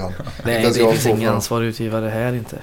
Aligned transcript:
han. 0.00 0.12
Nej, 0.44 0.62
det 0.62 0.74
finns 0.74 1.06
ingen 1.06 1.34
ansvarig 1.34 1.66
utgivare 1.66 2.08
här 2.08 2.32
inte. 2.32 2.58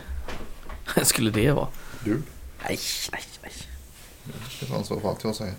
Skulle 1.03 1.31
det 1.31 1.51
vara? 1.51 1.67
Du. 2.03 2.21
Nej, 2.63 2.79
nej, 3.11 3.21
nej. 3.41 3.51
Det 4.59 4.73
är 4.73 4.77
ansvar 4.77 4.99
för 4.99 5.09
allt 5.09 5.23
jag 5.23 5.35
säger. 5.35 5.53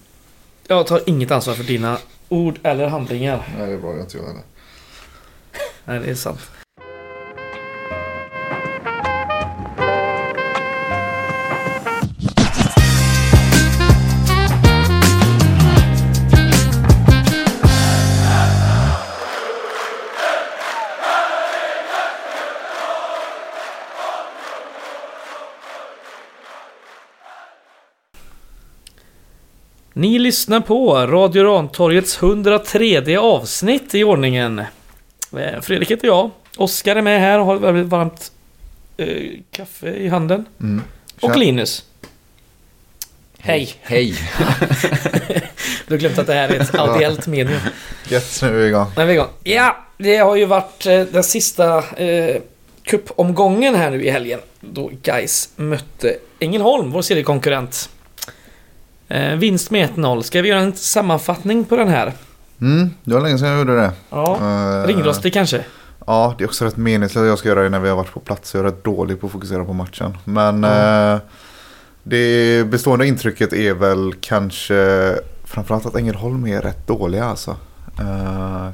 Jag 0.67 0.87
tar 0.87 1.03
inget 1.07 1.31
ansvar 1.31 1.55
för 1.55 1.65
dina 1.65 1.99
ord 2.29 2.59
eller 2.63 2.89
handlingar. 2.89 3.49
Nej, 3.59 3.67
det 3.67 3.73
är 3.73 3.79
bra. 3.79 3.91
Jag 3.91 4.01
inte 4.01 4.17
jag 4.17 4.25
heller. 4.25 4.43
Nej, 5.85 6.01
det 6.01 6.11
är 6.11 6.15
sant. 6.15 6.41
Ni 30.01 30.19
lyssnar 30.19 30.61
på 30.61 30.95
Radio 30.95 31.45
Rantorgets 31.45 32.23
103 32.23 33.17
avsnitt 33.19 33.95
i 33.95 34.05
ordningen. 34.05 34.59
Eh, 34.59 35.61
Fredrik 35.61 35.91
heter 35.91 36.07
jag. 36.07 36.31
Oskar 36.57 36.97
är 36.97 37.03
med 37.03 37.21
här 37.21 37.39
och 37.39 37.47
har 37.47 37.57
ett 37.57 37.63
väldigt 37.63 37.87
varmt 37.87 38.33
eh, 38.97 39.07
kaffe 39.51 39.89
i 39.89 40.09
handen. 40.09 40.45
Mm. 40.61 40.83
Och. 41.21 41.37
Linus. 41.37 41.85
Hej. 43.39 43.75
Hej. 43.83 44.15
Du 45.87 45.95
har 45.95 45.99
glömt 45.99 46.19
att 46.19 46.27
det 46.27 46.35
här 46.35 46.49
är 46.49 46.61
ett 46.61 46.75
audiellt 46.75 47.27
medium. 47.27 47.61
Gött, 48.09 48.41
nu 48.43 48.49
är 48.49 48.53
vi 48.53 48.67
igång. 48.69 48.87
Vi 48.97 49.03
är 49.03 49.09
igång. 49.09 49.29
Ja, 49.45 49.77
det 49.99 50.17
har 50.17 50.37
ju 50.37 50.45
varit 50.45 50.87
eh, 50.87 51.01
den 51.01 51.25
sista 51.25 51.79
eh, 51.97 52.37
cupomgången 52.83 53.75
här 53.75 53.91
nu 53.91 54.05
i 54.05 54.11
helgen. 54.11 54.41
Då 54.61 54.91
Guys 55.03 55.51
mötte 55.57 56.17
Ängelholm, 56.39 56.91
vår 56.91 57.03
seriekonkurrent. 57.03 57.91
Eh, 59.11 59.37
vinst 59.37 59.71
med 59.71 59.89
1-0. 59.91 60.23
Ska 60.23 60.43
vi 60.43 60.49
göra 60.49 60.61
en 60.61 60.73
sammanfattning 60.73 61.65
på 61.65 61.77
den 61.77 61.89
här? 61.89 62.13
Mm, 62.61 62.91
det 63.05 63.15
var 63.15 63.21
länge 63.21 63.39
sedan 63.39 63.49
jag 63.49 63.59
gjorde 63.59 63.77
det. 63.77 63.93
Ja, 64.11 64.39
Eh, 64.41 64.87
ringrostig 64.87 65.33
kanske? 65.33 65.65
Ja, 66.07 66.35
det 66.39 66.45
är 66.45 66.49
också 66.49 66.65
rätt 66.65 66.77
meningslöst 66.77 67.23
att 67.23 67.29
jag 67.29 67.39
ska 67.39 67.49
göra 67.49 67.63
det 67.63 67.69
när 67.69 67.81
vi 67.81 67.89
har 67.89 67.97
varit 67.97 68.13
på 68.13 68.21
plats. 68.21 68.55
Jag 68.55 68.61
är 68.61 68.65
rätt 68.65 68.85
dålig 68.85 69.21
på 69.21 69.27
att 69.27 69.33
fokusera 69.33 69.65
på 69.65 69.73
matchen. 69.73 70.17
Men 70.25 70.65
eh, 70.65 71.19
det 72.03 72.65
bestående 72.67 73.07
intrycket 73.07 73.53
är 73.53 73.75
väl 73.75 74.15
kanske 74.21 75.15
framförallt 75.45 75.87
att 75.87 75.97
Ängelholm 75.97 76.47
är 76.47 76.61
rätt 76.61 76.87
dåliga 76.87 77.25
alltså. 77.25 77.57
Uh, 78.01 78.69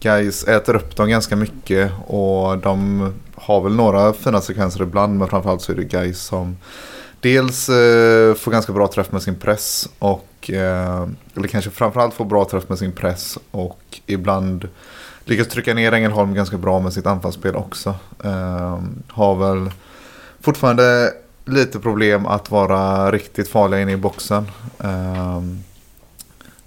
guys 0.00 0.44
äter 0.44 0.76
upp 0.76 0.96
dem 0.96 1.08
ganska 1.08 1.36
mycket 1.36 1.92
och 2.06 2.58
de 2.58 3.12
har 3.34 3.60
väl 3.60 3.74
några 3.74 4.12
fina 4.12 4.40
sekvenser 4.40 4.82
ibland 4.82 5.18
men 5.18 5.28
framförallt 5.28 5.62
så 5.62 5.72
är 5.72 5.76
det 5.76 5.84
guys 5.84 6.20
som 6.20 6.56
dels 7.20 7.68
eh, 7.68 8.34
får 8.34 8.50
ganska 8.50 8.72
bra 8.72 8.88
träff 8.88 9.12
med 9.12 9.22
sin 9.22 9.34
press 9.34 9.88
och 9.98 10.50
eh, 10.50 11.08
eller 11.34 11.48
kanske 11.48 11.70
framförallt 11.70 12.14
får 12.14 12.24
bra 12.24 12.44
träff 12.44 12.68
med 12.68 12.78
sin 12.78 12.92
press 12.92 13.38
och 13.50 14.00
ibland 14.06 14.68
lyckas 15.24 15.48
trycka 15.48 15.74
ner 15.74 15.92
Ängelholm 15.92 16.34
ganska 16.34 16.58
bra 16.58 16.80
med 16.80 16.92
sitt 16.92 17.06
anfallsspel 17.06 17.56
också. 17.56 17.94
Eh, 18.24 18.78
har 19.08 19.34
väl 19.34 19.70
fortfarande 20.40 21.12
lite 21.44 21.78
problem 21.78 22.26
att 22.26 22.50
vara 22.50 23.10
riktigt 23.12 23.48
farliga 23.48 23.80
inne 23.80 23.92
i 23.92 23.96
boxen. 23.96 24.50
Eh, 24.80 25.42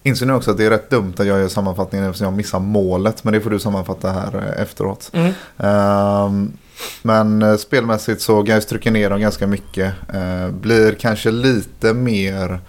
inser 0.04 0.26
nu 0.26 0.34
också 0.34 0.52
att 0.52 0.58
det 0.58 0.66
är 0.66 0.70
rätt 0.70 0.90
dumt 0.90 1.14
att 1.18 1.28
jag 1.28 1.40
gör 1.40 1.48
sammanfattningen 1.48 2.08
eftersom 2.08 2.26
jag 2.26 2.34
missar 2.34 2.60
målet. 2.60 3.24
Men 3.24 3.34
det 3.34 3.42
får 3.42 3.50
du 3.50 3.60
sammanfatta 3.60 4.12
här 4.12 4.36
eh, 4.36 4.62
efteråt. 4.62 5.12
Mm. 5.14 6.54
Men 7.02 7.42
eh, 7.42 7.56
spelmässigt 7.56 8.22
så 8.22 8.42
Gais 8.42 8.66
trycker 8.66 8.92
ner 8.92 9.10
dem 9.10 9.22
ganska 9.22 9.48
mycket. 9.48 9.94
Eh, 10.14 10.50
blir 10.50 10.92
kanske 10.92 11.32
lite 11.32 11.94
mer 11.94 12.60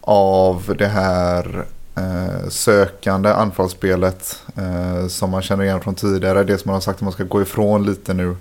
av 0.00 0.74
det 0.78 0.86
här 0.86 1.64
eh, 1.96 2.48
sökande 2.48 3.32
anfallsspelet 3.32 4.42
eh, 4.56 5.06
som 5.08 5.30
man 5.30 5.42
känner 5.42 5.64
igen 5.64 5.80
från 5.80 5.94
tidigare. 5.94 6.44
Det 6.44 6.58
som 6.58 6.68
man 6.68 6.74
har 6.74 6.80
sagt 6.80 6.96
att 6.96 7.02
man 7.02 7.12
ska 7.12 7.24
gå 7.24 7.42
ifrån 7.42 7.86
lite 7.86 8.14
nu. 8.14 8.36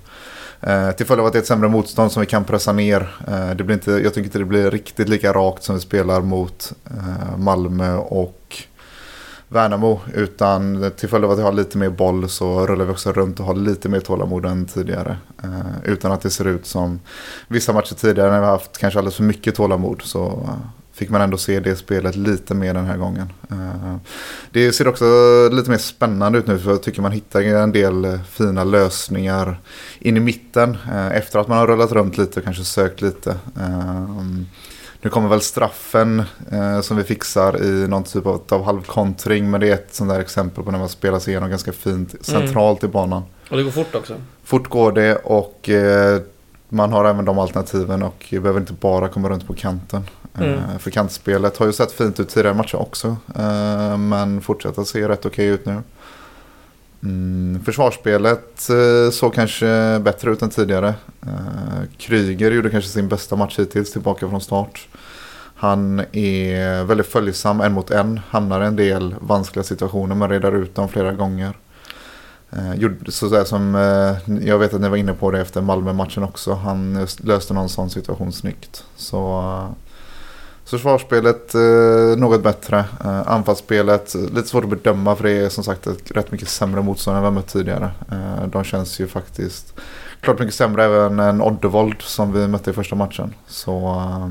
Eh, 0.61 0.91
till 0.91 1.05
följd 1.05 1.21
av 1.21 1.27
att 1.27 1.33
det 1.33 1.39
är 1.39 1.41
ett 1.41 1.47
sämre 1.47 1.69
motstånd 1.69 2.11
som 2.11 2.21
vi 2.21 2.27
kan 2.27 2.43
pressa 2.43 2.73
ner. 2.73 3.15
Eh, 3.27 3.49
det 3.49 3.63
blir 3.63 3.73
inte, 3.73 3.91
jag 3.91 4.13
tycker 4.13 4.25
inte 4.25 4.39
det 4.39 4.45
blir 4.45 4.71
riktigt 4.71 5.09
lika 5.09 5.33
rakt 5.33 5.63
som 5.63 5.75
vi 5.75 5.81
spelar 5.81 6.21
mot 6.21 6.73
eh, 6.85 7.37
Malmö 7.37 7.95
och 7.95 8.63
Värnamo. 9.53 9.99
Utan 10.13 10.91
till 10.97 11.09
följd 11.09 11.25
av 11.25 11.31
att 11.31 11.39
vi 11.39 11.43
har 11.43 11.51
lite 11.51 11.77
mer 11.77 11.89
boll 11.89 12.29
så 12.29 12.67
rullar 12.67 12.85
vi 12.85 12.91
också 12.91 13.11
runt 13.11 13.39
och 13.39 13.45
har 13.45 13.55
lite 13.55 13.89
mer 13.89 13.99
tålamod 13.99 14.45
än 14.45 14.65
tidigare. 14.65 15.17
Eh, 15.43 15.49
utan 15.91 16.11
att 16.11 16.21
det 16.21 16.29
ser 16.29 16.47
ut 16.47 16.65
som 16.65 16.99
vissa 17.47 17.73
matcher 17.73 17.95
tidigare 17.95 18.31
när 18.31 18.39
vi 18.39 18.45
har 18.45 18.51
haft 18.51 18.77
kanske 18.77 18.99
alldeles 18.99 19.15
för 19.15 19.23
mycket 19.23 19.55
tålamod. 19.55 20.01
Så 20.03 20.49
fick 20.93 21.09
man 21.09 21.21
ändå 21.21 21.37
se 21.37 21.59
det 21.59 21.75
spelet 21.75 22.15
lite 22.15 22.53
mer 22.53 22.73
den 22.73 22.85
här 22.85 22.97
gången. 22.97 23.33
Eh, 23.51 23.95
det 24.51 24.71
ser 24.71 24.87
också 24.87 25.05
lite 25.51 25.69
mer 25.69 25.77
spännande 25.77 26.39
ut 26.39 26.47
nu 26.47 26.59
för 26.59 26.71
jag 26.71 26.83
tycker 26.83 27.01
man 27.01 27.11
hittar 27.11 27.41
en 27.41 27.71
del 27.71 28.19
fina 28.29 28.63
lösningar 28.63 29.59
in 29.99 30.17
i 30.17 30.19
mitten. 30.19 30.77
eh, 30.91 31.17
Efter 31.17 31.39
att 31.39 31.47
man 31.47 31.57
har 31.57 31.67
rullat 31.67 31.91
runt 31.91 32.17
lite 32.17 32.39
och 32.39 32.43
kanske 32.43 32.63
sökt 32.63 33.01
lite. 33.01 33.29
Eh, 33.59 34.05
Eh, 35.01 35.03
nu 35.03 35.09
kommer 35.09 35.29
väl 35.29 35.41
straffen 35.41 36.23
eh, 36.51 36.81
som 36.81 36.97
vi 36.97 37.03
fixar 37.03 37.63
i 37.63 37.87
någon 37.87 38.03
typ 38.03 38.25
av, 38.25 38.41
av 38.49 38.63
halvkontring. 38.63 39.51
Men 39.51 39.61
det 39.61 39.69
är 39.69 39.73
ett 39.73 39.93
sånt 39.93 40.09
där 40.09 40.19
exempel 40.19 40.63
på 40.63 40.71
när 40.71 40.79
man 40.79 40.89
spelar 40.89 41.19
sig 41.19 41.31
igenom 41.31 41.49
ganska 41.49 41.71
fint 41.71 42.15
centralt 42.21 42.83
i 42.83 42.87
banan. 42.87 43.23
Och 43.49 43.57
det 43.57 43.63
går 43.63 43.71
fort 43.71 43.95
också. 43.95 44.15
Fort 44.43 44.69
går 44.69 44.91
det 44.91 45.15
och 45.15 45.69
eh, 45.69 46.21
man 46.69 46.91
har 46.91 47.05
även 47.05 47.25
de 47.25 47.39
alternativen 47.39 48.03
och 48.03 48.25
behöver 48.31 48.59
inte 48.59 48.73
bara 48.73 49.07
komma 49.07 49.29
runt 49.29 49.47
på 49.47 49.53
kanten. 49.53 50.03
Mm. 50.37 50.53
Eh, 50.53 50.77
för 50.79 50.91
kantspelet 50.91 51.57
har 51.57 51.65
ju 51.65 51.73
sett 51.73 51.91
fint 51.91 52.19
ut 52.19 52.29
tidigare 52.29 52.55
matcher 52.55 52.75
också. 52.75 53.07
Eh, 53.35 53.97
men 53.97 54.41
fortsätter 54.41 54.83
se 54.83 55.07
rätt 55.07 55.25
okej 55.25 55.45
ut 55.45 55.65
nu. 55.65 55.81
Mm, 57.03 57.63
försvarsspelet 57.63 58.69
eh, 58.69 59.11
såg 59.11 59.33
kanske 59.33 59.99
bättre 59.99 60.31
ut 60.31 60.41
än 60.41 60.49
tidigare. 60.49 60.93
Eh, 61.21 61.89
Kryger 61.97 62.51
gjorde 62.51 62.69
kanske 62.69 62.89
sin 62.89 63.07
bästa 63.07 63.35
match 63.35 63.59
hittills 63.59 63.91
tillbaka 63.91 64.29
från 64.29 64.41
start. 64.41 64.87
Han 65.55 65.99
är 66.11 66.83
väldigt 66.83 67.07
följsam 67.07 67.61
en 67.61 67.73
mot 67.73 67.91
en. 67.91 68.19
Hamnar 68.29 68.63
i 68.63 68.67
en 68.67 68.75
del 68.75 69.15
vanskliga 69.19 69.63
situationer 69.63 70.15
men 70.15 70.29
redar 70.29 70.55
ut 70.55 70.75
dem 70.75 70.89
flera 70.89 71.13
gånger. 71.13 71.57
Eh, 72.51 72.91
Sådär 73.07 73.43
som, 73.43 73.75
jag 74.41 74.59
vet 74.59 74.73
att 74.73 74.81
ni 74.81 74.89
var 74.89 74.97
inne 74.97 75.13
på 75.13 75.31
det 75.31 75.41
efter 75.41 75.61
Malmö-matchen 75.61 76.23
också. 76.23 76.53
Han 76.53 77.07
löste 77.17 77.53
någon 77.53 77.69
sån 77.69 77.89
situation 77.89 78.31
snyggt. 78.31 78.83
Så 78.95 79.43
försvarsspelet 80.65 81.55
eh, 81.55 82.17
något 82.17 82.43
bättre. 82.43 82.85
Eh, 83.03 83.27
anfallsspelet 83.31 84.15
lite 84.15 84.47
svårt 84.47 84.63
att 84.63 84.69
bedöma 84.69 85.15
för 85.15 85.23
det 85.23 85.31
är 85.31 85.49
som 85.49 85.63
sagt 85.63 85.87
ett 85.87 86.11
rätt 86.11 86.31
mycket 86.31 86.49
sämre 86.49 86.81
motstånd 86.81 87.17
än 87.17 87.23
vi 87.23 87.31
mött 87.31 87.47
tidigare. 87.47 87.91
Eh, 88.11 88.47
de 88.47 88.63
känns 88.63 88.99
ju 88.99 89.07
faktiskt 89.07 89.73
klart 90.21 90.39
mycket 90.39 90.55
sämre 90.55 90.85
även 90.85 91.19
än 91.19 91.41
Oddevold 91.41 92.01
som 92.01 92.33
vi 92.33 92.47
mötte 92.47 92.69
i 92.69 92.73
första 92.73 92.95
matchen. 92.95 93.33
Så 93.47 93.71
eh, 93.89 94.29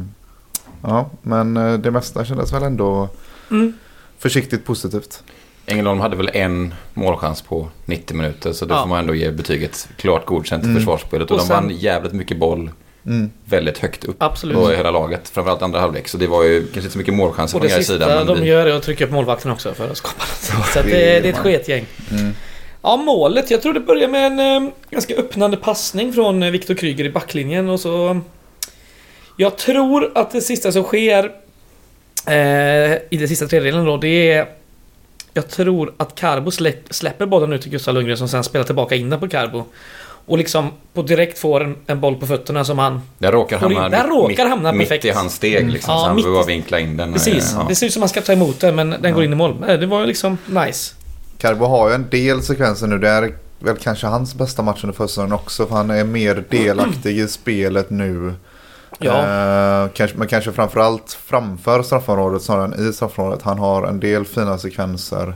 ja, 0.82 1.10
men 1.22 1.56
eh, 1.56 1.72
det 1.78 1.90
mesta 1.90 2.24
kändes 2.24 2.52
väl 2.52 2.62
ändå 2.62 3.08
Mm. 3.50 3.72
försiktigt 4.18 4.64
positivt. 4.64 5.22
Ängelholm 5.66 6.00
hade 6.00 6.16
väl 6.16 6.30
en 6.34 6.74
målchans 6.94 7.42
på 7.42 7.68
90 7.84 8.16
minuter 8.16 8.52
så 8.52 8.64
då 8.66 8.74
Ja. 8.74 8.80
får 8.82 8.88
man 8.88 8.98
ändå 8.98 9.14
ge 9.14 9.30
betyget 9.30 9.88
klart 9.96 10.26
godkänt 10.26 10.62
till 10.62 10.70
Mm. 10.70 10.80
försvarsspelet. 10.80 11.30
Och, 11.30 11.34
Och 11.34 11.38
de 11.42 11.46
sen- 11.46 11.56
vann 11.56 11.70
jävligt 11.76 12.12
mycket 12.12 12.38
boll 12.38 12.70
Mm. 13.06 13.30
väldigt 13.44 13.78
högt 13.78 14.04
upp 14.04 14.16
Absolut. 14.18 14.56
på 14.56 14.70
hela 14.70 14.90
laget. 14.90 15.28
Framförallt 15.28 15.62
andra 15.62 15.80
halvlek. 15.80 16.08
Så 16.08 16.16
det 16.18 16.26
var 16.26 16.42
ju 16.44 16.60
kanske 16.62 16.80
inte 16.80 16.90
så 16.90 16.98
mycket 16.98 17.14
målchanser 17.14 17.56
Och 17.58 17.62
från 17.62 17.70
det 17.70 17.76
sista 17.76 17.92
sida. 17.92 18.06
Men 18.06 18.26
de 18.26 18.40
vi- 18.40 18.46
gör 18.48 18.66
är 18.66 18.72
att 18.72 18.82
trycka 18.82 19.04
upp 19.04 19.10
målvakten 19.10 19.50
också 19.50 19.74
för 19.74 19.90
att 19.90 19.96
skapa 19.96 20.24
något. 20.56 20.66
Så 20.72 20.78
att 20.78 20.84
det 20.84 20.90
det, 20.90 21.16
är 21.16 21.22
det 21.22 21.28
ett 21.28 21.38
sketgäng. 21.38 21.86
Mm. 22.10 22.32
Ja, 22.82 22.96
målet. 22.96 23.50
Jag 23.50 23.62
tror 23.62 23.72
det 23.74 23.80
börjar 23.80 24.08
med 24.08 24.26
en 24.26 24.64
eh, 24.64 24.70
ganska 24.90 25.14
öppnande 25.14 25.56
passning 25.56 26.12
från 26.12 26.42
eh, 26.42 26.50
Viktor 26.50 26.74
Kryger 26.74 27.04
i 27.04 27.10
backlinjen 27.10 27.68
och 27.68 27.80
så... 27.80 28.20
Jag 29.36 29.56
tror 29.56 30.12
att 30.14 30.30
det 30.30 30.40
sista 30.40 30.72
som 30.72 30.82
sker 30.82 31.24
eh, 32.26 32.34
i 33.10 33.16
den 33.18 33.28
sista 33.28 33.46
tredjedelen 33.46 33.84
då, 33.84 33.96
det 33.96 34.32
är... 34.32 34.46
Jag 35.34 35.48
tror 35.48 35.94
att 35.96 36.14
Carbo 36.14 36.50
släpp, 36.50 36.94
släpper 36.94 37.26
bollen 37.26 37.52
ut 37.52 37.62
till 37.62 37.70
Gustav 37.70 37.94
Lundgren 37.94 38.16
som 38.16 38.28
sen 38.28 38.44
spelar 38.44 38.64
tillbaka 38.64 38.94
in 38.94 39.10
den 39.10 39.20
på 39.20 39.28
Carbo. 39.28 39.64
Och 40.30 40.38
liksom 40.38 40.70
på 40.94 41.02
direkt 41.02 41.38
får 41.38 41.64
en, 41.64 41.76
en 41.86 42.00
boll 42.00 42.16
på 42.16 42.26
fötterna 42.26 42.64
som 42.64 42.78
han... 42.78 43.00
Där 43.18 43.32
råkar 43.32 43.58
hamna, 43.58 43.88
där 43.88 44.08
råkar 44.08 44.28
mitt, 44.28 44.38
hamna 44.38 44.72
mitt 44.72 44.88
perfekt. 44.88 45.04
i 45.04 45.10
hans 45.10 45.34
steg 45.34 45.70
liksom. 45.70 45.92
Ja, 45.92 45.98
så 45.98 46.06
han 46.06 46.16
mitt 46.16 46.24
behöver 46.24 46.44
vinkla 46.44 46.78
in 46.80 46.96
den. 46.96 47.12
Precis. 47.12 47.52
Ja. 47.56 47.66
Det 47.68 47.74
ser 47.74 47.86
ut 47.86 47.92
som 47.92 48.02
att 48.02 48.02
han 48.02 48.08
ska 48.08 48.20
ta 48.20 48.32
emot 48.32 48.60
den 48.60 48.74
men 48.74 48.94
den 49.00 49.14
går 49.14 49.24
in 49.24 49.32
i 49.32 49.36
mål. 49.36 49.64
Eh, 49.68 49.78
Det 49.78 49.86
var 49.86 50.00
ju 50.00 50.06
liksom 50.06 50.38
nice. 50.46 50.94
Carbo 51.38 51.64
har 51.64 51.88
ju 51.88 51.94
en 51.94 52.08
del 52.10 52.42
sekvenser 52.42 52.86
nu. 52.86 52.98
Det 52.98 53.08
är 53.08 53.32
väl 53.58 53.76
kanske 53.76 54.06
hans 54.06 54.34
bästa 54.34 54.62
match 54.62 54.84
under 54.84 54.96
försäsongen 54.96 55.32
också. 55.32 55.66
För 55.66 55.74
han 55.74 55.90
är 55.90 56.04
mer 56.04 56.44
delaktig 56.50 57.18
i 57.18 57.28
spelet 57.28 57.90
nu. 57.90 58.34
Ja. 58.98 59.18
Eh, 59.84 59.90
kanske, 59.94 60.16
men 60.18 60.28
kanske 60.28 60.52
framförallt 60.52 61.18
framför 61.26 61.82
straffområdet 61.82 62.42
snarare 62.42 62.64
än 62.64 62.88
i 62.88 62.92
straffområdet. 62.92 63.42
Han 63.42 63.58
har 63.58 63.86
en 63.86 64.00
del 64.00 64.24
fina 64.24 64.58
sekvenser. 64.58 65.34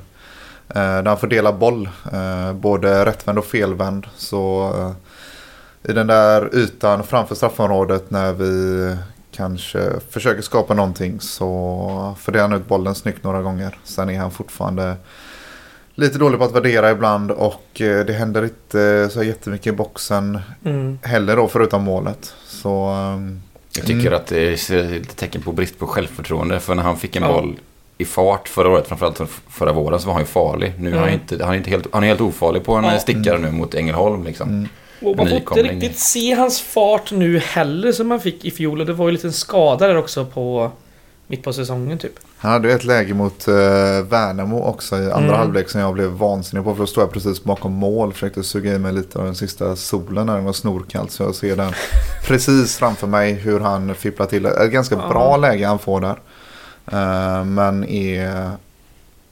Eh, 0.69 0.75
där 0.75 1.07
han 1.07 1.19
får 1.19 1.27
dela 1.27 1.53
boll. 1.53 1.89
Eh, 2.13 2.53
både 2.53 3.05
rättvänd 3.07 3.39
och 3.39 3.45
felvänd. 3.45 4.07
Så 4.17 4.73
eh, 4.79 5.91
i 5.91 5.93
den 5.93 6.07
där 6.07 6.55
ytan 6.57 7.03
framför 7.03 7.35
straffområdet 7.35 8.11
när 8.11 8.33
vi 8.33 8.97
kanske 9.33 9.91
försöker 10.11 10.43
skapa 10.43 10.75
någonting 10.75 11.21
så 11.21 12.15
fördelar 12.21 12.49
han 12.49 12.59
ut 12.61 12.69
bollen 12.69 12.95
snyggt 12.95 13.25
några 13.25 13.43
gånger. 13.43 13.79
Sen 13.85 14.11
är 14.11 14.19
han 14.19 14.31
fortfarande 14.31 14.97
lite 15.95 16.19
dålig 16.19 16.39
på 16.39 16.45
att 16.45 16.53
värdera 16.55 16.91
ibland 16.91 17.31
och 17.31 17.81
eh, 17.81 18.05
det 18.07 18.13
händer 18.13 18.45
inte 18.45 19.09
så 19.13 19.23
jättemycket 19.23 19.67
i 19.67 19.73
boxen 19.73 20.39
Mm. 20.65 20.99
heller 21.03 21.37
då 21.37 21.49
förutom 21.49 21.83
målet. 21.83 22.35
Så 22.47 22.85
ehm, 22.89 23.43
Jag 23.77 23.87
tycker 23.87 24.01
Mm. 24.07 24.15
att 24.15 24.27
det 24.27 24.41
är 24.71 24.89
lite 24.99 25.15
tecken 25.15 25.43
på 25.43 25.53
brist 25.53 25.79
på 25.79 25.87
självförtroende. 25.87 26.61
För 26.61 26.75
när 26.75 26.83
han 26.83 26.97
fick 26.97 27.17
en 27.17 27.23
Ja. 27.23 27.33
boll 27.33 27.59
i 28.05 28.07
fart 28.09 28.49
förra 28.49 28.69
året, 28.71 28.87
framförallt 28.89 29.21
förra 29.51 29.73
våren, 29.73 30.01
så 30.01 30.07
var 30.07 30.13
han 30.15 30.23
ju 30.23 30.27
farlig. 30.27 30.73
Nu 30.79 30.89
är 30.91 30.95
han, 30.95 31.03
Mm. 31.09 31.15
inte, 31.21 31.45
han, 31.45 31.55
är 31.55 31.59
inte 31.59 31.71
helt, 31.71 31.87
han 31.93 32.03
är 32.05 32.09
helt 32.09 32.21
ofarlig 32.21 32.65
på 32.65 32.75
en 32.75 32.85
Ja. 32.85 32.99
stickare 32.99 33.39
nu 33.39 33.51
mot 33.51 33.75
Ängelholm. 33.75 34.25
Liksom. 34.25 34.49
mm. 34.49 34.69
Och 35.03 35.17
man 35.17 35.29
får 35.29 35.37
inte 35.39 35.63
riktigt 35.63 35.99
se 35.99 36.35
hans 36.35 36.61
fart 36.61 37.13
nu 37.13 37.39
heller 37.39 37.93
som 37.93 38.09
man 38.09 38.21
fick 38.21 38.45
i 38.45 38.51
fjol. 38.51 38.81
Och 38.81 38.87
det 38.87 38.93
var 38.93 39.05
ju 39.05 39.09
en 39.09 39.15
liten 39.15 39.33
skada 39.33 39.87
där 39.89 39.97
också 39.97 40.25
på 40.25 40.71
mitt 41.27 41.43
på 41.43 41.53
säsongen 41.53 41.99
typ. 41.99 42.13
Han 42.39 42.53
hade 42.53 42.69
ju 42.69 42.75
ett 42.75 42.85
läge 42.85 43.15
mot 43.15 43.49
uh, 43.49 43.55
Värnamo 44.09 44.63
också 44.65 44.97
i 44.97 44.99
andra 45.11 45.19
Mm. 45.19 45.35
halvlek 45.35 45.71
som 45.71 45.81
jag 45.81 45.95
blev 45.95 46.09
vansinnig 46.11 46.65
på. 46.65 46.75
För 46.75 46.81
då 46.83 46.87
stod 46.87 47.03
jag 47.03 47.13
precis 47.13 47.45
bakom 47.45 47.73
mål 47.73 48.09
och 48.09 48.15
försökte 48.15 48.43
suga 48.43 48.75
i 48.75 48.79
mig 48.79 48.93
lite 48.93 49.19
av 49.19 49.25
den 49.25 49.35
sista 49.35 49.77
solen 49.77 50.27
när 50.27 50.35
den 50.35 50.45
var 50.45 50.53
snorkall. 50.53 51.09
Så 51.09 51.23
jag 51.23 51.35
ser 51.35 51.57
den 51.57 51.73
precis 52.27 52.77
framför 52.77 53.07
mig 53.07 53.33
hur 53.33 53.61
han 53.61 53.95
fipplar 53.95 54.27
till. 54.27 54.47
Ett 54.47 54.71
ganska 54.73 54.95
Ja. 54.95 55.09
bra 55.09 55.37
läge 55.37 55.67
han 55.67 55.79
får 55.79 56.01
där. 56.01 56.17
Eh, 56.93 57.45
men 57.45 57.85
är 57.85 58.51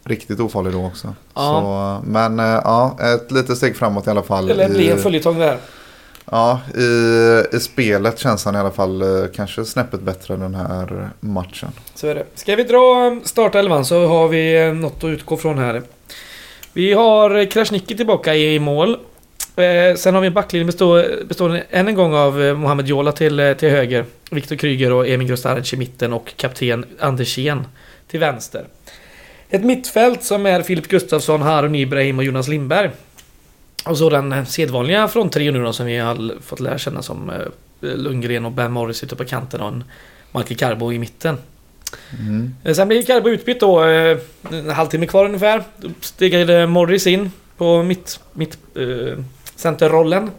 riktigt 0.04 0.40
ofarlig 0.40 0.72
då 0.72 0.87
också. 0.87 1.14
Ja. 1.34 1.40
Så, 2.02 2.10
men 2.10 2.40
eh, 2.40 2.46
ja, 2.46 2.96
ett 3.00 3.31
litet 3.31 3.56
steg 3.56 3.76
framåt 3.76 4.06
i 4.06 4.10
alla 4.10 4.22
fall. 4.22 4.50
Eller 4.50 4.69
bli 4.69 4.90
en 4.90 4.99
följetong 4.99 5.38
där. 5.38 5.56
ja, 6.31 6.60
i, 6.76 7.56
i 7.56 7.60
spelet 7.60 8.19
känns 8.19 8.44
han 8.44 8.54
i 8.54 8.58
alla 8.58 8.70
fall 8.70 9.02
eh, 9.02 9.28
kanske 9.34 9.64
snäppet 9.64 10.00
bättre 10.00 10.37
den 10.37 10.54
här 10.54 11.10
matchen. 11.20 11.72
Så 11.94 12.06
är 12.06 12.14
det. 12.14 12.25
Ska 12.34 12.56
vi 12.56 12.64
dra 12.64 13.20
startelvan 13.25 13.84
så 13.84 14.06
har 14.06 14.28
vi 14.28 14.72
något 14.72 15.04
att 15.04 15.08
utgå 15.08 15.37
från 15.37 15.58
här. 15.58 15.82
Vi 16.72 16.93
har 16.93 17.50
Krasniqi 17.50 17.96
tillbaka 17.96 18.34
i 18.34 18.58
mål. 18.58 18.99
Eh, 19.56 19.96
sen 19.96 20.14
har 20.14 20.20
vi 20.20 20.26
en 20.26 20.32
backlinje 20.34 20.66
bestå- 20.66 21.25
bestående 21.25 21.64
än 21.70 21.88
en 21.88 21.94
gång 21.94 22.14
av 22.14 22.43
eh, 22.43 22.54
Mohamed 22.54 22.87
Jola 22.87 23.12
till, 23.12 23.40
eh, 23.40 23.52
till 23.52 23.70
höger. 23.70 24.04
Viktor 24.31 24.56
Kryger 24.56 24.93
och 24.93 25.08
Emil 25.08 25.28
Grostaric 25.28 25.72
i 25.72 25.76
mitten 25.76 26.12
och 26.12 26.32
kapten 26.37 26.84
Andersén 27.00 27.66
till 28.08 28.20
vänster. 28.20 28.64
Ett 29.50 29.64
mittfält 29.64 30.22
som 30.22 30.46
är 30.46 30.62
Filip 30.62 30.88
Gustafsson, 30.88 31.43
Harun 31.43 31.75
Ibrahim 31.75 32.19
och 32.19 32.25
Jonas 32.25 32.49
Lindberg. 32.49 32.90
Och 33.84 33.99
så 33.99 34.10
den 34.10 34.46
sedvanliga 34.46 35.08
fronttrion 35.08 35.54
nu 35.54 35.62
då 35.62 35.72
som 35.72 35.87
vi 35.87 35.96
har 35.99 36.43
fått 36.43 36.60
lära 36.60 36.78
känna 36.78 37.02
som 37.02 37.31
eh, 37.31 37.37
Lundgren 37.81 38.44
och 38.44 38.52
Ben 38.52 38.72
Morris 38.72 39.04
ute 39.04 39.16
på 39.16 39.25
kanten 39.25 39.60
och 39.60 39.69
en 39.69 39.84
Michael 40.32 40.56
Carbo 40.56 40.93
i 40.93 40.99
mitten. 40.99 41.38
Mm. 42.19 42.75
Sen 42.75 42.88
blev 42.88 43.02
Carbo 43.02 43.28
utbytt 43.28 43.60
då, 43.60 43.81
en 44.50 44.70
halvtimme 44.70 45.06
kvar 45.06 45.25
ungefär. 45.25 45.62
Då 45.76 45.88
stegade 46.00 46.66
Morris 46.66 47.06
in 47.06 47.31
på 47.56 47.82
mitt, 47.82 48.20
mitt 48.32 48.58
eh, 48.76 49.19
centerrollen. 49.56 50.31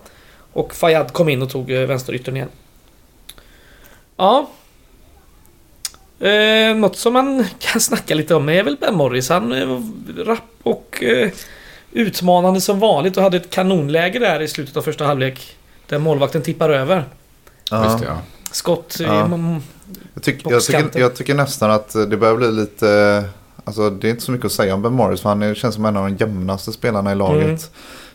Och 0.53 0.73
Fayad 0.75 1.13
kom 1.13 1.29
in 1.29 1.41
och 1.41 1.49
tog 1.49 1.71
eh, 1.71 1.81
vänsteryttern 1.87 2.35
igen. 2.35 2.49
Ja. 4.17 4.49
Eh, 6.19 6.75
något 6.75 6.97
som 6.97 7.13
man 7.13 7.45
kan 7.59 7.81
snacka 7.81 8.15
lite 8.15 8.35
om 8.35 8.49
är 8.49 8.63
väl 8.63 8.77
Ben 8.81 8.95
Morris. 8.95 9.29
Han 9.29 9.51
eh, 9.51 9.65
var 9.67 9.83
rapp 10.25 10.43
och 10.63 11.03
eh, 11.03 11.29
utmanande 11.91 12.61
som 12.61 12.79
vanligt 12.79 13.17
och 13.17 13.23
hade 13.23 13.37
ett 13.37 13.49
kanonläge 13.49 14.19
där 14.19 14.39
i 14.41 14.47
slutet 14.47 14.77
av 14.77 14.81
första 14.81 15.05
halvlek. 15.05 15.57
Där 15.87 15.99
målvakten 15.99 16.41
tippar 16.41 16.69
över. 16.69 17.05
Ja. 17.71 17.83
Just 17.85 17.99
det, 17.99 18.05
ja. 18.05 18.17
Skott 18.51 18.97
i- 18.99 19.03
Ja. 19.03 19.29
Jag, 20.13 20.23
tyck, 20.23 20.41
jag, 20.45 20.61
tycker, 20.63 20.99
jag 20.99 21.15
tycker 21.15 21.33
nästan 21.35 21.71
att 21.71 21.93
det 21.93 22.17
börjar 22.17 22.35
bli 22.35 22.51
lite... 22.51 23.23
Alltså 23.65 23.89
det 23.89 24.07
är 24.07 24.09
inte 24.11 24.23
så 24.23 24.31
mycket 24.31 24.45
att 24.45 24.51
säga 24.51 24.73
om 24.73 24.81
Ben 24.81 24.93
Morris. 24.93 25.21
För 25.21 25.29
han 25.29 25.41
är, 25.43 25.55
känns 25.55 25.75
som 25.75 25.85
en 25.85 25.97
av 25.97 26.03
de 26.09 26.15
jämnaste 26.17 26.71
spelarna 26.71 27.11
i 27.11 27.15
laget 27.15 27.45
Mm. 27.45 27.57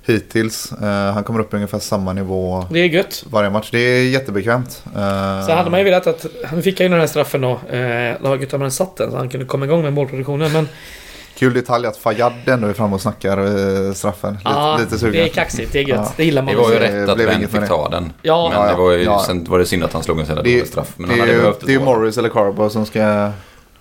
Hittills. 0.08 0.72
Eh, 0.72 1.12
han 1.12 1.24
kommer 1.24 1.40
upp 1.40 1.52
i 1.52 1.56
ungefär 1.56 1.78
samma 1.78 2.12
nivå 2.12 2.66
Det 2.70 2.78
är 2.80 2.84
gött. 2.84 3.24
varje 3.30 3.50
match. 3.50 3.68
Det 3.72 3.78
är 3.78 4.02
jättebekvämt. 4.08 4.82
Uh, 4.86 5.46
Så 5.46 5.52
hade 5.52 5.70
man 5.70 5.80
ju 5.80 5.84
velat 5.84 6.06
att... 6.06 6.26
Nu 6.54 6.62
fick 6.62 6.80
jag 6.80 6.84
ju 6.84 6.88
den 6.88 7.00
här 7.00 7.06
straffen 7.06 7.40
då. 7.40 7.50
Eh, 7.76 8.22
laget 8.22 8.52
har 8.52 8.58
man 8.58 8.70
satt 8.70 8.96
den 8.96 9.10
så 9.10 9.16
han 9.16 9.28
kunde 9.28 9.46
komma 9.46 9.64
igång 9.64 9.82
med 9.82 9.92
målproduktionen. 9.92 10.52
Men 10.52 10.68
Kul 11.38 11.52
detalj 11.54 11.86
att 11.86 11.96
Fayad 11.96 12.32
ändå 12.46 12.68
är 12.68 12.72
framme 12.72 12.94
och 12.94 13.00
snackar 13.00 13.38
eh, 13.86 13.92
straffen. 13.92 14.32
Lite, 14.34 14.40
ja, 14.44 14.76
lite 14.80 14.98
sugen. 14.98 15.12
det 15.12 15.22
är 15.22 15.28
kaxigt. 15.28 15.72
Det 15.72 15.78
är 15.78 15.88
gött. 15.88 15.98
Ja. 16.04 16.12
Det 16.16 16.24
gillar 16.24 16.42
man. 16.42 16.54
Det 16.54 16.60
var 16.60 16.72
ju 16.72 16.78
det 16.78 17.02
rätt 17.02 17.08
att 17.08 17.16
blev 17.16 17.28
Ben 17.28 17.48
fick 17.48 17.60
det. 17.60 17.66
ta 17.66 17.88
den. 17.88 18.12
Ja. 18.22 18.48
Men 18.52 18.60
Ja, 18.62 18.70
det 18.72 18.78
var 18.78 18.92
ju, 18.92 19.04
ja. 19.04 19.22
sen 19.26 19.44
var 19.44 19.58
det 19.58 19.66
synd 19.66 19.84
att 19.84 19.92
han 19.92 20.02
slog 20.02 20.20
en 20.20 20.26
så 20.26 20.30
jävla 20.30 20.42
Det, 20.42 20.50
dålig 20.52 20.66
straff. 20.68 20.92
Men 20.96 21.08
det, 21.08 21.12
han 21.12 21.20
är 21.20 21.20
hade 21.22 21.32
ju- 21.32 21.38
behövt 21.38 21.60
det 21.60 21.66
är 21.72 21.78
ju. 21.78 21.84
Morris 21.84 22.18
eller 22.18 22.28
Carbo 22.28 22.70
som 22.70 22.86
ska... 22.86 23.30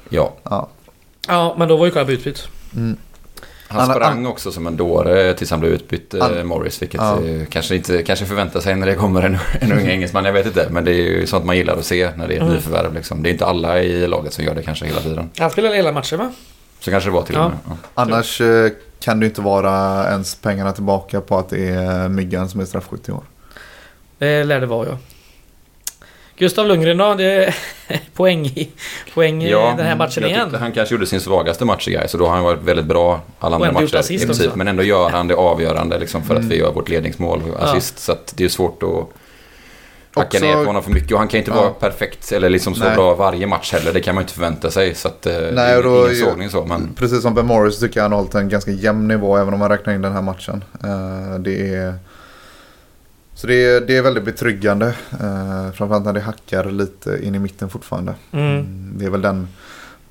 Ja. 0.10 0.34
Ja. 0.44 0.70
Ja, 1.28 1.56
men 1.58 1.68
då 1.68 1.78
var 1.78 1.86
ju 1.86 1.92
Carbo 1.92 2.12
utbytt. 2.12 2.48
Mm. 2.76 2.98
Han 3.70 3.80
Han- 3.80 3.96
sprang 3.96 4.26
också 4.26 4.52
som 4.52 4.68
en 4.68 4.78
dåre 4.78 5.34
tills 5.34 5.52
han 5.52 5.60
blev 5.60 5.72
utbytt, 5.72 6.14
eh, 6.14 6.22
Han- 6.22 6.48
Morris. 6.48 6.82
Vilket 6.82 7.02
Ja. 7.02 7.24
eh, 7.26 7.46
kanske 7.50 7.76
inte 7.76 8.04
kanske 8.04 8.26
förväntar 8.26 8.60
sig 8.60 8.76
när 8.76 8.88
det 8.88 8.96
kommer 8.96 9.22
en, 9.22 9.38
en 9.60 9.72
ung 9.72 9.88
engelsman. 9.88 10.26
Jag 10.26 10.34
vet 10.34 10.46
inte. 10.46 10.68
Men 10.72 10.86
det 10.86 10.92
är 10.92 10.96
ju 10.96 11.28
sånt 11.28 11.46
man 11.46 11.58
gillar 11.58 11.78
att 11.78 11.86
se 11.86 12.10
när 12.16 12.28
det 12.28 12.34
är 12.34 12.38
ett 12.38 12.42
Mm. 12.42 12.54
nyförvärv. 12.54 12.94
Liksom. 12.94 13.24
Det 13.24 13.30
är 13.30 13.32
inte 13.32 13.46
alla 13.46 13.82
i 13.82 14.08
laget 14.08 14.34
som 14.34 14.44
gör 14.44 14.56
det 14.56 14.64
kanske 14.64 14.86
hela 14.86 15.02
tiden. 15.02 15.30
Han 15.40 15.50
spelade 15.52 15.76
hela 15.76 15.92
matchen 15.92 16.20
va? 16.20 16.32
Så 16.80 16.92
kanske 16.92 17.10
det 17.10 17.14
var 17.14 17.22
till 17.24 17.36
och 17.36 17.42
Ja. 17.42 17.48
med. 17.50 17.58
Ja. 17.68 17.72
Annars 17.94 18.42
eh, 18.42 18.70
kan 19.00 19.20
det 19.20 19.26
inte 19.26 19.42
vara 19.42 20.06
ens 20.10 20.36
pengarna 20.36 20.72
tillbaka 20.72 21.22
på 21.22 21.38
att 21.38 21.50
det 21.50 21.68
är 21.68 22.10
Myggan 22.10 22.50
som 22.50 22.60
är 22.62 22.66
straffskytt 22.66 23.10
i 23.10 23.12
år. 23.12 23.24
Det 24.18 24.44
lär 24.44 24.60
det 24.60 24.66
vara 24.66 24.88
ja. 24.88 24.98
Gustav 26.38 26.68
Lundgren 26.68 26.98
då? 26.98 27.14
Det 27.14 27.24
är 27.46 27.56
poäng 28.14 28.46
i, 28.46 28.70
poäng 29.14 29.44
i 29.44 29.50
Ja, 29.52 29.74
den 29.78 29.86
här 29.86 29.96
matchen 29.96 30.24
jag 30.24 30.32
igen. 30.32 30.56
han 30.60 30.72
kanske 30.72 30.96
gjorde 30.96 31.06
sin 31.06 31.22
svagaste 31.22 31.66
match 31.66 31.88
i 31.88 31.92
Gais 31.92 32.14
och 32.14 32.20
då 32.20 32.26
har 32.28 32.36
han 32.36 32.44
varit 32.44 32.64
väldigt 32.64 32.86
bra 32.86 33.22
alla 33.40 33.56
andra 33.56 33.72
matcher 33.72 33.96
assist 33.98 34.24
i 34.24 34.26
princip. 34.26 34.46
också. 34.48 34.58
Men 34.58 34.68
ändå 34.68 34.84
gör 34.84 35.10
han 35.10 35.28
det 35.28 35.36
avgörande 35.36 36.00
liksom, 36.00 36.24
för 36.24 36.34
Mm. 36.36 36.46
att 36.46 36.52
vi 36.52 36.58
gör 36.58 36.72
vårt 36.72 36.90
ledningsmål 36.90 37.42
och 37.44 37.58
Ja. 37.62 37.66
assist. 37.66 38.00
Så 38.00 38.12
att 38.12 38.34
det 38.38 38.44
är 38.46 38.50
svårt 38.50 38.84
att 38.84 38.90
hacka 40.16 40.38
Också- 40.38 40.46
ner 40.46 40.54
på 40.54 40.64
honom 40.64 40.84
för 40.84 40.92
mycket. 40.92 41.12
Och 41.12 41.18
han 41.20 41.28
kan 41.28 41.38
inte 41.38 41.52
Ja. 41.52 41.58
vara 41.58 41.70
perfekt 41.70 42.32
eller 42.32 42.50
liksom 42.50 42.76
så 42.76 42.84
Nej. 42.84 42.96
bra 42.96 43.16
varje 43.16 43.48
match 43.48 43.74
heller. 43.74 43.94
Det 43.94 44.02
kan 44.02 44.16
man 44.16 44.22
inte 44.24 44.34
förvänta 44.34 44.72
sig. 44.72 44.96
Så 44.96 45.08
att, 45.08 45.26
eh, 45.26 45.34
det 45.34 45.52
Nej, 45.52 45.74
är 45.74 45.78
och 45.78 45.84
då- 45.84 46.06
ingen 46.06 46.16
sågning 46.16 46.50
så. 46.50 46.66
Men 46.66 46.94
Precis 46.96 47.22
som 47.22 47.34
Ben 47.34 47.46
Morris 47.46 47.80
tycker 47.80 47.98
jag 48.00 48.04
han 48.04 48.12
har 48.12 48.20
hållit 48.20 48.36
en 48.36 48.50
ganska 48.50 48.72
jämn 48.72 49.08
nivå 49.08 49.38
även 49.38 49.54
om 49.54 49.60
man 49.60 49.70
räknar 49.70 49.94
in 49.94 50.02
den 50.02 50.14
här 50.14 50.22
matchen. 50.22 50.64
Eh, 50.84 51.40
det 51.40 51.76
är, 51.76 51.94
så 53.38 53.48
det 53.48 53.54
är, 53.66 53.82
det 53.82 53.98
är 53.98 54.02
väldigt 54.02 54.26
betryggande. 54.26 54.86
Uh, 54.88 55.72
framförallt 55.72 56.06
när 56.06 56.14
det 56.14 56.22
hackar 56.22 56.66
lite 56.66 57.20
in 57.24 57.36
i 57.36 57.40
mitten 57.40 57.70
fortfarande. 57.70 58.16
Mm. 58.32 58.46
Mm, 58.60 58.94
Det 58.98 59.06
är 59.06 59.10
väl 59.10 59.22
den 59.22 59.48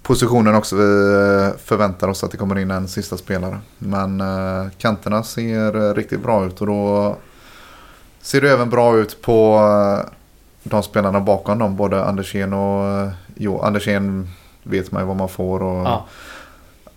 positionen 0.02 0.54
också 0.54 0.76
vi 0.76 0.83
eh, 0.83 1.59
förväntar 1.64 2.09
oss 2.09 2.25
att 2.25 2.30
det 2.30 2.37
kommer 2.37 2.59
in 2.59 2.71
en 2.71 2.88
sista 2.88 3.16
spelare. 3.16 3.59
Men 3.78 4.21
eh, 4.21 4.66
kanterna 4.78 5.23
ser 5.23 5.88
eh, 5.88 5.95
riktigt 5.95 6.23
bra 6.23 6.47
ut 6.47 6.61
och 6.61 6.66
då 6.66 7.16
ser 8.21 8.40
det 8.40 8.50
även 8.50 8.71
bra 8.71 8.97
ut 8.97 9.23
på 9.23 9.56
eh, 9.56 10.11
de 10.62 10.83
spelarna 10.83 11.21
bakom 11.21 11.59
dem. 11.59 11.76
Både 11.76 12.04
Andersén 12.04 12.52
och 12.52 12.85
eh, 12.87 13.09
Jo, 13.35 13.61
Andersén 13.61 14.28
vet 14.62 14.92
man 14.92 15.02
ju 15.02 15.06
vad 15.06 15.16
man 15.16 15.28
får. 15.28 15.62
Och 15.62 15.87
Ja. 15.87 16.06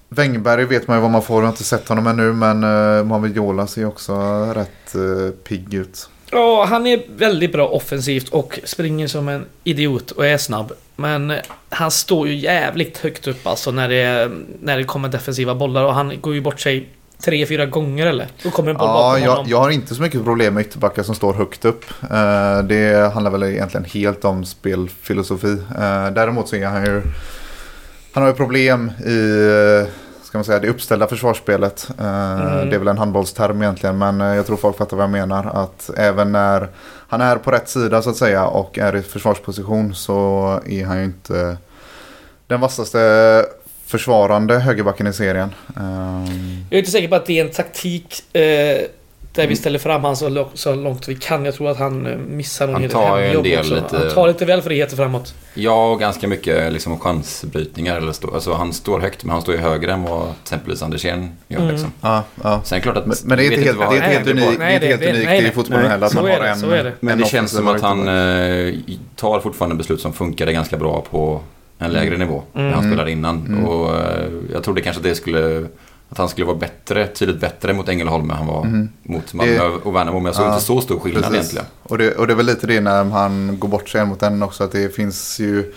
Wängberg 0.09 0.65
vet 0.65 0.87
man 0.87 0.97
ju 0.97 1.01
vad 1.01 1.11
man 1.11 1.21
får. 1.21 1.35
Jag 1.35 1.43
har 1.43 1.49
inte 1.53 1.63
sett 1.63 1.89
honom 1.89 2.07
ännu 2.07 2.33
men 2.33 2.63
uh, 2.63 3.03
Mohamed 3.03 3.35
Jola 3.35 3.67
ser 3.67 3.85
också 3.85 4.13
rätt 4.55 4.95
uh, 4.95 5.29
pigg 5.29 5.73
ut. 5.73 6.09
Ja, 6.31 6.65
han 6.69 6.87
är 6.87 7.01
väldigt 7.15 7.51
bra 7.51 7.67
offensivt 7.67 8.29
och 8.29 8.59
springer 8.63 9.07
som 9.07 9.29
en 9.29 9.45
idiot 9.63 10.11
och 10.11 10.25
är 10.25 10.37
snabb. 10.37 10.71
Men 10.95 11.33
han 11.69 11.91
står 11.91 12.27
ju 12.27 12.35
jävligt 12.35 12.97
högt 12.97 13.27
upp 13.27 13.47
alltså 13.47 13.71
när 13.71 13.89
det, 13.89 14.31
när 14.61 14.77
det 14.77 14.83
kommer 14.83 15.09
defensiva 15.09 15.55
bollar 15.55 15.83
och 15.83 15.93
han 15.93 16.21
går 16.21 16.33
ju 16.33 16.41
bort 16.41 16.59
sig 16.59 16.89
tre, 17.23 17.45
fyra 17.45 17.65
gånger 17.65 18.07
eller? 18.07 18.27
Då 18.43 18.49
kommer 18.51 18.71
en 18.71 18.77
boll 18.77 18.87
Ja, 18.87 18.93
bakom 18.93 19.23
jag, 19.23 19.31
honom. 19.31 19.45
jag 19.49 19.57
har 19.59 19.69
inte 19.69 19.95
så 19.95 20.01
mycket 20.01 20.23
problem 20.23 20.53
med 20.53 20.65
ytterbackar 20.65 21.03
som 21.03 21.15
står 21.15 21.33
högt 21.33 21.65
upp. 21.65 21.85
Eh, 22.11 22.63
det 22.63 23.13
handlar 23.13 23.31
väl 23.31 23.43
egentligen 23.43 23.85
helt 23.85 24.25
om 24.25 24.45
spelfilosofi. 24.45 25.51
Eh, 25.51 26.11
däremot 26.11 26.47
så 26.49 26.55
är 26.55 26.65
han 26.65 26.85
ju... 26.85 27.01
Han 28.13 28.23
har 28.23 28.29
ju 28.29 28.35
problem 28.35 28.91
i 29.05 29.11
ska 30.29 30.37
man 30.37 30.45
säga, 30.45 30.59
det 30.59 30.67
uppställda 30.69 31.07
försvarsspelet. 31.07 31.89
Eh, 31.99 32.05
Mm. 32.05 32.69
Det 32.69 32.75
är 32.75 32.79
väl 32.79 32.87
en 32.87 32.97
handbollsterm 32.97 33.61
egentligen 33.61 33.97
men 33.97 34.21
eh, 34.21 34.35
jag 34.35 34.45
tror 34.45 34.57
folk 34.57 34.77
fattar 34.77 34.97
vad 34.97 35.03
jag 35.03 35.09
menar. 35.11 35.45
Att 35.63 35.89
även 35.97 36.31
när 36.31 36.69
han 37.07 37.21
är 37.21 37.35
på 37.35 37.51
rätt 37.51 37.69
sida 37.69 38.01
så 38.01 38.09
att 38.09 38.15
säga 38.17 38.45
och 38.47 38.77
är 38.79 38.95
i 38.95 39.01
försvarsposition 39.01 39.95
så 39.95 40.13
är 40.65 40.85
han 40.85 40.97
ju 40.97 41.03
inte 41.03 41.57
den 42.47 42.59
vassaste 42.59 43.45
försvarande 43.85 44.59
högerbacken 44.59 45.07
i 45.07 45.13
serien. 45.13 45.49
Eh, 45.77 46.33
Jag 46.69 46.73
är 46.75 46.79
inte 46.79 46.91
säker 46.91 47.07
på 47.07 47.15
att 47.15 47.25
det 47.25 47.39
är 47.39 47.45
en 47.45 47.51
taktik 47.51 48.35
eh, 48.35 48.77
Där 49.33 49.47
vi 49.47 49.55
ställer 49.55 49.79
fram 49.79 50.03
han 50.03 50.15
så, 50.15 50.47
så 50.53 50.75
långt 50.75 51.07
vi 51.07 51.15
kan. 51.15 51.45
Jag 51.45 51.53
tror 51.55 51.69
att 51.69 51.77
han 51.77 52.05
eh, 52.05 52.17
missar 52.17 52.67
någon 52.67 52.81
Han 52.81 52.89
tar 52.89 53.19
en 53.19 53.43
del 53.43 53.59
också. 53.59 53.75
lite- 53.75 53.97
Han 53.97 54.09
tar 54.09 54.27
lite 54.27 54.45
väl 54.45 54.61
friheter 54.61 54.95
framåt. 54.95 55.33
Ja, 55.53 55.91
och 55.91 55.99
ganska 55.99 56.27
mycket 56.27 56.73
liksom 56.73 56.99
chansbrytningar. 56.99 57.97
Eller 57.97 58.11
stå, 58.11 58.33
alltså, 58.33 58.53
han 58.53 58.73
står 58.73 58.99
högt, 58.99 59.23
men 59.23 59.31
han 59.33 59.41
står 59.41 59.55
ju 59.55 59.61
högre 59.61 59.91
än 59.93 60.03
vad 60.03 60.27
exempelvis 60.43 60.81
Andersén 60.83 61.31
gör. 61.47 61.59
Mm. 61.59 61.71
Liksom. 61.71 61.91
Ja, 62.01 62.23
ja. 62.43 62.61
Sen 62.63 62.81
klart 62.81 62.97
att... 62.97 63.05
Men, 63.05 63.17
men 63.23 63.37
det 63.37 63.43
är 63.45 63.51
inte 63.51 63.61
helt, 63.61 63.77
vad- 63.77 63.91
det 63.91 63.97
är 63.97 64.01
helt 64.01 64.25
det 64.25 64.31
är 64.31 64.35
unikt, 64.35 64.59
nej, 65.29 65.47
i 65.47 65.51
fotbollen 65.51 65.81
Nej, 65.81 65.89
heller. 65.91 66.05
Att 66.07 66.13
man 66.13 66.23
har 66.29 66.39
det, 66.39 66.49
en, 66.49 66.59
så 66.59 66.69
är 66.69 66.83
det. 66.83 66.93
Men 66.99 67.11
en 67.13 67.19
det 67.19 67.25
känns 67.27 67.51
som 67.51 67.67
att 67.67 67.81
han 67.81 68.07
eh, 68.07 68.73
tar 69.15 69.39
fortfarande 69.39 69.75
beslut 69.75 70.01
som 70.01 70.13
funkade 70.13 70.53
ganska 70.53 70.77
bra 70.77 71.05
på 71.11 71.41
en 71.79 71.91
lägre 71.91 72.17
nivå. 72.17 72.43
Mm. 72.55 72.67
När 72.67 72.73
han 72.75 72.83
Mm. 72.83 72.91
spelade 72.91 73.11
innan. 73.11 73.37
Mm. 73.47 73.65
Och 73.65 73.95
eh, 73.95 74.25
jag 74.53 74.63
trodde 74.63 74.81
kanske 74.81 74.99
att 74.99 75.03
det 75.03 75.15
skulle... 75.15 75.65
Att 76.09 76.17
han 76.17 76.29
skulle 76.29 76.45
vara 76.47 76.57
bättre, 76.57 77.07
tydligt 77.07 77.39
bättre 77.41 77.73
mot 77.73 77.89
Ängelholm 77.89 78.31
än 78.31 78.37
han 78.37 78.47
var 78.47 78.63
Mhm. 78.63 78.89
mot 79.03 79.33
Malmö 79.33 79.53
Det- 79.53 79.61
och 79.69 79.95
Värnamo. 79.95 80.19
Men 80.19 80.25
jag 80.25 80.35
såg 80.35 80.45
Ja, 80.45 80.53
inte 80.53 80.65
så 80.65 80.81
stor 80.81 80.99
skillnad 80.99 81.23
Precis. 81.23 81.35
egentligen. 81.37 81.65
Och 81.83 81.97
det, 81.97 82.11
och 82.15 82.27
det 82.27 82.33
är 82.33 82.35
väl 82.37 82.45
lite 82.45 82.67
det 82.67 82.81
när 82.81 83.03
han 83.03 83.59
går 83.59 83.67
bort 83.67 83.89
sig 83.89 84.05
mot 84.05 84.19
den 84.19 84.43
också. 84.43 84.63
Att 84.63 84.71
det 84.71 84.95
finns 84.95 85.39
ju... 85.39 85.73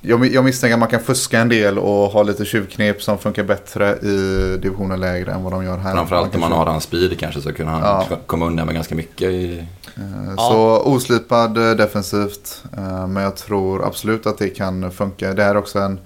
Jag, 0.00 0.26
jag 0.26 0.44
misstänker 0.44 0.74
att 0.74 0.80
man 0.80 0.88
kan 0.88 1.00
fuska 1.00 1.40
en 1.40 1.48
del 1.48 1.78
och 1.78 2.10
ha 2.10 2.22
lite 2.22 2.44
tjuvknep 2.44 3.02
som 3.02 3.18
funkar 3.18 3.42
bättre 3.44 3.96
i 3.96 4.56
divisionen 4.62 5.00
lägre 5.00 5.32
än 5.32 5.42
vad 5.42 5.52
de 5.52 5.64
gör 5.64 5.78
här. 5.78 5.92
Framförallt 5.94 6.34
om 6.34 6.40
man 6.40 6.52
har 6.52 6.66
hans 6.66 6.84
speed 6.84 7.18
kanske 7.18 7.40
så 7.40 7.52
kunde 7.52 7.72
han 7.72 7.80
Ja. 7.82 8.16
komma 8.26 8.46
undan 8.46 8.66
med 8.66 8.74
ganska 8.74 8.94
mycket. 8.94 9.30
I, 9.30 9.66
Eh, 9.96 10.02
Ja. 10.36 10.42
Så 10.50 10.82
oslipad 10.90 11.58
eh, 11.70 11.76
defensivt. 11.76 12.62
eh, 12.76 13.06
Men 13.06 13.22
jag 13.22 13.36
tror 13.36 13.86
absolut 13.86 14.26
att 14.26 14.38
det 14.38 14.48
kan 14.48 14.90
funka. 14.90 15.34
Det 15.34 15.42
här 15.42 15.50
är 15.50 15.56
också 15.56 15.78
en 15.78 16.00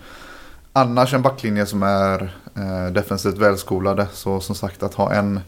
annars 0.73 1.15
en 1.15 1.23
backlinje 1.23 1.67
som 1.67 1.83
är 1.83 2.37
defensivt 2.93 3.39
välskolade. 3.39 4.07
Så 4.13 4.41
som 4.41 4.55
sagt 4.55 4.83
att 4.83 4.95
ha 4.95 5.13
en 5.13 5.41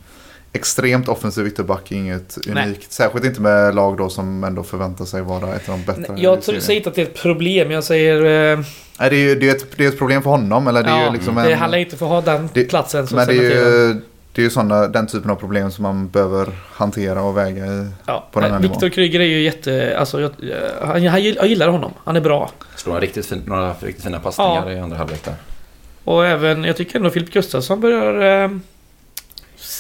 extremt 0.53 1.09
offensiv 1.09 1.47
ytterback 1.47 1.93
är 1.93 1.97
inget 1.97 2.39
Nej. 2.47 2.65
unikt. 2.67 2.93
Särskilt 2.93 3.25
inte 3.25 3.41
med 3.41 3.75
lag 3.75 3.97
då 3.97 4.09
som 4.09 4.45
ändå 4.45 4.63
förväntar 4.63 5.05
sig 5.05 5.23
vara 5.23 5.55
ett 5.55 5.69
av 5.69 5.79
de 5.79 5.85
bättre. 5.85 6.13
Nej, 6.15 6.23
Jag 6.23 6.43
säger 6.43 6.71
inte 6.71 6.89
att 6.89 6.95
det 6.95 7.03
är 7.03 7.07
ett 7.07 7.23
problem. 7.23 7.71
Jag 7.71 7.85
säger... 7.85 8.53
Eh, 8.53 8.65
Nej, 9.01 9.11
det 9.11 9.17
är 9.17 9.21
ju 9.21 9.35
det 9.35 9.49
är 9.49 9.55
ett, 9.55 9.67
det 9.77 9.85
är 9.85 9.89
ett 9.89 9.99
problem 9.99 10.23
för 10.23 10.31
honom. 10.31 10.67
Eller 10.69 10.83
det 10.83 10.91
är 10.91 10.99
ja, 11.01 11.07
ju 11.07 11.13
liksom 11.13 11.35
det 11.35 11.53
en, 11.53 11.59
handlar 11.59 11.79
inte 11.79 11.97
för 11.97 12.07
att 12.07 12.25
ha 12.27 12.33
den 12.37 12.49
det- 12.53 12.65
platsen 12.65 13.07
som 13.07 13.17
Men 13.17 13.27
det 13.27 13.33
är 13.33 13.43
ju, 13.43 13.95
det 14.33 14.41
är 14.41 14.45
ju 14.45 14.51
såna, 14.51 14.87
den 14.89 15.07
typen 15.07 15.31
av 15.31 15.35
problem 15.37 15.71
som 15.71 15.83
man 15.83 16.09
behöver 16.09 16.49
hantera 16.73 17.23
och 17.23 17.37
väga 17.37 17.67
i. 17.67 17.87
Ja, 18.07 18.29
på 18.33 18.41
den 18.41 18.53
här 18.53 18.59
Viktor. 18.61 18.89
Kryger 18.89 19.21
är 19.21 19.25
ju 19.25 19.43
jätte... 19.43 19.97
Alltså, 19.99 20.21
jag, 20.21 20.31
jag, 20.41 20.99
jag, 21.01 21.21
jag 21.21 21.47
gillar 21.47 21.69
honom. 21.69 21.93
Han 22.05 22.17
är 22.17 22.21
bra. 22.21 22.51
slår 22.77 22.93
han 22.93 23.01
riktigt 23.03 23.27
fin, 23.27 23.43
några 23.47 23.73
riktigt 23.81 24.05
fina 24.05 24.19
passningar 24.21 24.71
Ja. 24.71 24.73
i 24.73 24.81
andra 24.81 24.97
halvlek 24.97 25.25
där. 25.25 25.35
Och 26.05 26.27
även, 26.27 26.65
jag 26.65 26.77
tycker 26.77 26.97
ändå 26.97 27.11
Filip 27.11 27.33
Gustafsson 27.33 27.81
börjar... 27.81 28.43
Eh, 28.45 28.51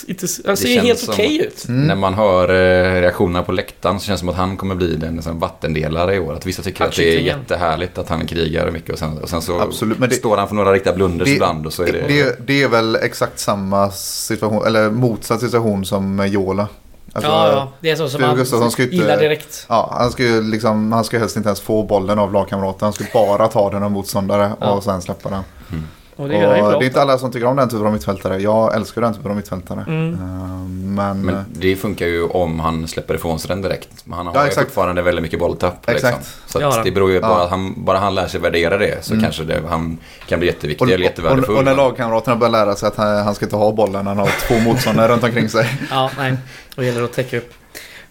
inte, 0.06 0.26
han 0.46 0.56
ser 0.56 0.80
helt 0.80 1.08
okej 1.08 1.40
ut. 1.46 1.68
Mm. 1.68 1.86
När 1.86 1.94
man 1.94 2.14
hör 2.14 2.48
eh, 2.48 3.00
reaktionerna 3.00 3.42
på 3.42 3.52
läktaren 3.52 4.00
så 4.00 4.06
känns 4.06 4.20
det 4.20 4.22
som 4.22 4.28
att 4.28 4.34
han 4.36 4.56
kommer 4.56 4.74
bli 4.74 4.96
den 4.96 5.14
liksom, 5.14 5.38
vattendelare 5.38 6.14
i 6.14 6.18
år. 6.18 6.34
Att 6.34 6.46
vissa 6.46 6.62
tycker 6.62 6.84
att 6.84 6.96
det 6.96 7.16
är 7.16 7.20
jättehärligt 7.20 7.98
att 7.98 8.08
han 8.08 8.26
krigar 8.26 8.70
mycket 8.70 8.90
och 8.92 8.98
sen, 8.98 9.18
och 9.18 9.28
sen 9.28 9.42
så 9.42 9.60
Absolut, 9.60 9.98
men 9.98 10.08
det- 10.08 10.14
står 10.14 10.36
han 10.36 10.48
för 10.48 10.54
några 10.54 10.72
riktiga 10.72 10.92
blunders 10.92 11.28
Det- 11.28 11.34
ibland 11.34 11.66
och 11.66 11.72
så 11.72 11.82
är 11.82 11.92
det... 11.92 12.04
Det, 12.08 12.46
det 12.46 12.62
är 12.62 12.68
väl 12.68 12.96
exakt 12.96 13.38
samma 13.38 13.90
situation, 13.90 14.66
eller 14.66 14.90
motsatt 14.90 15.40
situation 15.40 15.84
som 15.84 16.26
Jola. 16.28 16.68
Alltså, 17.12 17.30
ja, 17.30 17.48
ja. 17.52 17.72
Det 17.80 17.90
är 17.90 17.96
så 17.96 18.08
som 18.44 18.70
ska 18.70 18.82
inte- 18.82 18.96
gillar 18.96 19.20
direkt. 19.20 19.66
Ja, 19.68 19.94
han 19.98 20.10
ska 20.10 20.22
ju 20.22 20.42
liksom, 20.42 20.92
han 20.92 21.04
ska 21.04 21.18
helst 21.18 21.36
inte 21.36 21.48
ens 21.48 21.60
få 21.60 21.82
bollen 21.82 22.18
av 22.18 22.32
lagkamraten. 22.32 22.86
Han 22.86 22.92
ska 22.92 23.04
bara 23.12 23.48
ta 23.48 23.70
den 23.70 23.82
av 23.82 23.90
motståndare 23.90 24.52
Ja. 24.60 24.70
och 24.70 24.84
sen 24.84 25.02
släppa 25.02 25.30
den. 25.30 25.42
Och 26.16 26.28
det 26.28 26.46
och 26.46 26.70
bra. 26.70 26.78
det 26.78 26.84
är 26.84 26.86
inte 26.86 27.02
alla 27.02 27.18
som 27.18 27.32
tycker 27.32 27.46
om 27.46 27.56
den 27.56 27.68
typen 27.68 27.86
av 27.86 27.92
mittfältare. 27.92 28.38
Jag 28.42 28.74
älskar 28.74 29.00
den 29.02 29.14
typen 29.14 29.30
av 29.30 29.36
mittfältare. 29.36 29.84
Mm. 29.88 30.14
Eh, 30.14 30.20
Men, 30.90 31.22
Men 31.22 31.44
det 31.52 31.76
funkar 31.76 32.06
ju 32.06 32.24
om 32.24 32.60
han 32.60 32.88
släpper 32.88 33.14
ifrån 33.14 33.38
sig 33.38 33.48
den 33.48 33.62
direkt. 33.62 33.88
Men 34.04 34.16
han 34.16 34.26
har 34.26 34.34
Ja, 34.34 34.44
ju 34.46 34.50
fortfarande 34.52 35.02
väldigt 35.02 35.22
mycket 35.22 35.38
bolltapp. 35.38 35.86
Liksom. 35.88 36.08
Exakt. 36.08 36.38
Så 36.46 36.70
han. 36.70 36.84
det 36.84 36.90
beror 36.90 37.10
ju 37.10 37.14
Ja. 37.16 37.20
bara 37.28 37.42
att 37.44 37.50
han, 37.50 37.74
bara 37.84 37.98
han 37.98 38.14
lär 38.14 38.26
sig 38.26 38.40
värdera 38.40 38.78
det 38.78 39.04
så 39.04 39.12
Mm. 39.12 39.22
kanske 39.24 39.44
det, 39.44 39.62
han 39.68 39.98
kan 40.26 40.38
bli 40.38 40.48
jätteviktig 40.48 40.82
och, 40.82 40.88
eller 40.94 40.98
och, 41.04 41.10
jättevärdefull. 41.10 41.56
och 41.56 41.64
när 41.64 41.74
lagkamraterna 41.74 42.36
börjar 42.36 42.50
lära 42.52 42.74
sig 42.76 42.86
att 42.86 42.96
han, 42.96 43.16
han 43.24 43.34
ska 43.34 43.44
inte 43.46 43.56
ha 43.56 43.72
bollen. 43.72 44.06
Han 44.06 44.18
har 44.18 44.30
två 44.48 44.58
motståndare 44.58 45.12
runt 45.12 45.24
omkring 45.24 45.48
sig. 45.48 45.66
Ja, 45.90 46.10
nej. 46.18 46.36
Då 46.74 46.82
gäller 46.82 46.98
det 46.98 47.04
att 47.04 47.12
täcka 47.12 47.38
upp. 47.38 47.52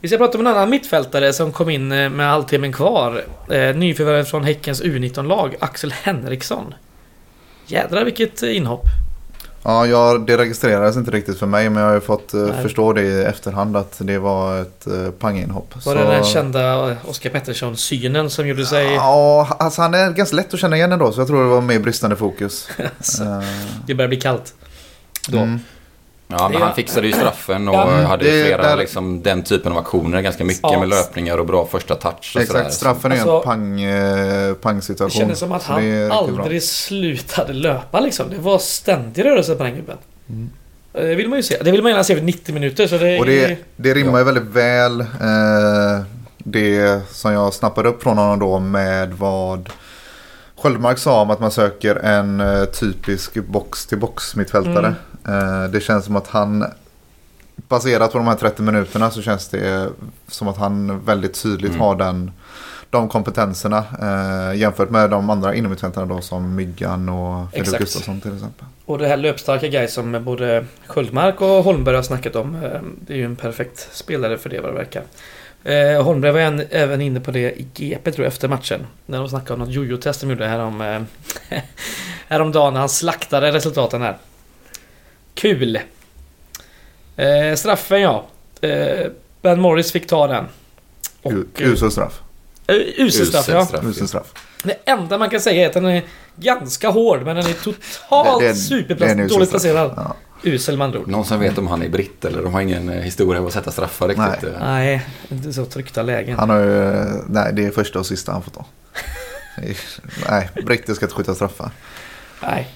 Vi 0.01 0.07
ska 0.07 0.17
prata 0.17 0.37
om 0.37 0.47
en 0.47 0.53
annan 0.53 0.69
mittfältare 0.69 1.33
som 1.33 1.51
kom 1.51 1.69
in 1.69 1.91
eh, 1.91 2.09
med 2.09 2.29
halvtimmen 2.29 2.73
kvar. 2.73 3.23
Eh, 3.49 3.75
nyförvärvet 3.75 4.29
från 4.29 4.43
Häckens 4.43 4.83
U19-lag, 4.83 5.55
Axel 5.59 5.91
Henriksson. 5.91 6.73
Jädrar 7.69 8.05
vilket 8.05 8.43
eh, 8.43 8.57
inhopp. 8.57 8.85
Ja, 9.63 9.85
jag, 9.85 10.25
det 10.25 10.37
registrerades 10.37 10.97
inte 10.97 11.11
riktigt 11.11 11.39
för 11.39 11.45
mig 11.45 11.69
men 11.69 11.81
jag 11.83 11.89
har 11.89 11.95
ju 11.95 12.01
fått 12.01 12.33
eh, 12.33 12.39
Nej. 12.39 12.63
förstå 12.63 12.93
det 12.93 13.01
i 13.01 13.23
efterhand 13.23 13.77
att 13.77 13.95
det 13.99 14.17
var 14.17 14.61
ett 14.61 14.87
uh, 14.87 15.11
panginhopp. 15.11 15.85
Var 15.85 15.95
det 15.95 16.03
den 16.03 16.23
kända 16.23 16.95
Oscar 17.05 17.29
Pettersson-synen 17.29 18.29
som 18.29 18.47
gjorde 18.47 18.65
sig... 18.65 18.93
Ja, 18.93 19.47
alltså 19.59 19.81
han 19.81 19.93
är 19.93 20.11
ganska 20.11 20.35
lätt 20.35 20.53
att 20.53 20.59
känna 20.59 20.75
igen 20.75 20.91
ändå 20.91 21.11
så 21.11 21.21
jag 21.21 21.27
tror 21.27 21.43
det 21.43 21.49
var 21.49 21.61
mer 21.61 21.79
bristande 21.79 22.15
fokus. 22.15 22.69
Eh, 23.21 23.43
Det 23.87 23.95
börjar 23.95 24.09
bli 24.09 24.21
kallt. 24.21 24.53
Då. 25.27 25.37
mm. 25.37 25.59
Ja, 26.31 26.49
men 26.49 26.59
Det- 26.59 26.65
han 26.65 26.75
fixade 26.75 27.07
ju 27.07 27.13
straffen 27.13 27.67
och 27.67 27.75
Ja, 27.75 27.89
hade 27.91 28.23
det- 28.23 28.45
flera 28.45 28.61
där- 28.63 28.77
liksom, 28.77 29.21
den 29.23 29.43
typen 29.43 29.71
av 29.71 29.77
aktioner. 29.77 30.21
Ganska 30.21 30.43
mycket 30.45 30.59
Ja. 30.63 30.79
med 30.79 30.89
löpningar 30.89 31.37
och 31.37 31.45
bra 31.45 31.65
första 31.71 31.95
touch 31.95 32.33
och. 32.35 32.41
Exakt, 32.41 32.73
straffen 32.73 33.11
är 33.11 33.15
ju 33.15 33.21
Alltså, 33.21 33.35
en 33.37 33.43
pang, 33.43 33.81
eh, 33.81 34.47
Det 34.47 34.55
pangsituation. 34.61 35.19
kändes 35.19 35.39
som 35.39 35.51
att 35.51 35.61
det 35.67 35.73
han 35.73 35.81
riktigt 35.81 36.09
bra. 36.35 36.43
aldrig 36.43 36.63
slutade 36.63 37.53
löpa 37.53 37.99
liksom. 37.99 38.29
Det 38.29 38.37
var 38.37 38.57
ständig 38.59 39.25
rörelse 39.25 39.55
på 39.55 39.63
den 39.63 39.75
gubben. 39.75 39.97
Mm. 40.29 40.49
Eh, 40.93 41.01
Det 41.03 41.15
vill 41.15 41.29
man 41.29 41.39
ju 41.39 41.43
se. 41.43 41.57
Det 41.63 41.71
vill 41.71 41.81
man 41.83 41.91
gärna 41.91 42.03
se 42.03 42.13
över 42.13 42.23
90 42.23 42.53
minuter. 42.53 42.87
Så 42.87 42.97
det, 42.97 43.19
Och 43.19 43.25
det, 43.25 43.57
det 43.75 43.93
rimmar 43.93 44.17
ju 44.19 44.25
väldigt 44.25 44.43
väl 44.43 45.01
eh, 45.01 46.01
det 46.37 47.01
som 47.11 47.33
jag 47.33 47.53
snappade 47.53 47.89
upp 47.89 48.03
från 48.03 48.17
honom 48.17 48.39
då 48.39 48.59
med 48.59 49.13
vad 49.13 49.69
Sköldmark 50.61 50.97
sa 50.97 51.21
om 51.21 51.29
att 51.29 51.39
man 51.39 51.51
söker 51.51 51.95
en 51.95 52.39
eh, 52.39 52.65
typisk 52.65 53.33
box-till-box 53.45 54.35
mittfältare. 54.35 54.95
Mm. 55.27 55.63
Eh, 55.63 55.69
det 55.69 55.81
känns 55.81 56.05
som 56.05 56.15
att 56.15 56.27
han 56.27 56.65
baserat 57.55 58.11
på 58.11 58.17
de 58.17 58.27
här 58.27 58.35
30 58.35 58.61
minuterna 58.61 59.11
så 59.11 59.21
känns 59.21 59.47
det 59.47 59.89
som 60.27 60.47
att 60.47 60.57
han 60.57 61.05
väldigt 61.05 61.41
tydligt 61.43 61.69
Mm. 61.71 61.81
har 61.81 61.95
den 61.95 62.31
de 62.91 63.09
kompetenserna 63.09 63.83
eh, 64.01 64.57
jämfört 64.59 64.89
med 64.89 65.09
de 65.09 65.29
andra 65.29 65.55
inomhusmittfältarna 65.55 66.15
då 66.15 66.21
som 66.21 66.55
Myggan 66.55 67.09
och 67.09 67.45
Exakt. 67.53 67.79
Gustafsson 67.79 68.21
till 68.21 68.33
exempel. 68.35 68.65
Och 68.85 68.97
det 68.97 69.07
här 69.07 69.17
löpstarka 69.17 69.67
guys 69.67 69.93
som 69.93 70.23
både 70.25 70.65
Sköldmark 70.87 71.41
och 71.41 71.47
Holmberg 71.63 71.95
har 71.95 72.03
snackat 72.03 72.35
om. 72.35 72.55
eh, 72.55 72.79
Det 73.01 73.13
är 73.13 73.17
ju 73.17 73.25
en 73.25 73.35
perfekt 73.35 73.89
spelare 73.91 74.37
för 74.37 74.49
det 74.49 74.59
vad 74.59 74.71
det 74.71 74.77
verkar. 74.77 75.03
Eh, 75.63 76.03
Holmberg 76.03 76.31
var 76.31 76.39
en, 76.39 76.63
även 76.69 77.01
inne 77.01 77.19
på 77.19 77.31
det 77.31 77.59
i 77.59 77.67
GP 77.73 78.11
tror 78.11 78.25
jag 78.25 78.31
efter 78.31 78.47
matchen. 78.47 78.87
När 79.05 79.17
de 79.17 79.29
snackade 79.29 79.53
om 79.53 79.59
något 79.59 79.75
jojo-test 79.75 80.21
de 80.21 80.29
gjorde 80.29 80.47
härom, 80.47 80.81
eh, 80.81 81.01
häromdagen 82.27 82.73
när 82.73 82.79
han 82.79 82.89
slaktade 82.89 83.51
resultaten 83.51 84.01
här. 84.01 84.17
Kul! 85.33 85.79
Eh, 87.15 87.55
straffen 87.55 88.01
ja. 88.01 88.25
Eh, 88.61 89.07
ben 89.41 89.61
Morris 89.61 89.91
fick 89.91 90.07
ta 90.07 90.27
den. 90.27 90.45
Och, 91.21 91.31
eh, 91.31 91.67
Usel 91.67 91.91
straff. 91.91 92.21
Usel 92.97 93.25
straff 93.25 93.47
ja. 93.47 93.65
straff. 93.65 93.83
Usel 93.83 94.07
straff. 94.07 94.33
Det 94.63 94.77
enda 94.85 95.17
man 95.17 95.29
kan 95.29 95.39
säga 95.39 95.63
är 95.63 95.67
att 95.67 95.73
den 95.73 95.85
är 95.85 96.03
ganska 96.35 96.89
hård 96.89 97.21
men 97.25 97.35
den 97.35 97.45
är 97.45 97.53
totalt 97.53 98.43
usel 98.43 99.27
Dåligt 99.27 99.49
placerad. 99.49 99.93
Ja. 99.95 100.15
Usel 100.43 100.77
med 100.77 100.85
andra 100.85 100.99
ord. 100.99 101.07
Någon 101.07 101.25
som 101.25 101.39
vet 101.39 101.57
om 101.57 101.67
han 101.67 101.81
är 101.83 101.89
britt 101.89 102.25
eller 102.25 102.43
de 102.43 102.53
har 102.53 102.61
ingen 102.61 102.89
eh, 102.89 102.95
historia 103.01 103.39
av 103.41 103.47
att 103.47 103.53
sätta 103.53 103.71
straffar 103.71 104.07
riktigt. 104.07 104.41
Nej. 104.41 104.53
eh. 104.53 104.59
Nej, 104.61 105.07
inte 105.29 105.53
så 105.53 105.65
tryckta 105.65 106.01
lägen. 106.01 106.39
Han 106.39 106.49
har 106.49 106.59
ju, 106.59 106.93
nej 107.29 107.53
det 107.53 107.65
är 107.65 107.71
första 107.71 107.99
och 107.99 108.05
sista 108.05 108.31
han 108.31 108.41
får 108.41 108.51
ta. 108.51 108.65
Nej, 110.29 110.49
britter 110.65 110.93
ska 110.93 111.05
inte 111.05 111.15
skjuta 111.15 111.35
straffar. 111.35 111.71
Nej. 112.43 112.67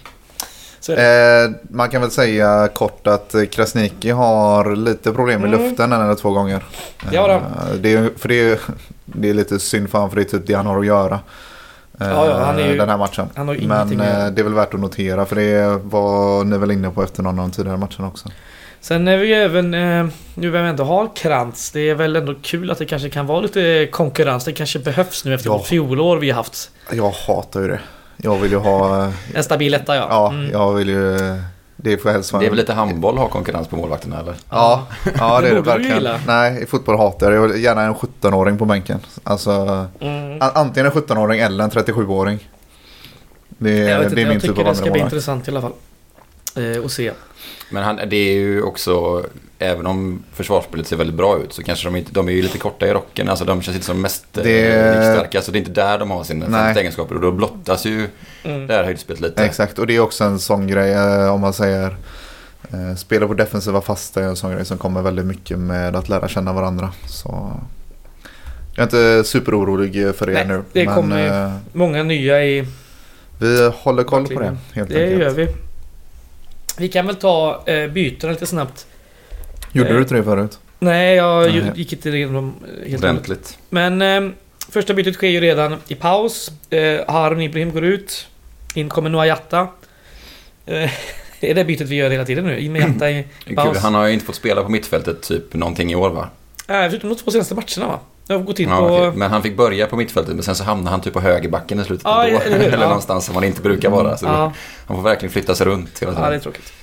Eh, 0.90 1.52
man 1.70 1.90
kan 1.90 2.02
väl 2.02 2.12
säga 2.12 2.68
kort 2.74 3.08
att 3.08 3.34
eh, 3.36 3.46
Krasniqi 3.46 4.10
har 4.12 4.76
lite 4.76 5.14
problem 5.14 5.46
i 5.46 5.48
Mm. 5.48 5.52
luften 5.62 5.94
en 5.94 6.02
eller 6.02 6.16
två 6.16 6.32
gånger. 6.32 6.64
Det 7.12 7.18
har 7.18 7.30
han. 7.30 7.42
Eh, 7.42 7.76
det 7.82 7.94
är, 7.94 8.10
för 8.18 8.30
det 8.30 8.36
är, 8.52 8.60
det 9.06 9.30
är 9.30 9.34
lite 9.34 9.60
synd 9.60 9.90
för 9.90 9.98
honom 9.98 10.10
för 10.10 10.16
det 10.16 10.22
är 10.22 10.38
typ 10.38 10.48
det 10.48 10.54
han 10.54 10.66
har 10.66 10.80
att 10.80 10.86
göra. 10.86 11.20
Eh, 12.00 12.08
Ja, 12.08 12.26
ja, 12.28 12.44
han 12.46 12.60
är 12.60 12.68
ju- 12.68 12.78
den 12.78 12.90
här 12.90 12.98
matchen. 12.98 13.28
Men 13.36 14.02
eh, 14.02 14.28
det 14.32 14.42
är 14.42 14.44
väl 14.44 14.54
värt 14.54 14.74
att 14.74 14.80
notera 14.80 15.26
för 15.26 15.36
det 15.36 15.80
var 15.84 16.44
ni 16.44 16.58
väl 16.58 16.72
inne 16.72 16.90
på 16.90 17.04
efter 17.04 17.24
någon 17.24 17.40
av 17.40 17.46
de 17.50 17.52
tidigare 17.52 17.78
matcherna 17.78 18.08
också. 18.08 18.30
Sen 18.82 19.08
är 19.08 19.18
vi 19.18 19.28
ju 19.28 19.34
även, 19.34 19.74
eh, 19.74 20.06
nu 20.36 20.52
när 20.52 20.64
vi 20.64 20.70
ändå 20.70 20.84
har 20.84 21.16
Krantz, 21.16 21.72
det 21.72 21.90
är 21.90 21.96
väl 21.96 22.16
ändå 22.16 22.36
kul 22.42 22.72
att 22.72 22.78
det 22.78 22.86
kanske 22.86 23.10
kan 23.10 23.26
vara 23.28 23.40
lite 23.42 23.88
konkurrens. 23.92 24.46
Det 24.46 24.52
kanske 24.54 24.80
behövs 24.80 25.26
nu 25.26 25.34
efter 25.34 25.50
ja. 25.50 25.60
fjolår 25.60 26.18
vi 26.18 26.30
har 26.30 26.36
haft. 26.38 26.72
Jag 26.92 27.10
hatar 27.28 27.62
ju 27.62 27.68
det. 27.68 27.80
Jag 28.18 28.36
vill 28.36 28.52
ju 28.52 28.58
ha, 28.58 29.12
En 29.36 29.44
stabil 29.44 29.74
etta 29.74 29.96
ja. 29.96 30.08
ja, 30.10 30.30
Mm. 30.30 30.52
jag 30.52 30.74
vill 30.74 30.90
ju, 30.90 31.18
det 31.84 31.98
får 31.98 32.40
Det 32.40 32.46
är 32.46 32.50
väl 32.50 32.58
lite 32.58 32.74
handboll 32.74 33.14
att 33.16 33.20
ha 33.22 33.28
konkurrens 33.30 33.68
på 33.68 33.76
målvakterna 33.76 34.20
eller? 34.20 34.36
Ja, 34.50 34.88
ja 35.18 35.42
det, 35.42 35.48
Det 35.48 35.52
är 35.52 35.56
det 35.56 35.62
verkligen. 35.62 35.98
gilla. 35.98 36.20
Nej, 36.28 36.64
i 36.64 36.66
fotboll 36.66 36.98
hatar 36.98 37.26
jag 37.26 37.34
det. 37.34 37.36
Jag 37.48 37.48
vill 37.54 37.64
gärna 37.64 37.82
en 37.82 37.96
17-åring 37.96 38.58
på 38.58 38.66
bänken. 38.66 39.00
Alltså, 39.24 39.86
Mm. 40.00 40.38
antingen 40.42 40.86
en 40.86 40.92
17-åring 40.92 41.40
eller 41.40 41.64
en 41.64 41.70
37-åring. 41.72 42.50
Det, 43.50 43.72
Jag, 43.78 44.00
vet 44.00 44.16
det 44.16 44.22
är 44.22 44.26
min 44.26 44.34
jag 44.34 44.42
typ 44.42 44.52
tycker 44.52 44.62
av 44.70 44.74
det 44.76 44.82
ska 44.82 44.92
bli 44.92 45.02
intressant 45.02 45.48
i 45.48 45.52
alla 45.52 45.62
fall. 45.62 45.74
Eh, 46.58 46.84
och 46.84 46.92
se. 46.92 47.12
Men 47.72 47.84
han, 47.84 48.00
det 48.08 48.16
är 48.16 48.34
ju 48.34 48.62
också, 48.62 49.24
även 49.60 49.86
om 49.86 50.24
försvarsspelet 50.34 50.88
ser 50.88 50.96
väldigt 50.96 51.16
bra 51.16 51.40
ut 51.40 51.54
så 51.54 51.64
kanske 51.64 51.88
de 51.88 51.96
inte, 51.96 52.12
de 52.12 52.28
är 52.28 52.32
ju 52.32 52.42
lite 52.42 52.58
korta 52.58 52.88
i 52.88 52.94
rocken. 52.94 53.30
Alltså 53.30 53.46
de 53.46 53.62
känns 53.62 53.76
inte 53.76 53.86
som 53.88 54.02
mest 54.02 54.26
Det- 54.32 54.42
det... 54.44 55.14
starka. 55.16 55.42
Så 55.42 55.52
det 55.52 55.58
är 55.58 55.60
inte 55.60 55.72
där 55.72 55.98
de 56.00 56.12
har 56.12 56.24
sina 56.24 56.46
främsta 56.46 56.80
egenskaper. 56.80 57.16
Och 57.16 57.22
då 57.22 57.32
blottas 57.32 57.86
ju 57.86 58.08
Mm. 58.44 58.68
det 58.68 58.74
här 58.74 58.84
höjdspelet 58.84 59.22
lite. 59.22 59.46
Exakt, 59.46 59.80
och 59.80 59.88
det 59.88 59.96
är 59.96 60.00
också 60.00 60.24
en 60.24 60.40
sån 60.40 60.68
grej 60.68 60.92
eh, 60.94 61.34
om 61.34 61.42
man 61.42 61.54
säger 61.54 61.96
eh, 62.74 62.96
spela 62.98 63.28
på 63.28 63.34
defensiva 63.34 63.82
fasta 63.82 64.22
är 64.22 64.26
en 64.28 64.36
sån 64.36 64.52
grej 64.52 64.66
som 64.66 64.78
kommer 64.78 65.02
väldigt 65.02 65.26
mycket 65.26 65.60
med 65.60 65.96
att 65.96 66.10
lära 66.10 66.28
känna 66.28 66.54
varandra. 66.54 66.92
Så 67.08 67.52
jag 68.76 68.80
är 68.80 68.84
inte 68.84 69.30
superorolig 69.30 70.16
för 70.16 70.26
det 70.26 70.34
Nej, 70.34 70.48
nu. 70.48 70.64
det 70.74 70.86
men 70.86 70.96
kommer 70.96 71.20
ju- 71.24 71.28
eh, 71.28 71.54
Många 71.74 72.04
nya 72.04 72.44
i... 72.46 72.66
vi 73.40 73.72
håller 73.76 74.04
koll 74.04 74.28
på 74.28 74.40
det 74.40 74.56
helt 74.74 74.90
Det 74.90 75.04
enkelt. 75.04 75.22
gör 75.22 75.30
vi. 75.30 75.48
Vi 76.78 76.88
kan 76.90 77.08
väl 77.08 77.16
ta 77.16 77.64
eh, 77.66 77.88
bytena 77.92 78.32
lite 78.34 78.46
snabbt. 78.46 78.88
Gjorde 79.72 79.90
Eh, 79.90 79.96
du 79.96 80.02
inte 80.02 80.16
det 80.16 80.24
förut? 80.24 80.60
Nej, 80.80 81.16
jag 81.16 81.50
Nej. 81.56 81.72
gick 81.76 81.94
inte 81.94 82.10
igenom 82.10 82.54
helt. 82.88 83.04
Ordentligt. 83.04 83.58
Men 83.70 84.02
eh, 84.02 84.30
första 84.70 84.94
bytet 84.94 85.16
sker 85.16 85.28
ju 85.28 85.40
redan 85.42 85.76
i 85.88 85.96
paus. 85.96 86.52
Eh, 86.70 87.00
Harun 87.08 87.42
Ibrahim 87.42 87.72
går 87.72 87.84
ut. 87.84 88.28
In 88.76 88.90
kommer 88.90 89.10
Noah 89.10 89.28
Jatta. 89.28 89.60
Eh, 90.66 90.92
det 91.40 91.52
är 91.52 91.56
det 91.56 91.66
bytet 91.66 91.88
vi 91.90 91.96
gör 91.96 92.10
hela 92.10 92.26
tiden 92.26 92.46
nu. 92.46 92.60
In 92.60 92.72
med 92.72 92.82
Jatta 92.94 93.10
i 93.12 93.26
paus. 93.56 93.78
Han 93.78 93.94
har 93.94 94.08
ju 94.08 94.14
inte 94.14 94.26
fått 94.26 94.36
spela 94.36 94.64
på 94.64 94.70
mittfältet 94.70 95.22
typ 95.22 95.54
någonting 95.54 95.92
i 95.92 95.96
år 95.96 96.10
va? 96.10 96.30
Äh, 96.68 96.90
förutom 96.90 97.10
de 97.10 97.16
två 97.16 97.32
senaste 97.32 97.56
matcherna 97.56 97.88
va? 97.88 98.00
Jag 98.28 98.46
gått 98.46 98.60
in 98.60 98.70
Ja, 98.70 98.78
på... 99.12 99.18
Men 99.18 99.32
han 99.32 99.44
fick 99.44 99.58
börja 99.58 99.88
på 99.88 99.96
mittfältet 99.96 100.36
men 100.36 100.44
sen 100.44 100.56
så 100.56 100.64
hamnade 100.64 100.90
han 100.90 101.02
typ 101.02 101.14
på 101.14 101.20
högerbacken 101.22 101.80
i 101.80 101.84
slutet. 101.84 102.04
Ja, 102.06 102.24
ändå. 102.28 102.40
eller 102.40 102.58
hur? 102.58 102.66
eller 102.68 102.78
Ja. 102.78 102.88
någonstans 102.88 103.26
som 103.26 103.36
han 103.36 103.44
inte 103.44 103.62
brukar 103.62 103.90
vara. 103.90 104.18
Så 104.18 104.26
Ja, 104.26 104.54
han 104.88 104.98
får 104.98 105.04
verkligen 105.04 105.34
flytta 105.34 105.56
sig 105.56 105.66
runt 105.68 106.00
hela 106.00 106.12
ja, 106.14 106.20
det 106.20 106.26
är 106.26 106.30
tiden. 106.30 106.42
tråkigt. 106.42 106.74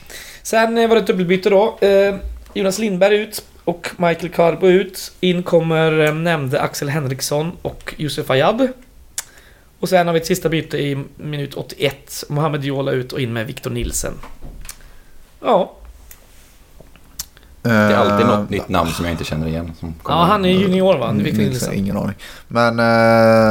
Sen 0.42 0.78
eh, 0.78 0.88
var 0.88 0.94
det 0.96 1.00
ett 1.00 1.06
dubbelbyte 1.06 1.50
då. 1.50 1.78
Eh, 1.80 2.14
Jonas 2.54 2.78
Lindberg 2.78 3.16
ut 3.16 3.42
och 3.64 3.90
Michael 3.96 4.28
Carbo 4.28 4.66
ut. 4.66 5.12
In 5.20 5.42
kommer 5.42 6.00
eh, 6.06 6.14
nämnde 6.14 6.60
Axel 6.60 6.88
Henriksson 6.88 7.52
och 7.62 7.94
Yusuf 7.98 8.30
Ayad. 8.30 8.68
Och 9.80 9.88
sen 9.88 10.06
har 10.06 10.14
vi 10.14 10.20
ett 10.20 10.26
sista 10.26 10.48
byte 10.48 10.78
i 10.78 11.04
minut 11.16 11.54
81. 11.54 12.24
Mohamed 12.28 12.64
Jola 12.64 12.92
ut 12.92 13.12
och 13.12 13.20
in 13.20 13.32
med 13.32 13.46
Victor 13.46 13.70
Nilsen. 13.70 14.12
Ja, 15.44 15.72
Det 17.62 17.70
är 17.70 17.94
alltid 17.96 18.26
något 18.26 18.50
nytt 18.50 18.68
namn 18.68 18.90
som 18.90 19.04
jag 19.04 19.12
inte 19.14 19.24
känner 19.24 19.46
igen. 19.46 19.72
Som 19.80 19.94
ja 20.08 20.24
han 20.24 20.44
är 20.44 20.48
junior 20.48 20.96
va? 20.98 21.08
Mm, 21.08 21.24
Victor 21.24 21.38
Nilsson, 21.42 21.68
Nilsen. 21.70 21.74
Ingen 21.74 21.96
aning. 21.96 22.14
Men 22.48 22.78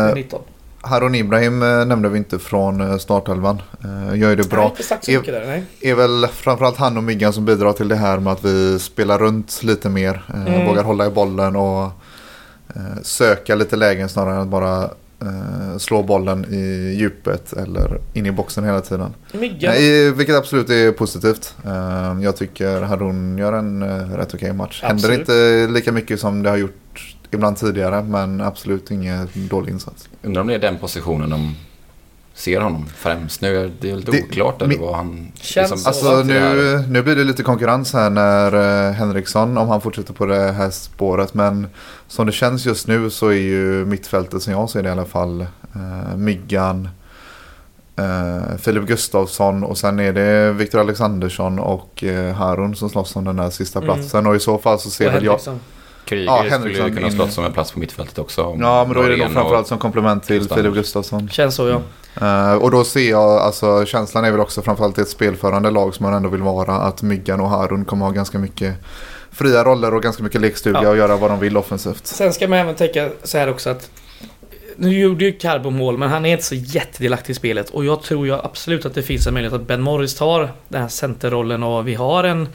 eh, 0.10 0.16
19. 0.16 0.42
Harun 0.82 1.16
Ibrahim 1.16 1.64
eh, 1.64 1.86
nämnde 1.86 2.10
vi 2.10 2.18
inte 2.18 2.40
från 2.40 3.00
startelvan. 3.00 3.62
Gör 4.14 4.14
ju 4.14 4.20
det 4.20 4.28
Jag 4.28 4.38
har 4.44 4.50
bra. 4.50 4.66
inte 4.70 4.84
sagt 4.84 5.06
så 5.06 5.12
Är- 5.12 5.18
mycket 5.20 5.34
där, 5.34 5.46
nej. 5.48 5.64
är 5.82 5.96
väl 5.96 6.28
framförallt 6.34 6.78
han 6.78 6.98
och 6.98 7.04
Myggan 7.04 7.34
som 7.34 7.46
bidrar 7.46 7.74
till 7.74 7.88
det 7.88 7.96
här 7.96 8.20
med 8.20 8.34
att 8.34 8.46
vi 8.46 8.80
spelar 8.80 9.18
runt 9.20 9.64
lite 9.64 9.90
mer. 9.90 10.24
Mm. 10.34 10.66
Vågar 10.68 10.84
hålla 10.84 11.06
i 11.06 11.10
bollen 11.10 11.56
och 11.56 11.92
söka 13.04 13.56
lite 13.56 13.76
lägen 13.76 14.10
snarare 14.10 14.36
än 14.36 14.42
att 14.42 14.48
bara 14.48 14.90
eh, 15.22 15.78
slå 15.78 16.04
bollen 16.04 16.46
i 16.46 16.96
djupet 17.00 17.54
eller 17.54 18.02
in 18.14 18.26
i 18.26 18.32
boxen 18.32 18.64
hela 18.64 18.82
tiden. 18.82 19.14
Myggan. 19.34 19.74
Nej, 19.74 20.12
vilket 20.12 20.36
absolut 20.36 20.70
är 20.70 20.92
positivt. 20.92 21.56
Eh, 21.66 22.18
jag 22.22 22.36
tycker 22.36 22.82
Harun 22.82 23.38
gör 23.38 23.54
en 23.54 23.82
eh, 23.82 24.18
rätt 24.18 24.34
okej 24.34 24.54
match. 24.54 24.82
Händer 24.84 24.96
Absolut. 24.96 25.20
inte 25.20 25.68
lika 25.74 25.92
mycket 25.92 26.20
som 26.20 26.44
det 26.44 26.50
har 26.50 26.58
gjort 26.58 27.16
ibland 27.32 27.58
tidigare 27.58 28.04
men 28.04 28.42
absolut 28.42 28.92
ingen 28.92 29.28
dålig 29.34 29.72
insats. 29.72 30.10
Undrar 30.22 30.42
om 30.42 30.48
det 30.48 30.56
är 30.56 30.60
den 30.60 30.78
positionen 30.78 31.30
de 31.30 31.56
ser 32.40 32.62
honom 32.62 32.86
främst. 32.98 33.42
Nu 33.42 33.58
är 33.66 33.72
det 33.82 33.96
lite 33.96 34.12
Det- 34.12 34.24
oklart 34.24 34.62
eller 34.62 34.78
vad 34.78 34.96
han... 34.96 35.32
Känns 35.36 35.72
liksom- 35.72 35.94
så. 35.94 36.10
Alltså 36.10 36.24
nu, 36.24 36.84
nu 36.90 37.02
blir 37.04 37.16
det 37.16 37.24
lite 37.24 37.44
konkurrens 37.44 37.94
här 37.94 38.10
när 38.10 38.88
eh, 38.88 38.94
Henriksson, 38.94 39.58
om 39.58 39.68
han 39.70 39.82
fortsätter 39.82 40.14
på 40.14 40.26
det 40.26 40.52
här 40.52 40.70
spåret. 40.70 41.34
Men 41.34 41.68
som 42.08 42.26
det 42.26 42.32
känns 42.32 42.66
just 42.66 42.88
nu 42.88 43.10
så 43.10 43.28
är 43.28 43.34
ju 43.34 43.86
mittfältet 43.86 44.42
som 44.44 44.54
jag 44.54 44.70
ser 44.70 44.84
det 44.84 44.90
i 44.90 44.92
alla 44.92 45.06
fall 45.06 45.42
eh, 45.76 46.18
Myggan, 46.18 46.90
eh, 47.96 48.58
Filip 48.58 48.88
Gustafsson 48.88 49.64
och 49.64 49.78
sen 49.78 50.00
är 50.00 50.14
det 50.14 50.52
Viktor 50.54 50.80
Alexandersson 50.80 51.60
och 51.60 52.04
eh, 52.04 52.34
Harun 52.36 52.76
som 52.76 52.90
slåss 52.90 53.16
om 53.16 53.24
den 53.26 53.36
där 53.36 53.50
sista 53.50 53.80
Mm. 53.80 53.96
platsen. 53.96 54.28
Och 54.28 54.36
i 54.36 54.40
så 54.40 54.58
fall 54.58 54.80
så 54.80 54.90
ser 54.90 55.06
väl 55.12 55.24
jag... 55.26 55.32
Henriksson. 55.32 55.60
Kryger 56.10 56.26
Ja, 56.26 56.60
skulle 56.60 56.74
ju 56.74 56.96
kunna 56.96 57.08
in- 57.08 57.12
slåss 57.14 57.34
som 57.34 57.46
en 57.46 57.54
plats 57.54 57.72
på 57.72 57.80
mittfältet 57.80 58.20
också. 58.20 58.42
Ja 58.60 58.86
men 58.86 58.96
då 58.96 59.02
är 59.02 59.10
det 59.10 59.18
nog 59.18 59.32
framförallt 59.32 59.62
och- 59.64 59.68
som 59.68 59.78
komplement 59.78 60.24
till 60.24 60.36
Gustafsson. 60.40 60.58
Filip 60.64 60.74
Gustafsson. 60.78 61.30
Känns 61.30 61.56
så 61.56 61.68
ja. 61.68 61.82
Eh, 62.22 62.54
och 62.54 62.72
då 62.72 62.84
ser 62.84 63.10
jag, 63.10 63.24
alltså 63.42 63.86
känslan 63.86 64.26
är 64.26 64.32
väl 64.32 64.40
också 64.40 64.62
framförallt 64.62 64.98
i 64.98 65.02
ett 65.02 65.10
spelförande 65.10 65.72
lag 65.72 65.96
som 65.96 66.04
man 66.06 66.14
ändå 66.14 66.30
vill 66.30 66.42
vara. 66.42 66.74
Att 66.76 67.02
Myggan 67.02 67.42
och 67.42 67.50
Harun 67.50 67.86
kommer 67.86 68.06
ha 68.06 68.12
ganska 68.12 68.38
mycket 68.40 68.76
fria 69.32 69.64
roller 69.64 69.94
och 69.94 70.04
ganska 70.04 70.24
mycket 70.24 70.42
lekstuga 70.42 70.80
Ja. 70.84 70.90
och 70.90 70.98
göra 70.98 71.18
vad 71.18 71.30
de 71.32 71.40
vill 71.40 71.58
offensivt. 71.58 72.08
Sen 72.08 72.34
ska 72.34 72.48
man 72.48 72.60
även 72.60 72.76
tänka 72.76 73.10
så 73.24 73.38
här 73.38 73.50
också 73.50 73.70
att 73.70 73.90
nu 74.76 75.00
gjorde 75.00 75.26
ju 75.26 75.32
Carbo 75.32 75.70
mål, 75.70 75.98
men 75.98 76.10
han 76.10 76.26
är 76.26 76.32
inte 76.32 76.44
så 76.44 76.56
jättedelaktig 76.56 77.32
i 77.34 77.36
spelet. 77.36 77.70
Och 77.70 77.86
jag 77.86 78.02
tror 78.04 78.26
ju 78.28 78.34
absolut 78.34 78.86
att 78.86 78.94
det 78.96 79.02
finns 79.04 79.28
en 79.28 79.34
möjlighet 79.34 79.62
att 79.62 79.68
Ben 79.68 79.82
Morris 79.82 80.16
tar 80.16 80.52
den 80.68 80.82
här 80.82 80.90
centerrollen 80.90 81.64
och 81.64 81.88
vi 81.88 81.96
har 81.96 82.24
en 82.24 82.48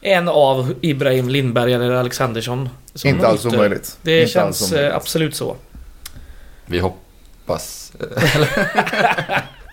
En 0.00 0.28
av 0.28 0.74
Ibrahim 0.80 1.28
Lindberg 1.28 1.72
eller 1.72 1.90
Alexandersson. 1.90 2.68
som 2.94 3.10
Inte 3.10 3.28
alls 3.28 3.44
omöjligt. 3.44 3.98
Det 4.02 4.20
Inte 4.20 4.32
känns 4.32 4.72
eh, 4.72 4.96
absolut 4.96 5.36
så. 5.36 5.56
Vi 6.66 6.78
hoppas. 6.78 7.92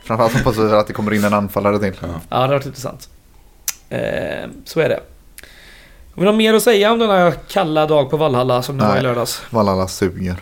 Framförallt 0.05 0.33
hoppas 0.33 0.57
vi 0.57 0.71
att 0.71 0.88
det 0.88 0.93
kommer 0.93 1.13
in 1.13 1.23
en 1.23 1.33
anfallare 1.33 1.79
till. 1.79 1.93
Ja. 2.01 2.07
Ja, 2.07 2.35
det 2.38 2.41
har 2.41 2.47
varit 2.47 2.65
intressant. 2.65 3.09
Eh, 3.89 4.49
så 4.65 4.79
är 4.79 4.89
det. 4.89 4.99
Har 6.15 6.21
vi 6.21 6.25
något 6.25 6.35
mer 6.35 6.53
att 6.53 6.63
säga 6.63 6.91
om 6.91 6.99
denna 6.99 7.31
kalla 7.31 7.85
dag 7.85 8.09
på 8.09 8.17
Valhalla 8.17 8.61
som 8.61 8.77
det 8.77 8.83
var 8.83 8.91
i 8.91 8.93
Nej. 8.93 9.03
lördags? 9.03 9.41
Valhalla 9.49 9.88
suger. 9.88 10.35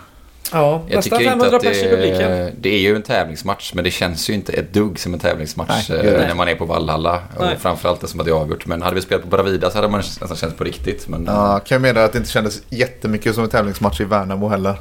Ja, 0.51 0.81
Jag 0.87 0.95
nästan 0.95 1.19
tycker 1.19 1.31
inte 1.33 1.45
500 1.45 1.57
att 1.57 1.63
pers 1.63 1.77
i 1.83 1.89
publiken. 1.89 2.51
det, 2.59 2.69
är 2.69 2.79
ju 2.79 2.95
en 2.95 3.01
tävlingsmatch 3.01 3.73
men 3.73 3.83
det 3.83 3.91
känns 3.91 4.29
ju 4.29 4.33
inte 4.33 4.53
ett 4.53 4.73
dugg 4.73 4.99
som 4.99 5.13
en 5.13 5.19
tävlingsmatch 5.19 5.89
Nej, 5.89 5.99
eh, 5.99 6.27
när 6.27 6.35
man 6.35 6.47
är 6.47 6.55
på 6.55 6.65
Vallhalla. 6.65 7.19
Nej. 7.39 7.53
Och 7.53 7.61
framförallt 7.61 8.01
det 8.01 8.07
som 8.07 8.19
att 8.19 8.25
det 8.25 8.31
är 8.31 8.35
avgjort. 8.35 8.65
Men 8.65 8.81
hade 8.81 8.95
vi 8.95 9.01
spelat 9.01 9.23
på 9.23 9.29
Bravida 9.29 9.69
så 9.69 9.77
hade 9.77 9.87
man 9.87 9.99
nästan 9.99 10.35
känt 10.37 10.57
på 10.57 10.63
riktigt. 10.63 11.07
Men, 11.07 11.25
Ja, 11.25 11.59
kan 11.59 11.75
jag 11.75 11.81
meddela 11.81 12.05
att 12.05 12.11
det 12.11 12.17
inte 12.17 12.31
kändes 12.31 12.61
jättemycket 12.69 13.35
som 13.35 13.43
en 13.43 13.49
tävlingsmatch 13.49 14.01
i 14.01 14.03
Värnamo 14.03 14.47
heller. 14.47 14.75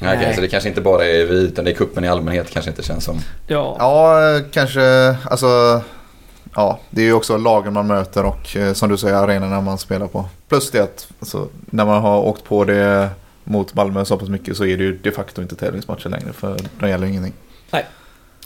Nej, 0.00 0.16
okej, 0.18 0.34
så 0.34 0.40
det 0.40 0.48
kanske 0.48 0.68
inte 0.68 0.80
bara 0.80 1.04
är 1.06 1.24
vi 1.24 1.34
utan 1.34 1.64
det 1.64 1.70
är 1.70 1.74
kuppen 1.74 2.04
i 2.04 2.08
allmänhet 2.08 2.50
kanske 2.50 2.70
inte 2.70 2.82
känns 2.82 3.04
som. 3.04 3.20
Ja. 3.46 3.76
Ja, 3.78 4.40
kanske. 4.52 5.16
Alltså, 5.30 5.80
ja, 6.54 6.78
det 6.90 7.00
är 7.00 7.06
ju 7.06 7.12
också 7.12 7.36
lagen 7.36 7.72
man 7.72 7.86
möter 7.86 8.24
och 8.24 8.56
eh, 8.56 8.72
som 8.72 8.88
du 8.88 8.96
säger 8.96 9.16
arenorna 9.16 9.60
man 9.60 9.78
spelar 9.78 10.06
på. 10.06 10.24
Plus 10.48 10.70
det 10.70 10.80
att 10.80 11.08
alltså, 11.20 11.48
när 11.66 11.84
man 11.84 12.02
har 12.02 12.18
åkt 12.18 12.44
på 12.44 12.64
det 12.64 13.08
mot 13.44 13.74
Malmö 13.74 14.04
så 14.04 14.18
pass 14.18 14.28
mycket 14.28 14.56
så 14.56 14.64
är 14.64 14.76
det 14.76 14.84
ju 14.84 14.98
de 14.98 15.10
facto 15.10 15.42
inte 15.42 15.56
tävlingsmatcher 15.56 16.08
längre 16.08 16.32
för 16.32 16.56
de 16.78 16.88
gäller 16.88 17.06
ingenting. 17.06 17.32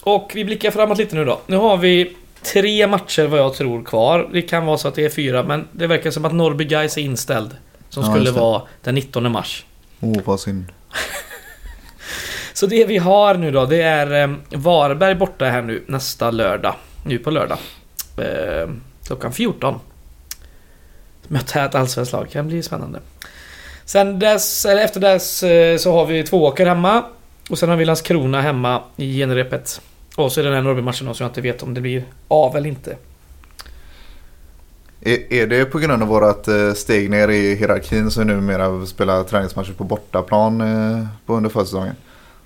Och 0.01 0.31
vi 0.35 0.45
blickar 0.45 0.71
framåt 0.71 0.97
lite 0.97 1.15
nu 1.15 1.25
då. 1.25 1.41
Nu 1.47 1.57
har 1.57 1.77
vi 1.77 2.17
tre 2.53 2.87
matcher 2.87 3.27
vad 3.27 3.39
jag 3.39 3.53
tror 3.53 3.83
kvar. 3.83 4.29
Det 4.33 4.41
kan 4.41 4.65
vara 4.65 4.77
så 4.77 4.87
att 4.87 4.95
det 4.95 5.05
är 5.05 5.09
fyra, 5.09 5.43
men 5.43 5.67
det 5.71 5.87
verkar 5.87 6.11
som 6.11 6.25
att 6.25 6.33
Norrby 6.33 6.65
Guys 6.65 6.97
är 6.97 7.01
inställd. 7.01 7.57
Som 7.89 8.03
Ja, 8.03 8.11
skulle 8.13 8.31
vara 8.31 8.61
den 8.83 8.95
19 8.95 9.31
mars. 9.31 9.65
Oh, 9.99 10.21
vad 10.25 10.39
synd. 10.39 10.65
Så 12.53 12.65
det 12.65 12.85
vi 12.85 12.97
har 12.97 13.35
nu 13.35 13.51
då, 13.51 13.65
det 13.65 13.81
är 13.81 14.23
eh, 14.23 14.35
Varberg 14.49 15.15
borta 15.15 15.45
här 15.45 15.61
nu 15.61 15.83
nästa 15.87 16.31
lördag. 16.31 16.75
Nu 17.05 17.17
på 17.19 17.31
lördag. 17.31 17.57
Eh, 18.17 18.69
klockan 19.07 19.33
14. 19.33 19.79
Möta 21.27 21.65
ett 21.65 21.75
allsvenskt 21.75 22.13
lag, 22.13 22.29
kan 22.31 22.47
bli 22.47 22.63
spännande. 22.63 22.99
Sen 23.89 24.19
dess, 24.19 24.65
eller 24.65 24.81
efter 24.81 24.99
dess 24.99 25.43
eh, 25.43 25.77
så 25.77 25.91
har 25.93 26.05
vi 26.05 26.23
Tvååker 26.23 26.65
hemma. 26.65 27.03
Och 27.49 27.59
sen 27.59 27.69
har 27.69 27.75
vi 27.77 27.85
Landskrona 27.85 28.41
hemma 28.41 28.81
i 28.95 29.17
genrepet. 29.19 29.81
Och 30.15 30.31
så 30.31 30.39
är 30.39 30.43
det 30.43 30.49
den 30.49 30.55
här 30.55 30.63
Norrby-matchen 30.63 31.13
som 31.15 31.23
jag 31.23 31.29
inte 31.29 31.41
vet 31.41 31.63
om 31.63 31.73
det 31.73 31.81
blir 31.81 32.03
av 32.27 32.55
eller 32.57 32.69
inte. 32.69 32.97
Är, 35.01 35.33
är 35.33 35.47
det 35.47 35.65
på 35.65 35.79
grund 35.79 36.01
av 36.03 36.07
vårat 36.09 36.47
eh, 36.47 36.73
steg 36.73 37.09
ner 37.09 37.27
i 37.27 37.55
hierarkin 37.55 38.11
så 38.11 38.23
numera 38.23 38.85
spelar 38.85 39.23
träningsmatcher 39.23 39.73
på 39.73 39.83
bortaplan 39.83 40.61
eh, 40.61 41.05
på 41.25 41.33
under 41.35 41.49
försäsongen? 41.49 41.95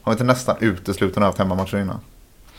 Har 0.02 0.12
vi 0.12 0.14
inte 0.14 0.24
nästan 0.24 0.56
uteslutande 0.60 1.26
haft 1.28 1.38
hemmamatcher 1.38 1.78
innan? 1.78 2.00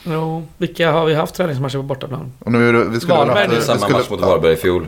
Jo, 0.03 0.47
vilka 0.57 0.91
har 0.91 1.05
vi 1.05 1.13
haft 1.13 1.35
träningsmatcher 1.35 1.77
på 1.77 1.83
bortaplan? 1.83 2.31
Och 2.39 2.51
nu, 2.51 2.83
vi 2.89 2.99
skulle 2.99 3.15
Varberg 3.17 3.37
haft- 3.47 3.49
nu, 3.53 3.61
Samma 3.61 3.79
skulle- 3.79 3.97
match 3.97 4.09
mot 4.09 4.21
Varberg 4.21 4.53
i 4.53 4.55
fjol. 4.55 4.87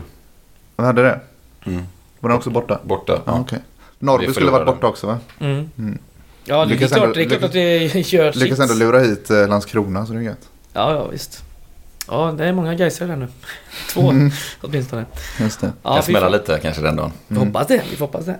Vi 0.76 0.84
hade 0.84 1.02
det? 1.02 1.20
Mm. 1.66 1.82
Var 2.20 2.30
den 2.30 2.36
också 2.38 2.50
borta? 2.50 2.80
Borta. 2.82 3.20
Ja, 3.24 3.44
Ja. 3.50 3.58
Norrby 3.98 4.32
skulle 4.32 4.50
varit 4.50 4.66
borta 4.66 4.86
också 4.86 5.06
va? 5.06 5.18
Mm. 5.40 5.70
Mm. 5.78 5.98
Ja, 6.44 6.56
det 6.56 6.62
är 6.62 6.66
Lyckas 6.66 6.92
klart, 6.92 7.02
ändå- 7.02 7.14
det 7.14 7.22
är 7.22 7.26
klart 7.28 7.42
att 7.42 7.52
det 7.52 7.78
gör 8.12 8.32
Lyckas 8.32 8.58
sitt. 8.58 8.70
ändå 8.70 8.74
lura 8.74 8.98
hit 9.00 9.30
eh, 9.30 9.48
Landskrona 9.48 10.06
så 10.06 10.12
det 10.12 10.18
är 10.18 10.22
gött. 10.22 10.48
Ja, 10.72 10.92
ja 10.94 11.06
visst. 11.08 11.42
Ja, 12.10 12.34
det 12.38 12.44
är 12.44 12.52
många 12.52 12.74
Gaisare 12.74 13.08
där 13.08 13.16
nu. 13.16 13.28
Två 13.92 14.10
Mm. 14.10 14.30
åtminstone. 14.60 15.04
Just 15.40 15.60
det. 15.60 15.72
Ja, 15.82 15.94
kan 15.94 16.02
smälla 16.02 16.28
lite 16.28 16.58
kanske 16.62 16.82
den 16.82 16.96
dagen. 16.96 17.12
Vi 17.28 17.36
hoppas 17.38 17.66
det. 17.66 17.82
Vi 17.90 17.96
får 17.96 18.06
hoppas 18.06 18.24
det. 18.26 18.38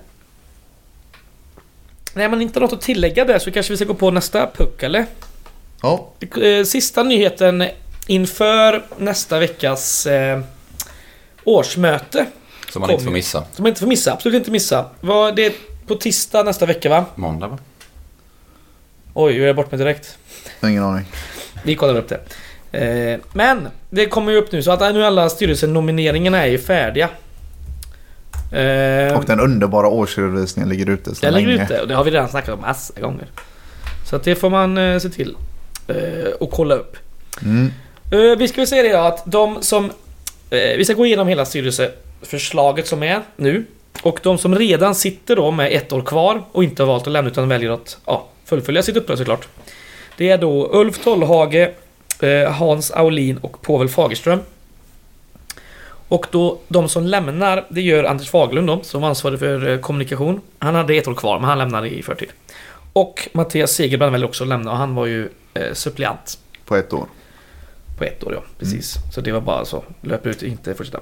Nej, 2.14 2.28
men 2.28 2.42
inte 2.42 2.60
något 2.60 2.72
att 2.72 2.80
tillägga 2.80 3.24
där 3.24 3.38
så 3.38 3.50
kanske 3.50 3.72
vi 3.72 3.76
ska 3.76 3.84
gå 3.86 3.94
på 3.94 4.10
nästa 4.10 4.46
puck, 4.46 4.82
eller? 4.82 5.06
Ja, 5.82 6.08
Eh, 6.42 6.64
Sista 6.64 7.02
nyheten 7.02 7.64
inför 8.06 8.84
nästa 8.98 9.38
veckas 9.38 10.06
eh, 10.06 10.40
årsmöte. 11.44 12.26
Som 12.70 12.80
man 12.80 12.88
Kom 12.88 12.94
inte 12.94 13.04
får 13.04 13.12
missa. 13.12 13.44
Som 13.52 13.62
man 13.62 13.68
inte 13.68 13.80
får 13.80 13.86
missa, 13.86 14.12
absolut 14.12 14.36
inte 14.36 14.50
missa. 14.50 14.84
Vad, 15.00 15.36
det 15.36 15.46
är 15.46 15.52
på 15.86 15.94
tisdag 15.94 16.42
nästa 16.42 16.66
vecka 16.66 16.88
va? 16.88 17.04
Måndag 17.14 17.48
va? 17.48 17.58
Oj, 19.14 19.36
jag 19.38 19.48
är 19.48 19.54
bort 19.54 19.70
mig 19.72 19.78
direkt. 19.78 20.18
Ingen 20.62 20.82
aning. 20.82 21.04
Vi 21.64 21.74
kollar 21.74 21.96
upp 21.96 22.08
det. 22.08 22.20
Eh, 22.72 23.20
men 23.32 23.68
det 23.90 24.06
kommer 24.06 24.32
ju 24.32 24.38
upp 24.38 24.52
nu 24.52 24.62
så 24.62 24.70
att 24.70 24.80
nu 24.94 25.04
alla 25.04 25.28
styrelsenomineringarna 25.28 26.42
är 26.42 26.46
ju 26.46 26.58
färdiga. 26.58 27.08
Eh, 28.52 29.16
Och 29.18 29.24
den 29.24 29.40
underbara 29.40 29.88
årsredovisningen 29.88 30.68
ligger 30.68 30.90
ute 30.90 31.14
så 31.14 31.26
den 31.26 31.34
ligger 31.34 31.48
länge. 31.48 31.64
ute 31.64 31.80
och 31.80 31.88
det 31.88 31.94
har 31.94 32.04
vi 32.04 32.10
redan 32.10 32.28
snackat 32.28 32.54
om 32.54 32.60
massa 32.60 33.00
gånger. 33.00 33.26
Så 34.10 34.16
att 34.16 34.22
det 34.24 34.34
får 34.34 34.50
man 34.50 34.78
eh, 34.78 34.98
se 34.98 35.08
till 35.08 35.36
och 36.40 36.50
kolla 36.50 36.74
upp. 36.74 36.96
Mm. 37.42 37.72
Vi 38.38 38.48
ska 38.48 38.60
väl 38.60 38.66
säga 38.66 38.82
det 38.82 38.92
då 38.92 38.98
att 38.98 39.22
de 39.26 39.62
som... 39.62 39.90
Vi 40.50 40.84
ska 40.84 40.94
gå 40.94 41.06
igenom 41.06 41.28
hela 41.28 41.44
styrelseförslaget 42.22 42.86
som 42.86 43.02
är 43.02 43.22
nu. 43.36 43.64
Och 44.02 44.20
de 44.22 44.38
som 44.38 44.54
redan 44.54 44.94
sitter 44.94 45.36
då 45.36 45.50
med 45.50 45.72
ett 45.72 45.92
år 45.92 46.02
kvar 46.02 46.42
och 46.52 46.64
inte 46.64 46.82
har 46.82 46.88
valt 46.88 47.06
att 47.06 47.12
lämna 47.12 47.30
utan 47.30 47.48
väljer 47.48 47.70
att 47.70 47.98
ja, 48.06 48.26
fullfölja 48.44 48.82
sitt 48.82 48.96
uppdrag 48.96 49.18
såklart. 49.18 49.48
Det 50.16 50.30
är 50.30 50.38
då 50.38 50.70
Ulf 50.72 50.98
Tollhage, 51.04 51.70
eh, 52.20 52.52
Hans 52.52 52.90
Aulin 52.90 53.38
och 53.38 53.62
Povel 53.62 53.88
Fagerström. 53.88 54.40
Och 56.08 56.26
då 56.30 56.58
de 56.68 56.88
som 56.88 57.06
lämnar, 57.06 57.66
det 57.68 57.82
gör 57.82 58.04
Anders 58.04 58.30
Faglund 58.30 58.66
då, 58.66 58.80
som 58.82 59.04
ansvarig 59.04 59.38
för 59.38 59.68
eh, 59.68 59.78
kommunikation. 59.78 60.40
Han 60.58 60.74
hade 60.74 60.94
ett 60.94 61.08
år 61.08 61.14
kvar, 61.14 61.38
men 61.38 61.48
han 61.48 61.58
lämnade 61.58 61.88
i 61.88 62.02
förtid. 62.02 62.28
Och 62.92 63.28
Mattias 63.32 63.72
Segerbrand 63.72 64.12
väljer 64.12 64.28
också 64.28 64.44
att 64.44 64.48
lämna 64.48 64.70
och 64.70 64.76
han 64.76 64.94
var 64.94 65.06
ju 65.06 65.28
eh, 65.54 65.72
suppleant. 65.72 66.38
På 66.64 66.76
ett 66.76 66.92
år. 66.92 67.06
På 67.98 68.04
ett 68.04 68.24
år 68.24 68.32
ja, 68.34 68.42
precis. 68.58 68.94
Så 69.12 69.20
det 69.20 69.32
var 69.32 69.40
bara 69.40 69.64
så. 69.64 69.84
Löper 70.00 70.30
ut, 70.30 70.42
inte 70.42 70.74
fortsätta. 70.74 71.00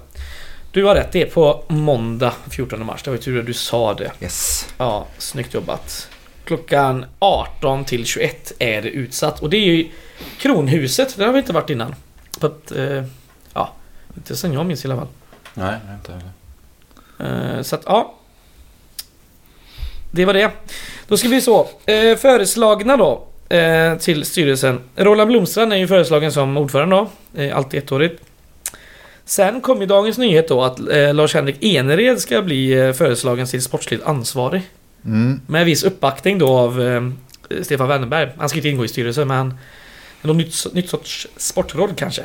Du 0.77 0.85
har 0.85 0.95
rätt, 0.95 1.13
det 1.13 1.23
är 1.23 1.27
på 1.27 1.65
måndag 1.69 2.35
14 2.51 2.87
mars. 2.87 3.03
Det 3.03 3.11
var 3.11 3.17
ju 3.17 3.23
tur 3.23 3.41
att 3.41 3.47
du 3.47 3.55
sa 3.55 3.95
det. 3.95 4.13
Yes. 4.21 4.69
Ja, 4.79 5.07
snyggt 5.19 5.55
jobbat. 5.55 6.09
Klockan 6.45 7.07
18 7.19 7.85
till 7.85 8.07
21 8.07 8.53
är 8.59 8.83
det 8.83 8.89
utsatt. 8.89 9.43
Och 9.43 9.51
det 9.51 9.57
är 9.57 9.65
ju 9.65 9.89
Kronhuset, 10.39 11.17
där 11.17 11.27
har 11.27 11.33
vi 11.33 11.39
inte 11.39 11.53
varit 11.53 11.71
innan. 11.71 11.95
För 12.41 12.47
att, 12.47 12.73
eh, 12.73 13.05
ja, 13.55 13.73
inte 14.17 14.37
sen 14.37 14.53
jag 14.53 14.67
minns 14.67 14.85
i 14.85 14.89
alla 14.89 14.97
fall. 14.97 15.09
Nej, 15.55 15.75
inte 15.95 16.13
heller. 16.13 17.57
Eh, 17.57 17.63
så 17.63 17.77
att, 17.77 17.83
ja. 17.87 18.15
Det 20.11 20.25
var 20.25 20.35
det. 20.35 20.51
Då 21.09 21.17
ska 21.17 21.29
vi 21.29 21.41
så. 21.41 21.69
Eh, 21.87 22.17
föreslagna 22.17 22.97
då 22.97 23.27
eh, 23.57 23.99
till 23.99 24.25
styrelsen. 24.25 24.81
Roland 24.97 25.29
Blomstrand 25.29 25.73
är 25.73 25.77
ju 25.77 25.89
föreslagen 25.89 26.33
som 26.33 26.57
ordförande 26.57 26.97
då. 26.97 27.09
Eh, 27.43 27.57
alltid 27.57 27.83
ettårigt. 27.83 28.23
Sen 29.29 29.61
kom 29.61 29.81
ju 29.81 29.87
dagens 29.87 30.19
nyhet 30.19 30.49
då 30.49 30.65
att 30.65 30.79
eh, 30.81 31.15
Lars-Henrik 31.15 31.57
Enered 31.61 32.21
ska 32.21 32.43
bli 32.43 32.73
eh, 32.73 32.93
föreslagen 32.93 33.47
till 33.47 33.63
sportsligt 33.63 34.05
ansvarig. 34.05 34.63
Mm. 35.05 35.41
Med 35.47 35.65
viss 35.65 35.85
uppbackning 35.85 36.39
då 36.39 36.49
av 36.49 36.83
eh, 36.83 37.03
Stefan 37.63 37.89
Wennerberg. 37.89 38.31
Han 38.39 38.49
ska 38.49 38.59
inte 38.59 38.69
ingå 38.69 38.85
i 38.85 38.89
styrelsen 38.89 39.29
men 39.29 39.55
något 40.23 40.37
nytt, 40.37 40.75
nytt 40.75 40.91
sorts 40.91 41.27
sportråd 41.37 41.97
kanske. 41.97 42.23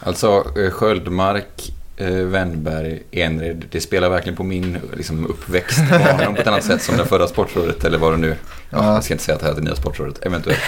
Alltså 0.00 0.44
eh, 0.58 0.70
Sköldmark, 0.70 1.72
eh, 1.96 2.10
Wennberg, 2.10 3.02
Enred. 3.10 3.64
Det 3.70 3.80
spelar 3.80 4.10
verkligen 4.10 4.36
på 4.36 4.44
min 4.44 4.78
liksom, 4.96 5.26
uppväxt 5.26 5.78
på 5.88 5.94
ett 6.40 6.46
annat 6.46 6.64
sätt 6.64 6.82
som 6.82 6.96
det 6.96 7.04
förra 7.04 7.28
sportrådet 7.28 7.84
eller 7.84 7.98
vad 7.98 8.12
det 8.12 8.16
nu. 8.16 8.28
Ja, 8.28 8.36
Ja. 8.70 8.94
Jag 8.94 9.04
ska 9.04 9.14
inte 9.14 9.24
säga 9.24 9.34
att 9.34 9.40
det 9.40 9.46
här 9.46 9.52
är 9.52 9.58
det 9.58 9.64
nya 9.64 9.76
sportrådet, 9.76 10.26
eventuellt. 10.26 10.60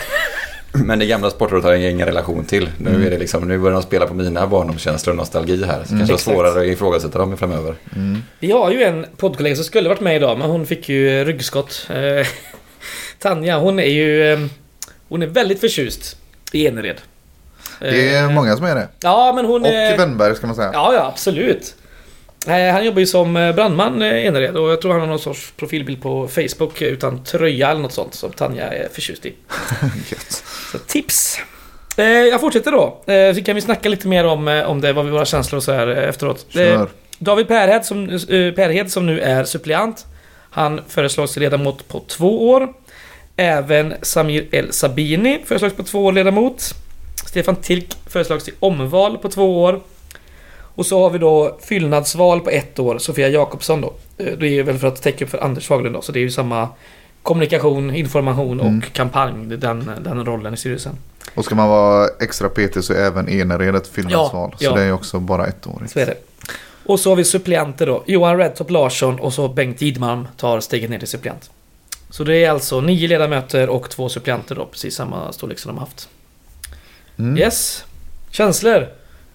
Men 0.73 0.99
det 0.99 1.07
gamla 1.07 1.31
sportrådet 1.31 1.65
har 1.65 1.73
jag 1.75 1.91
ingen 1.91 2.07
relation 2.07 2.45
till. 2.45 2.71
Nu, 2.79 2.91
Mm. 2.91 3.07
är 3.07 3.11
det 3.11 3.19
liksom, 3.19 3.49
nu 3.49 3.59
börjar 3.59 3.73
de 3.75 3.83
spela 3.83 4.07
på 4.07 4.15
mina 4.15 4.47
barndomskänslor 4.47 5.13
och 5.13 5.17
nostalgi 5.17 5.65
här. 5.65 5.85
Så 5.85 5.95
Mm. 5.95 6.07
kanske 6.07 6.31
det 6.31 6.33
är 6.33 6.35
svårare 6.35 6.61
att 6.61 6.67
ifrågasätta 6.67 7.19
dem 7.19 7.37
framöver. 7.37 7.75
Mm. 7.97 8.23
Vi 8.39 8.51
har 8.53 8.71
ju 8.73 8.83
en 8.83 9.07
poddkollega 9.17 9.57
som 9.57 9.65
skulle 9.65 9.89
varit 9.89 10.01
med 10.01 10.17
idag 10.17 10.39
men 10.39 10.51
hon 10.51 10.67
fick 10.67 10.89
ju 10.89 11.25
ryggskott. 11.25 11.87
Eh, 11.91 12.27
Tanja, 13.19 13.59
hon 13.59 13.79
är 13.79 13.85
ju... 13.93 14.33
eh, 14.33 14.39
Hon 15.09 15.23
är 15.23 15.27
väldigt 15.27 15.61
förtjust 15.61 16.17
i 16.53 16.67
Enered. 16.67 16.97
Det 17.81 18.15
är 18.15 18.23
Eh, 18.25 18.31
många 18.31 18.57
som 18.57 18.67
är 18.67 18.75
det. 18.75 18.89
Ja 19.03 19.33
men 19.37 19.45
hon... 19.45 19.63
Och 19.63 19.69
är... 19.69 19.97
Wennberg 19.99 20.35
ska 20.37 20.47
man 20.47 20.57
säga. 20.57 20.71
Ja, 20.73 20.95
ja 20.95 21.07
absolut. 21.07 21.75
Han 22.49 22.85
jobbar 22.85 23.01
ju 23.01 23.07
som 23.07 23.37
eh, 23.37 23.55
brandman 23.55 24.03
eh, 24.03 24.27
Enered 24.27 24.57
och 24.57 24.71
jag 24.71 24.81
tror 24.83 24.93
han 24.93 25.01
har 25.01 25.07
någon 25.07 25.19
sorts 25.19 25.53
profilbild 25.57 26.03
på 26.03 26.29
Facebook 26.29 26.83
eh, 26.83 26.89
utan 26.89 27.25
tröja 27.25 27.71
eller 27.71 27.81
något 27.81 27.93
sånt 27.93 28.15
som 28.15 28.33
Tanja 28.33 28.73
är 28.73 28.89
förtjust 28.93 29.27
i. 29.27 29.35
Så 30.73 30.79
tips! 30.79 31.41
Jag 32.31 32.41
fortsätter 32.41 32.73
då. 32.73 33.03
Så 33.35 33.43
kan 33.43 33.55
vi 33.55 33.61
snacka 33.61 33.89
lite 33.89 34.09
mer 34.09 34.27
om, 34.27 34.49
om 34.67 34.81
det, 34.81 34.93
vad 34.93 35.05
vi 35.05 35.11
våra 35.11 35.25
känslor 35.25 35.57
och 35.57 35.63
så 35.63 35.73
här 35.73 35.87
efteråt. 35.87 36.47
Kör. 36.49 36.89
David 37.19 37.49
Perhed 37.49 37.85
som, 37.85 38.07
Perhed 38.57 38.93
som 38.93 39.07
nu 39.07 39.21
är 39.21 39.45
suppleant. 39.45 40.07
Han 40.51 40.81
föreslås 40.89 41.33
till 41.33 41.43
ledamot 41.43 41.89
på 41.89 42.03
två 42.09 42.51
år. 42.51 42.69
Även 43.37 43.95
Samir 44.03 44.49
El 44.51 44.73
Sabini 44.73 45.41
föreslås 45.45 45.73
på 45.73 45.83
två 45.83 46.05
år 46.05 46.13
ledamot. 46.13 46.75
Stefan 47.27 47.57
Tilk 47.57 47.97
föreslås 48.07 48.45
till 48.45 48.55
omval 48.61 49.19
på 49.19 49.29
två 49.29 49.63
år. 49.63 49.81
Och 50.79 50.87
så 50.87 51.03
har 51.03 51.11
vi 51.11 51.19
då 51.19 51.59
fyllnadsval 51.63 52.41
på 52.41 52.51
ett 52.51 52.79
år, 52.79 52.99
Sofia 52.99 53.29
Jakobsson 53.29 53.81
då. 53.81 53.93
Eh, 54.19 54.39
Det 54.39 54.49
är 54.49 54.63
väl 54.63 54.79
för 54.79 54.89
att 54.89 55.03
täcka 55.03 55.25
upp 55.25 55.31
för 55.31 55.39
Anders 55.45 55.67
Faglund 55.67 55.95
då, 55.97 56.03
så 56.03 56.13
det 56.13 56.19
är 56.19 56.23
ju 56.23 56.31
samma 56.31 56.69
kommunikation, 57.23 57.95
information 57.95 58.61
och 58.61 58.67
Mm. 58.67 58.83
kampanj, 58.93 59.47
den, 59.57 59.91
den 60.01 60.25
rollen 60.25 60.55
i 60.55 60.57
styrelsen. 60.57 60.93
Och 61.35 61.45
ska 61.45 61.55
man 61.55 61.69
vara 61.69 62.09
extra 62.21 62.49
petig 62.49 62.85
så 62.85 62.93
är 62.93 62.97
även 63.07 63.29
Enered 63.29 63.75
ett 63.75 63.87
fyllnadsval. 63.89 64.51
Ja, 64.51 64.57
ja. 64.61 64.71
Så 64.71 64.77
det 64.77 64.83
är 64.83 64.93
också 64.93 65.19
bara 65.21 65.47
ettårigt. 65.47 65.93
Så 65.93 65.99
är 65.99 66.07
det. 66.07 66.15
Och 66.87 67.01
så 67.01 67.11
har 67.11 67.17
vi 67.17 67.25
suppleanter 67.25 67.87
då. 67.87 68.03
Johan 68.07 68.39
Redtop 68.39 68.71
Larsson 68.71 69.19
och 69.21 69.33
så 69.33 69.49
Bengt 69.49 69.83
Idmalm 69.83 70.29
tar 70.37 70.61
steget 70.61 70.91
ner 70.91 70.99
till 70.99 71.09
suppleant. 71.09 71.51
Så 72.11 72.25
det 72.25 72.45
är 72.45 72.51
alltså 72.51 72.81
nio 72.81 73.09
ledamöter 73.09 73.69
och 73.69 73.91
två 73.91 74.09
suppleanter 74.09 74.55
då, 74.55 74.65
precis 74.67 74.95
samma 74.95 75.33
storlek 75.33 75.59
som 75.59 75.69
de 75.69 75.79
har 75.79 75.87
haft. 75.87 76.09
Mm. 77.19 77.39
Yes. 77.39 77.85
Känslor? 78.31 78.89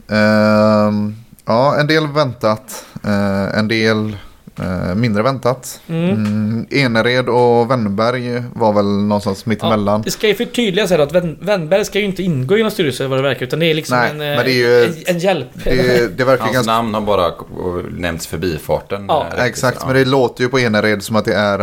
Ehm, 0.10 1.16
ja, 1.46 1.76
en 1.80 1.88
del 1.88 2.08
väntat. 2.08 2.86
Eh, 3.04 3.58
en 3.60 3.68
del 3.68 4.18
eh, 4.60 4.96
mindre 4.96 5.24
väntat. 5.24 5.82
Mm. 5.88 6.10
Mm. 6.10 6.66
Enered 6.72 7.30
och 7.30 7.72
Wennberg 7.72 8.44
var 8.54 8.74
väl 8.74 8.86
någonstans 8.86 9.46
mittemellan. 9.46 10.02
Det 10.02 10.12
ska 10.12 10.28
ju 10.28 10.36
förtydligas 10.36 10.90
här 10.90 11.00
att 11.00 11.12
Wen- 11.14 11.38
Wennberg 11.42 11.86
ska 11.86 12.00
ju 12.00 12.06
inte 12.06 12.24
ingå 12.24 12.58
i 12.58 12.62
någon 12.62 12.72
styrelse 12.72 13.08
vad 13.08 13.18
det 13.20 13.24
verkar, 13.24 13.46
utan 13.46 13.60
det 13.60 13.66
är 13.66 13.74
liksom 13.74 13.98
Nej, 13.98 14.12
en, 14.12 14.18
men 14.18 14.38
eh, 14.40 14.44
det 14.44 14.52
är 14.52 14.54
ju- 14.54 14.86
en, 14.86 14.94
en 15.06 15.20
hjälp. 15.20 15.48
Det, 15.64 16.18
det 16.18 16.24
verkar 16.24 16.44
Hans 16.44 16.54
ganska... 16.56 16.72
namn 16.72 16.94
har 16.94 17.02
bara 17.02 17.32
nämnts 17.92 18.28
förbifarten. 18.28 19.06
Ja, 19.08 19.26
rätt 19.36 19.46
Exakt, 19.46 19.80
så. 19.82 19.86
men 19.88 19.96
det 19.96 20.06
låter 20.06 20.44
ju 20.44 20.50
på 20.50 20.60
Enered 20.60 21.04
som 21.04 21.16
att 21.16 21.26
det 21.26 21.36
är 21.36 21.60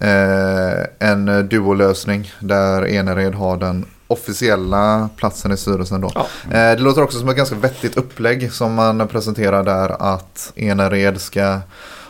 eh, 0.00 0.86
en 0.98 1.48
duolösning 1.48 2.32
där 2.40 2.82
Enered 2.86 3.34
har 3.34 3.56
den 3.56 3.84
officiella 4.06 5.08
platsen 5.16 5.52
i 5.52 5.56
styrelsen 5.56 6.00
då. 6.00 6.10
Ja. 6.14 6.26
Eh, 6.44 6.76
det 6.76 6.78
låter 6.78 7.02
också 7.02 7.18
som 7.18 7.28
ett 7.28 7.36
ganska 7.36 7.56
vettigt 7.56 7.96
upplägg 7.96 8.52
som 8.52 8.74
man 8.74 9.08
presenterar 9.08 9.64
där 9.64 10.14
att 10.14 10.52
Enered 10.56 11.20
ska 11.20 11.60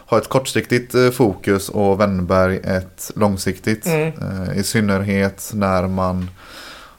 ha 0.07 0.19
ett 0.19 0.29
kortsiktigt 0.29 0.95
eh, 0.95 1.11
fokus 1.11 1.69
och 1.69 2.01
Wennberg 2.01 2.57
ett 2.57 3.11
långsiktigt. 3.15 3.87
Mm. 3.87 4.07
Eh, 4.07 4.59
I 4.59 4.63
synnerhet 4.63 5.51
när 5.55 5.87
man 5.87 6.31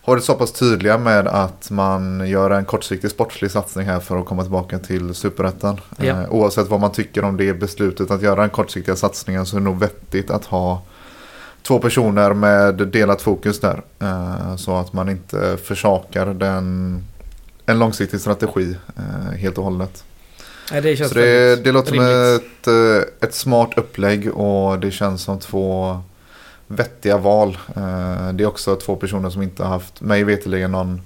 har 0.01 0.13
varit 0.13 0.23
så 0.23 0.33
pass 0.33 0.51
tydliga 0.51 0.97
med 0.97 1.27
att 1.27 1.69
man 1.69 2.27
gör 2.27 2.49
en 2.49 2.65
kortsiktig 2.65 3.11
sportslig 3.11 3.51
satsning 3.51 3.87
här 3.87 3.99
för 3.99 4.17
att 4.17 4.25
komma 4.25 4.41
tillbaka 4.41 4.79
till 4.79 5.13
superettan. 5.13 5.79
Ja. 5.97 6.27
Oavsett 6.27 6.67
vad 6.67 6.79
man 6.79 6.91
tycker 6.91 7.23
om 7.23 7.37
det 7.37 7.53
beslutet 7.53 8.11
att 8.11 8.21
göra 8.21 8.41
den 8.41 8.49
kortsiktiga 8.49 8.95
satsningen 8.95 9.45
så 9.45 9.55
är 9.55 9.59
det 9.59 9.65
nog 9.65 9.79
vettigt 9.79 10.31
att 10.31 10.45
ha 10.45 10.81
två 11.67 11.79
personer 11.79 12.33
med 12.33 12.75
delat 12.75 13.21
fokus 13.21 13.59
där. 13.59 13.81
Eh, 13.99 14.55
så 14.55 14.77
att 14.77 14.93
man 14.93 15.09
inte 15.09 15.57
försakar 15.63 16.25
den, 16.25 17.03
en 17.65 17.79
långsiktig 17.79 18.21
strategi 18.21 18.75
eh, 18.97 19.37
helt 19.37 19.57
och 19.57 19.63
hållet. 19.63 20.03
Nej, 20.71 20.81
det 20.81 21.09
Så 21.09 21.13
det, 21.13 21.63
det 21.63 21.71
låter 21.71 21.93
som 21.93 22.35
ett, 22.35 22.67
eh, 22.67 23.27
ett 23.27 23.33
smart 23.33 23.69
upplägg 23.75 24.33
och 24.33 24.79
det 24.79 24.91
känns 24.91 25.21
som 25.21 25.39
två 25.39 25.99
vettiga 26.67 27.17
val. 27.17 27.57
Det 28.33 28.43
är 28.43 28.45
också 28.45 28.75
två 28.75 28.95
personer 28.95 29.29
som 29.29 29.41
inte 29.41 29.63
har 29.63 29.69
haft, 29.69 30.01
mig 30.01 30.23
veterligen 30.23 30.71
någon 30.71 31.01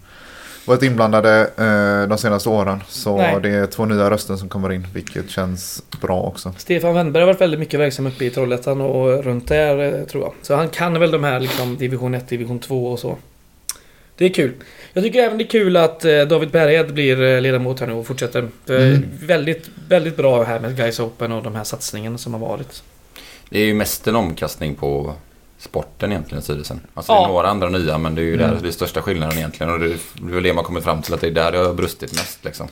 varit 0.66 0.84
inblandade 0.84 1.40
eh, 1.58 2.10
de 2.10 2.18
senaste 2.18 2.50
åren. 2.50 2.84
Så 2.88 3.18
Nej. 3.18 3.40
det 3.42 3.50
är 3.50 3.66
två 3.66 3.86
nya 3.86 4.10
röster 4.10 4.36
som 4.36 4.50
kommer 4.50 4.72
in, 4.72 4.88
vilket 4.94 5.30
känns 5.30 5.84
bra 6.02 6.22
också. 6.22 6.54
Stefan 6.58 6.94
Wennberg 6.94 7.22
har 7.22 7.28
varit 7.28 7.42
väldigt 7.42 7.60
mycket 7.60 7.80
verksam 7.80 8.08
uppe 8.08 8.26
i 8.26 8.30
Trollhättan 8.30 8.82
och 8.82 9.24
runt 9.24 9.48
där 9.48 10.00
eh, 10.00 10.06
tror 10.06 10.24
jag. 10.24 10.34
Så 10.42 10.56
han 10.56 10.70
kan 10.70 11.00
väl 11.00 11.12
de 11.12 11.24
här 11.24 11.40
liksom 11.40 11.78
division 11.78 12.14
1, 12.14 12.30
division 12.30 12.60
2 12.60 12.92
och 12.92 13.00
så. 13.00 13.18
Det 14.16 14.26
är 14.26 14.34
kul. 14.34 14.54
Jag 14.94 15.04
tycker 15.04 15.20
även 15.20 15.38
det 15.38 15.44
är 15.44 15.48
kul 15.48 15.78
att 15.78 16.06
eh, 16.06 16.22
David 16.22 16.50
Berghed 16.50 16.94
blir 16.94 17.22
eh, 17.22 17.42
ledamot 17.42 17.80
här 17.80 17.88
nu 17.88 17.94
och 17.94 18.08
fortsätter. 18.08 18.48
Mm. 18.70 19.04
Väldigt, 19.22 19.70
väldigt 19.88 20.18
bra 20.18 20.44
här 20.44 20.60
med 20.60 20.78
Guys 20.78 21.00
Open 21.00 21.32
och 21.32 21.44
de 21.44 21.56
här 21.56 21.64
satsningarna 21.64 22.18
som 22.18 22.34
har 22.34 22.40
varit. 22.40 22.84
Det 23.50 23.60
är 23.60 23.66
ju 23.66 23.74
mest 23.74 24.08
en 24.08 24.16
omkastning 24.16 24.76
på 24.76 25.16
sporten 25.62 26.12
egentligen, 26.12 26.42
styrelsen. 26.42 26.80
Alltså 26.94 27.12
det 27.14 27.18
Ja. 27.18 27.24
är 27.24 27.28
några 27.28 27.48
andra 27.50 27.70
nya, 27.70 27.98
men 27.98 28.16
det 28.16 28.22
är 28.22 28.24
ju 28.24 28.34
Mm. 28.36 28.50
där 28.50 28.62
det 28.62 28.68
är 28.68 28.72
största 28.72 29.02
skillnaden 29.02 29.38
egentligen. 29.38 29.74
Och 29.74 29.80
det 29.80 29.88
det 29.88 29.94
är 30.32 30.34
väl 30.34 30.44
det 30.44 30.54
man 30.54 30.64
kommer 30.64 30.82
fram 30.82 31.02
till, 31.02 31.14
att 31.14 31.22
det 31.22 31.28
är 31.28 31.32
där 31.32 31.52
det 31.52 31.58
har 31.58 31.74
brustit 31.74 32.12
mest 32.14 32.40
liksom. 32.46 32.68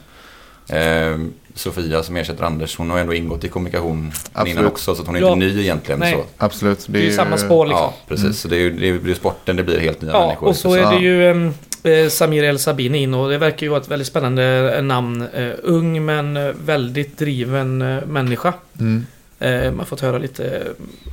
Eh, 0.69 1.17
Sofia 1.55 2.03
som 2.03 2.15
ersätter 2.17 2.43
Anders, 2.43 2.77
hon 2.77 2.89
har 2.89 2.99
ändå 2.99 3.13
ingått 3.13 3.43
i 3.43 3.47
kommunikation 3.47 4.11
Absolut. 4.33 4.53
innan 4.53 4.65
också, 4.65 4.95
så 4.95 5.01
att 5.01 5.07
hon 5.07 5.15
är 5.15 5.19
Ja. 5.21 5.33
inte 5.33 5.45
ny 5.45 5.61
egentligen. 5.61 5.99
Nej. 5.99 6.13
Så. 6.13 6.23
Absolut. 6.45 6.85
Det 6.89 6.99
är 6.99 7.03
ju 7.03 7.11
samma 7.11 7.37
spår 7.37 7.65
liksom. 7.65 7.83
Ja, 7.83 7.93
precis. 8.07 8.39
Så 8.39 8.47
det 8.47 8.55
är 8.55 8.59
ju 8.59 8.71
det 8.71 8.89
är 8.89 9.07
ju 9.07 9.15
sporten, 9.15 9.55
det 9.55 9.63
blir 9.63 9.79
helt 9.79 10.01
nya 10.01 10.11
Ja, 10.11 10.25
människor. 10.27 10.47
och 10.47 10.55
så 10.55 10.73
är 10.73 10.91
det 10.91 10.97
ju 10.99 11.47
eh, 11.83 12.09
Samir 12.09 12.43
El 12.43 12.59
Sabini 12.59 12.97
in 12.97 13.13
och 13.13 13.29
det 13.29 13.37
verkar 13.37 13.65
ju 13.65 13.69
vara 13.69 13.81
ett 13.81 13.87
väldigt 13.91 14.07
spännande 14.07 14.75
eh, 14.77 14.83
namn. 14.83 15.27
Eh, 15.33 15.51
ung 15.63 16.05
men 16.05 16.53
väldigt 16.65 17.17
driven 17.17 17.81
eh, 17.81 18.05
människa. 18.05 18.53
Mm. 18.79 19.05
Eh, 19.39 19.63
man 19.71 19.79
har 19.79 19.85
fått 19.85 20.01
höra 20.01 20.17
lite 20.17 20.63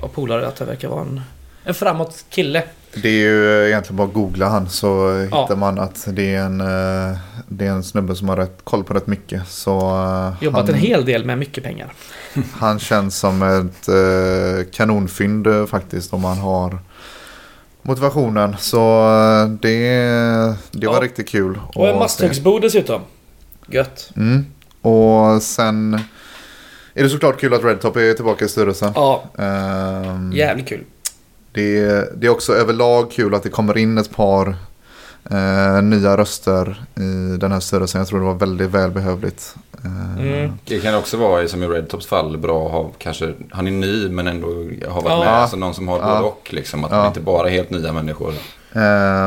av 0.03 0.09
polare 0.09 0.47
att 0.47 0.57
det 0.57 0.65
verkar 0.65 0.89
vara 0.89 1.01
en, 1.01 1.21
en 1.67 1.75
framåt 1.75 2.25
kille. 2.31 2.63
Det 3.03 3.09
är 3.09 3.13
ju 3.13 3.67
egentligen 3.69 3.97
bara 3.97 4.07
att 4.09 4.15
googla 4.15 4.49
han 4.49 4.69
så 4.69 4.87
Ja. 5.31 5.43
hittar 5.43 5.57
man 5.57 5.79
att 5.79 6.05
det 6.11 6.35
är 6.35 6.41
en, 6.43 6.61
eh, 6.61 7.19
det 7.49 7.67
är 7.67 7.71
en 7.71 7.83
snubbe 7.85 8.15
som 8.17 8.29
har 8.29 8.37
rätt, 8.37 8.59
koll 8.65 8.85
på 8.85 8.95
rätt 8.95 9.07
mycket. 9.07 9.49
Så 9.49 9.79
eh, 9.81 10.45
Jobbat 10.45 10.67
han, 10.67 10.75
en 10.75 10.81
hel 10.81 11.05
del 11.05 11.25
med 11.25 11.39
mycket 11.39 11.65
pengar. 11.65 11.93
han 12.53 12.79
känns 12.79 13.19
som 13.19 13.43
ett 13.43 13.89
eh, 13.89 14.71
kanonfynd 14.73 15.47
eh, 15.47 15.67
faktiskt 15.67 16.13
om 16.13 16.21
man 16.21 16.39
har 16.39 16.79
motivationen. 17.83 18.57
Så 18.59 19.09
eh, 19.09 19.49
det, 19.49 19.89
det 20.71 20.87
var 20.87 20.95
Ja. 20.95 21.01
riktigt 21.03 21.29
kul. 21.29 21.61
Och 21.75 21.89
en 21.89 21.99
masthuggsbo 21.99 22.59
dessutom. 22.59 23.01
Gött. 23.69 24.11
Mm. 24.17 24.47
Och 24.83 25.43
sen 25.43 25.95
är 26.95 27.03
det 27.03 27.09
såklart 27.11 27.41
kul 27.41 27.55
att 27.55 27.65
Redtop 27.65 27.97
är 27.97 28.13
tillbaka 28.15 28.45
i 28.45 28.49
styrelsen. 28.49 28.93
Ja, 28.95 29.25
Ehm, 29.39 30.33
jävligt 30.33 30.69
kul. 30.69 30.85
Det, 31.57 31.79
är- 31.79 32.09
det 32.17 32.27
är 32.27 32.31
också 32.31 32.53
överlag 32.55 33.11
kul 33.11 33.35
att 33.35 33.43
det 33.43 33.49
kommer 33.49 33.79
in 33.79 33.99
ett 33.99 34.11
par 34.17 34.57
eh, 35.31 35.83
nya 35.83 36.17
röster 36.17 36.83
i 36.97 37.37
den 37.39 37.53
här 37.53 37.61
styrelsen. 37.61 37.99
Jag 37.99 38.09
tror 38.09 38.19
det 38.19 38.27
var 38.27 38.35
väldigt 38.35 38.71
välbehövligt. 38.71 39.55
Eh, 39.85 40.21
Mm. 40.21 40.53
Det 40.65 40.79
kan 40.81 40.95
också 40.95 41.17
vara, 41.17 41.49
som 41.49 41.63
i 41.63 41.67
Redtops 41.67 42.07
fall, 42.07 42.37
bra 42.39 42.67
att 42.67 42.73
ha 42.73 42.91
kanske, 42.99 43.33
han 43.51 43.67
är 43.67 43.71
ny 43.71 44.09
men 44.09 44.27
ändå 44.27 44.47
har 44.89 45.03
varit 45.03 45.07
Ja. 45.13 45.19
med. 45.19 45.29
Alltså 45.29 45.57
någon 45.57 45.75
som 45.75 45.89
har 45.89 45.99
Ja. 45.99 46.05
både 46.07 46.21
och 46.29 46.49
liksom. 46.51 46.85
Att 46.85 46.91
Ja. 46.91 46.97
man 46.97 47.07
inte 47.07 47.21
bara 47.21 47.47
är 47.49 47.53
helt 47.53 47.71
nya 47.71 47.93
människor. 47.93 48.29
eh, 48.73 48.81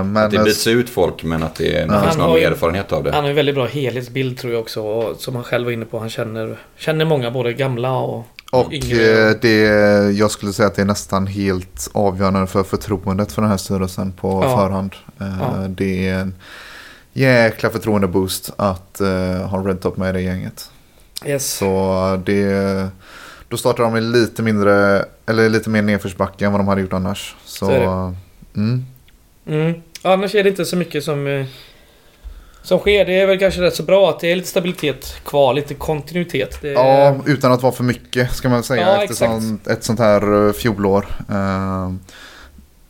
men 0.03 0.17
Att 0.17 0.31
det 0.31 0.43
byts 0.43 0.67
ut 0.67 0.89
folk 0.89 1.23
men 1.23 1.43
att 1.43 1.55
det, 1.55 1.63
Ja. 1.87 1.93
det 1.93 2.01
finns 2.03 2.17
någon 2.17 2.29
har 2.29 2.37
erfarenhet 2.37 2.91
av 2.91 3.03
det. 3.03 3.11
Han 3.11 3.23
har 3.23 3.29
ju 3.29 3.35
väldigt 3.35 3.55
bra 3.55 3.65
helhetsbild 3.65 4.37
tror 4.37 4.53
jag 4.53 4.61
också. 4.61 4.81
Och 4.81 5.15
som 5.17 5.35
han 5.35 5.43
själv 5.43 5.65
var 5.65 5.71
inne 5.71 5.85
på. 5.85 5.99
Han 5.99 6.09
känner, 6.09 6.57
känner 6.77 7.05
många 7.05 7.31
både 7.31 7.53
gamla 7.53 7.91
och 7.97 8.25
och 8.51 8.73
yngre. 8.73 9.29
eh, 9.29 9.35
det, 9.41 9.57
jag 10.11 10.31
skulle 10.31 10.53
säga 10.53 10.67
att 10.67 10.75
det 10.75 10.81
är 10.81 10.85
nästan 10.85 11.27
helt 11.27 11.89
avgörande 11.93 12.47
för 12.47 12.63
förtroendet 12.63 13.31
för 13.31 13.41
den 13.41 13.51
här 13.51 13.57
styrelsen 13.57 14.11
på 14.11 14.41
Ja. 14.43 14.57
förhand. 14.57 14.95
Eh, 15.19 15.27
Ja. 15.41 15.67
Det 15.67 16.07
är 16.07 16.19
en 16.19 16.33
jäkla 17.13 17.69
förtroendeboost 17.69 18.51
att 18.57 19.01
eh, 19.01 19.47
ha 19.47 19.57
Redtop 19.67 19.97
med 19.97 20.09
i 20.09 20.13
det 20.13 20.21
gänget. 20.21 20.69
Yes. 21.25 21.53
Så 21.57 22.21
det, 22.25 22.87
då 23.49 23.57
startar 23.57 23.83
de 23.83 23.93
med 23.93 24.03
lite 24.03 24.41
mindre, 24.43 25.05
eller 25.25 25.49
lite 25.49 25.69
mer 25.69 25.81
nedförsbacke 25.81 26.45
än 26.45 26.51
vad 26.51 26.59
de 26.61 26.67
hade 26.67 26.81
gjort 26.81 26.93
annars. 26.93 27.35
Så, 27.45 27.65
Så. 27.65 28.13
Mm, 28.55 28.85
Mm. 29.47 29.73
Annars 30.01 30.35
är 30.35 30.43
det 30.43 30.49
inte 30.49 30.65
så 30.65 30.75
mycket 30.75 31.03
som, 31.03 31.45
som 32.63 32.79
sker. 32.79 33.05
Det 33.05 33.19
är 33.21 33.27
väl 33.27 33.39
kanske 33.39 33.61
rätt 33.61 33.75
så 33.75 33.83
bra 33.83 34.09
att 34.09 34.19
det 34.19 34.31
är 34.31 34.35
lite 34.35 34.47
stabilitet 34.47 35.15
kvar, 35.25 35.53
lite 35.53 35.73
kontinuitet. 35.73 36.61
Det, 36.61 36.71
ja, 36.71 37.15
utan 37.25 37.51
att 37.51 37.61
vara 37.63 37.73
för 37.73 37.83
mycket 37.83 38.33
ska 38.33 38.49
man 38.49 38.63
säga 38.63 38.81
Ja, 38.81 38.91
efter 38.91 39.03
exakt. 39.03 39.31
sånt, 39.43 39.67
ett 39.67 39.83
sånt 39.83 39.99
här 39.99 40.47
eh, 40.47 40.53
fjolår. 40.53 41.05
Eh, 41.29 41.91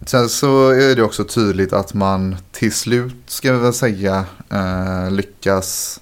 sen 0.05 0.29
så 0.29 0.69
är 0.69 0.95
det 0.95 1.03
också 1.03 1.23
tydligt 1.23 1.73
att 1.73 1.93
man 1.93 2.37
till 2.51 2.73
slut, 2.73 3.15
ska 3.25 3.51
vi 3.53 3.59
väl 3.59 3.73
säga, 3.73 4.25
eh, 4.51 5.11
lyckas 5.11 5.99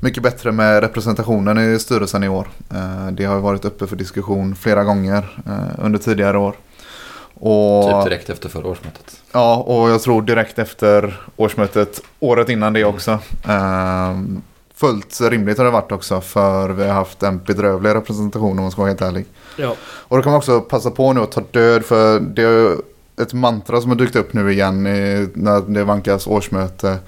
mycket 0.00 0.22
bättre 0.22 0.52
med 0.52 0.80
representationen 0.80 1.74
i 1.74 1.78
styrelsen 1.78 2.24
i 2.24 2.28
år. 2.28 2.48
Eh, 2.74 3.06
det 3.12 3.24
har 3.24 3.40
varit 3.40 3.64
uppe 3.64 3.86
för 3.86 3.96
diskussion 3.96 4.56
flera 4.56 4.84
gånger 4.84 5.38
under 5.78 5.98
tidigare 5.98 6.38
år. 6.38 6.56
Och, 7.40 7.84
Typ 7.84 8.04
direkt 8.10 8.30
efter 8.30 8.48
förra 8.48 8.68
årsmötet. 8.68 9.22
Ja, 9.32 9.56
och 9.56 9.90
jag 9.90 10.02
tror 10.02 10.22
direkt 10.22 10.58
efter 10.58 11.20
årsmötet 11.36 12.00
året 12.20 12.48
innan 12.48 12.72
det 12.72 12.84
också. 12.84 13.18
Ehm, 13.48 14.42
fullt 14.74 15.20
rimligt 15.20 15.58
har 15.58 15.64
det 15.64 15.70
varit 15.70 15.92
också 15.92 16.20
för 16.20 16.68
vi 16.68 16.86
har 16.86 16.94
haft 16.94 17.22
en 17.22 17.38
bedrövlig 17.38 17.94
representation 17.94 18.58
om 18.58 18.64
man 18.64 18.70
ska 18.70 18.80
vara 18.80 18.90
helt 18.90 19.02
ärlig. 19.02 19.26
ja. 19.56 19.74
Och 19.80 20.16
då 20.16 20.22
kan 20.22 20.32
man 20.32 20.38
också 20.38 20.60
passa 20.60 20.90
på 20.90 21.12
nu 21.12 21.20
att 21.20 21.32
ta 21.32 21.42
död 21.50 21.84
för 21.84 22.20
det 22.20 22.42
är 22.42 22.76
ett 23.22 23.32
mantra 23.32 23.80
som 23.80 23.90
har 23.90 23.96
dykt 23.96 24.16
upp 24.16 24.32
nu 24.32 24.52
igen 24.52 24.86
i, 24.86 25.28
när 25.34 25.60
det 25.74 25.84
vankas 25.84 26.26
årsmöte. 26.26 26.98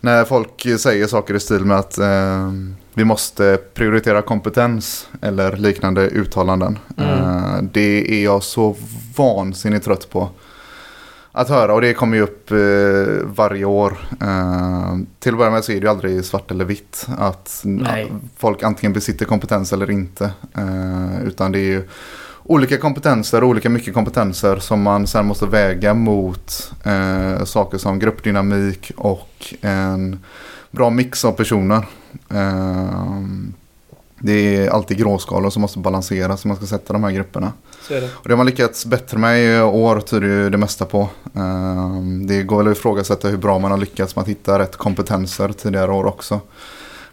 När 0.00 0.24
folk 0.24 0.66
säger 0.78 1.06
saker 1.06 1.34
i 1.34 1.40
stil 1.40 1.64
med 1.64 1.78
att 1.78 1.98
eh, 1.98 2.52
vi 2.94 3.04
måste 3.04 3.58
prioritera 3.74 4.22
kompetens 4.22 5.08
eller 5.22 5.56
liknande 5.56 6.06
uttalanden. 6.06 6.78
Mm. 6.96 7.10
Eh, 7.10 7.62
det 7.62 8.14
är 8.14 8.24
jag 8.24 8.42
så 8.42 8.76
vansinnigt 9.20 9.84
trött 9.84 10.10
på 10.10 10.28
att 11.32 11.48
höra 11.48 11.74
och 11.74 11.80
det 11.80 11.94
kommer 11.94 12.16
ju 12.16 12.22
upp 12.22 12.50
eh, 12.50 13.26
varje 13.26 13.64
år. 13.64 13.98
Eh, 14.20 14.96
till 15.18 15.32
att 15.32 15.38
börja 15.38 15.50
med 15.50 15.64
så 15.64 15.72
är 15.72 15.76
det 15.76 15.82
ju 15.82 15.88
aldrig 15.88 16.24
svart 16.24 16.50
eller 16.50 16.64
vitt 16.64 17.06
att 17.18 17.60
Nej. 17.64 18.12
folk 18.36 18.62
antingen 18.62 18.92
besitter 18.92 19.26
kompetens 19.26 19.72
eller 19.72 19.90
inte. 19.90 20.24
Eh, 20.56 21.22
utan 21.24 21.52
det 21.52 21.58
är 21.58 21.64
ju 21.64 21.88
olika 22.42 22.78
kompetenser 22.78 23.42
och 23.42 23.48
olika 23.48 23.70
mycket 23.70 23.94
kompetenser 23.94 24.56
som 24.56 24.82
man 24.82 25.06
sen 25.06 25.26
måste 25.26 25.46
väga 25.46 25.94
mot 25.94 26.72
eh, 26.84 27.44
saker 27.44 27.78
som 27.78 27.98
gruppdynamik 27.98 28.92
och 28.96 29.54
en 29.60 30.24
bra 30.70 30.90
mix 30.90 31.24
av 31.24 31.32
personer. 31.32 31.84
Eh, 32.30 33.22
det 34.20 34.32
är 34.56 34.70
alltid 34.70 34.98
gråskalor 34.98 35.50
som 35.50 35.62
måste 35.62 35.78
balanseras 35.78 36.44
om 36.44 36.48
man 36.48 36.56
ska 36.56 36.66
sätta 36.66 36.92
de 36.92 37.04
här 37.04 37.10
grupperna. 37.10 37.52
Det. 37.88 38.04
Och 38.14 38.28
det 38.28 38.32
har 38.32 38.36
man 38.36 38.46
lyckats 38.46 38.86
bättre 38.86 39.18
med 39.18 39.44
i 39.44 39.60
år 39.60 40.00
tyder 40.00 40.26
ju 40.26 40.50
det 40.50 40.58
mesta 40.58 40.84
på. 40.84 41.08
Ehm, 41.34 42.26
Det 42.26 42.42
går 42.42 42.56
väl 42.58 42.68
att 42.72 42.78
ifrågasätta 42.78 43.28
hur 43.28 43.36
bra 43.36 43.58
man 43.58 43.70
har 43.70 43.78
lyckats 43.78 44.16
med 44.16 44.22
att 44.22 44.28
hitta 44.28 44.58
rätt 44.58 44.76
kompetenser 44.76 45.52
tidigare 45.52 45.92
år 45.92 46.04
också. 46.06 46.40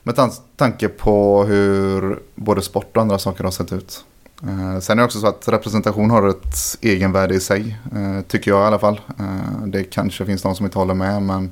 Med 0.04 0.16
tan- 0.16 0.40
tanke 0.56 0.88
på 0.88 1.44
hur 1.44 2.20
både 2.36 2.62
sport 2.62 2.98
och 2.98 3.02
andra 3.02 3.20
saker 3.20 3.44
har 3.44 3.52
sett 3.52 3.74
ut. 3.74 4.04
Eh, 4.44 4.80
Sen 4.80 4.98
är 4.98 5.02
det 5.02 5.06
också 5.06 5.20
så 5.20 5.28
att 5.28 5.48
representation 5.48 6.10
har 6.12 6.28
ett 6.28 6.56
egenvärde 6.82 7.36
i 7.36 7.40
sig. 7.40 7.78
eh, 7.96 8.22
Tycker 8.28 8.52
jag 8.52 8.62
i 8.64 8.68
alla 8.68 8.80
fall. 8.80 9.02
Eh, 9.20 9.66
Det 9.66 9.84
kanske 9.84 10.26
finns 10.26 10.42
de 10.42 10.56
som 10.56 10.66
inte 10.66 10.78
håller 10.80 10.94
med 10.94 11.22
men 11.22 11.52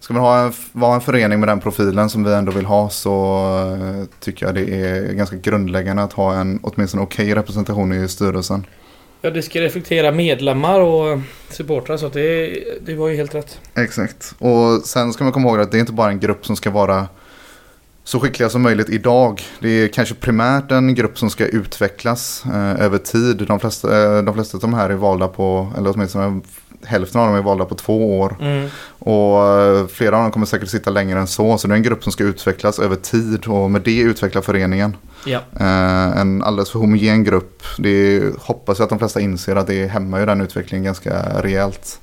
Ska 0.00 0.14
man 0.14 0.22
ha 0.22 0.38
en, 0.38 0.52
vara 0.72 0.94
en 0.94 1.00
förening 1.00 1.40
med 1.40 1.48
den 1.48 1.60
profilen 1.60 2.10
som 2.10 2.24
vi 2.24 2.34
ändå 2.34 2.52
vill 2.52 2.64
ha 2.64 2.90
så 2.90 3.44
eh, 3.74 4.04
tycker 4.20 4.46
jag 4.46 4.54
det 4.54 4.74
är 4.74 5.12
ganska 5.12 5.36
grundläggande 5.36 6.02
att 6.02 6.12
ha 6.12 6.34
en 6.34 6.60
åtminstone 6.62 7.02
okej 7.02 7.34
representation 7.34 7.92
i 7.92 8.08
styrelsen. 8.08 8.66
Ja, 9.20 9.30
det 9.30 9.42
ska 9.42 9.60
reflektera 9.60 10.12
medlemmar 10.12 10.80
och 10.80 11.18
supportrar 11.50 11.96
så 11.96 12.08
det, 12.08 12.58
det 12.86 12.94
var 12.94 13.08
ju 13.08 13.16
helt 13.16 13.34
rätt. 13.34 13.60
Exakt. 13.74 14.34
Och 14.38 14.82
sen 14.84 15.12
ska 15.12 15.24
man 15.24 15.32
komma 15.32 15.48
ihåg 15.48 15.60
att 15.60 15.70
det 15.70 15.78
är 15.78 15.80
inte 15.80 15.92
bara 15.92 16.10
en 16.10 16.20
grupp 16.20 16.46
som 16.46 16.56
ska 16.56 16.70
vara 16.70 17.08
så 18.04 18.20
skickliga 18.20 18.48
som 18.48 18.62
möjligt 18.62 18.88
idag. 18.88 19.42
Det 19.60 19.68
är 19.68 19.88
kanske 19.88 20.14
primärt 20.14 20.70
en 20.70 20.94
grupp 20.94 21.18
som 21.18 21.30
ska 21.30 21.46
utvecklas 21.46 22.44
eh, 22.46 22.84
över 22.84 22.98
tid. 22.98 23.36
De 23.48 23.60
flesta, 23.60 24.16
eh, 24.16 24.22
de 24.22 24.34
flesta 24.34 24.56
av 24.56 24.60
de 24.60 24.74
här 24.74 24.90
är 24.90 24.94
valda 24.94 25.28
på, 25.28 25.72
eller 25.76 25.90
åtminstone 25.94 26.40
hälften 26.84 27.20
av 27.20 27.26
dem 27.26 27.36
är 27.36 27.42
valda 27.42 27.64
på 27.64 27.74
två 27.74 28.20
år. 28.20 28.36
Mm. 28.40 28.68
Och 28.98 29.46
eh, 29.46 29.86
flera 29.86 30.16
av 30.16 30.22
dem 30.22 30.32
kommer 30.32 30.46
säkert 30.46 30.68
sitta 30.68 30.90
längre 30.90 31.20
än 31.20 31.26
så. 31.26 31.58
Så 31.58 31.68
det 31.68 31.74
är 31.74 31.76
en 31.76 31.82
grupp 31.82 32.02
som 32.02 32.12
ska 32.12 32.24
utvecklas 32.24 32.78
över 32.78 32.96
tid 32.96 33.46
och 33.46 33.70
med 33.70 33.82
det 33.82 34.00
utveckla 34.00 34.42
föreningen. 34.42 34.96
Ja. 35.26 35.40
Eh, 35.60 36.20
en 36.20 36.42
alldeles 36.42 36.70
för 36.70 36.78
homogen 36.78 37.24
grupp. 37.24 37.62
Det 37.78 38.22
hoppas 38.38 38.78
jag 38.78 38.84
att 38.84 38.90
de 38.90 38.98
flesta 38.98 39.20
inser 39.20 39.56
att 39.56 39.66
det 39.66 39.86
hämmar 39.86 40.20
ju 40.20 40.26
den 40.26 40.40
utvecklingen 40.40 40.84
ganska 40.84 41.42
rejält. 41.42 42.00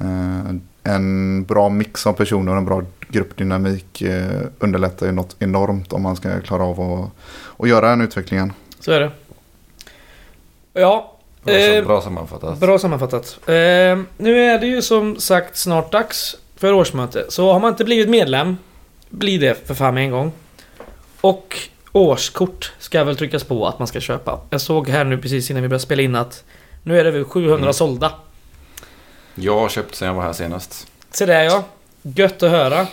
Eh, 0.00 0.56
en 0.82 1.44
bra 1.44 1.68
mix 1.68 2.06
av 2.06 2.12
personer 2.12 2.52
och 2.52 2.58
en 2.58 2.64
bra 2.64 2.82
gruppdynamik 3.08 4.02
eh, 4.02 4.40
underlättar 4.58 5.06
ju 5.06 5.12
något 5.12 5.36
enormt 5.38 5.92
om 5.92 6.02
man 6.02 6.16
ska 6.16 6.40
klara 6.40 6.62
av 6.62 6.80
att, 6.80 7.10
att 7.62 7.68
göra 7.68 7.90
den 7.90 8.00
utvecklingen. 8.00 8.52
Så 8.80 8.92
är 8.92 9.00
det. 9.00 9.10
Ja. 10.72 11.15
Bra, 11.46 11.54
så 11.54 11.60
Eh, 11.72 11.84
bra 11.84 12.00
sammanfattat. 12.02 12.58
Bra 12.58 12.78
sammanfattat. 12.78 13.38
Eh, 13.48 13.54
nu 14.16 14.44
är 14.44 14.58
det 14.58 14.66
ju 14.66 14.82
som 14.82 15.20
sagt 15.20 15.56
snart 15.56 15.92
dags 15.92 16.36
för 16.56 16.72
årsmöte. 16.72 17.26
Så 17.28 17.52
har 17.52 17.60
man 17.60 17.70
inte 17.70 17.84
blivit 17.84 18.08
medlem, 18.08 18.56
bli 19.10 19.38
det 19.38 19.66
för 19.66 19.74
fan 19.74 19.94
med 19.94 20.04
en 20.04 20.10
gång. 20.10 20.32
Och 21.20 21.58
årskort 21.92 22.72
ska 22.78 23.04
väl 23.04 23.16
tryckas 23.16 23.44
på 23.44 23.66
att 23.66 23.78
man 23.78 23.88
ska 23.88 24.00
köpa. 24.00 24.40
Jag 24.50 24.60
såg 24.60 24.88
här 24.88 25.04
nu 25.04 25.18
precis 25.18 25.50
innan 25.50 25.62
vi 25.62 25.68
började 25.68 25.82
spela 25.84 26.02
in 26.02 26.14
att 26.16 26.44
nu 26.82 27.00
är 27.00 27.04
det 27.04 27.10
väl 27.10 27.24
700 27.24 27.56
Mm. 27.58 27.72
sålda. 27.72 28.12
Jag 29.34 29.58
har 29.58 29.68
köpt 29.68 29.94
sen 29.94 30.08
jag 30.08 30.14
var 30.14 30.22
här 30.22 30.32
senast. 30.32 30.86
Se 31.10 31.26
där 31.26 31.42
ja. 31.42 31.64
Gött 32.02 32.42
att 32.42 32.50
höra. 32.50 32.86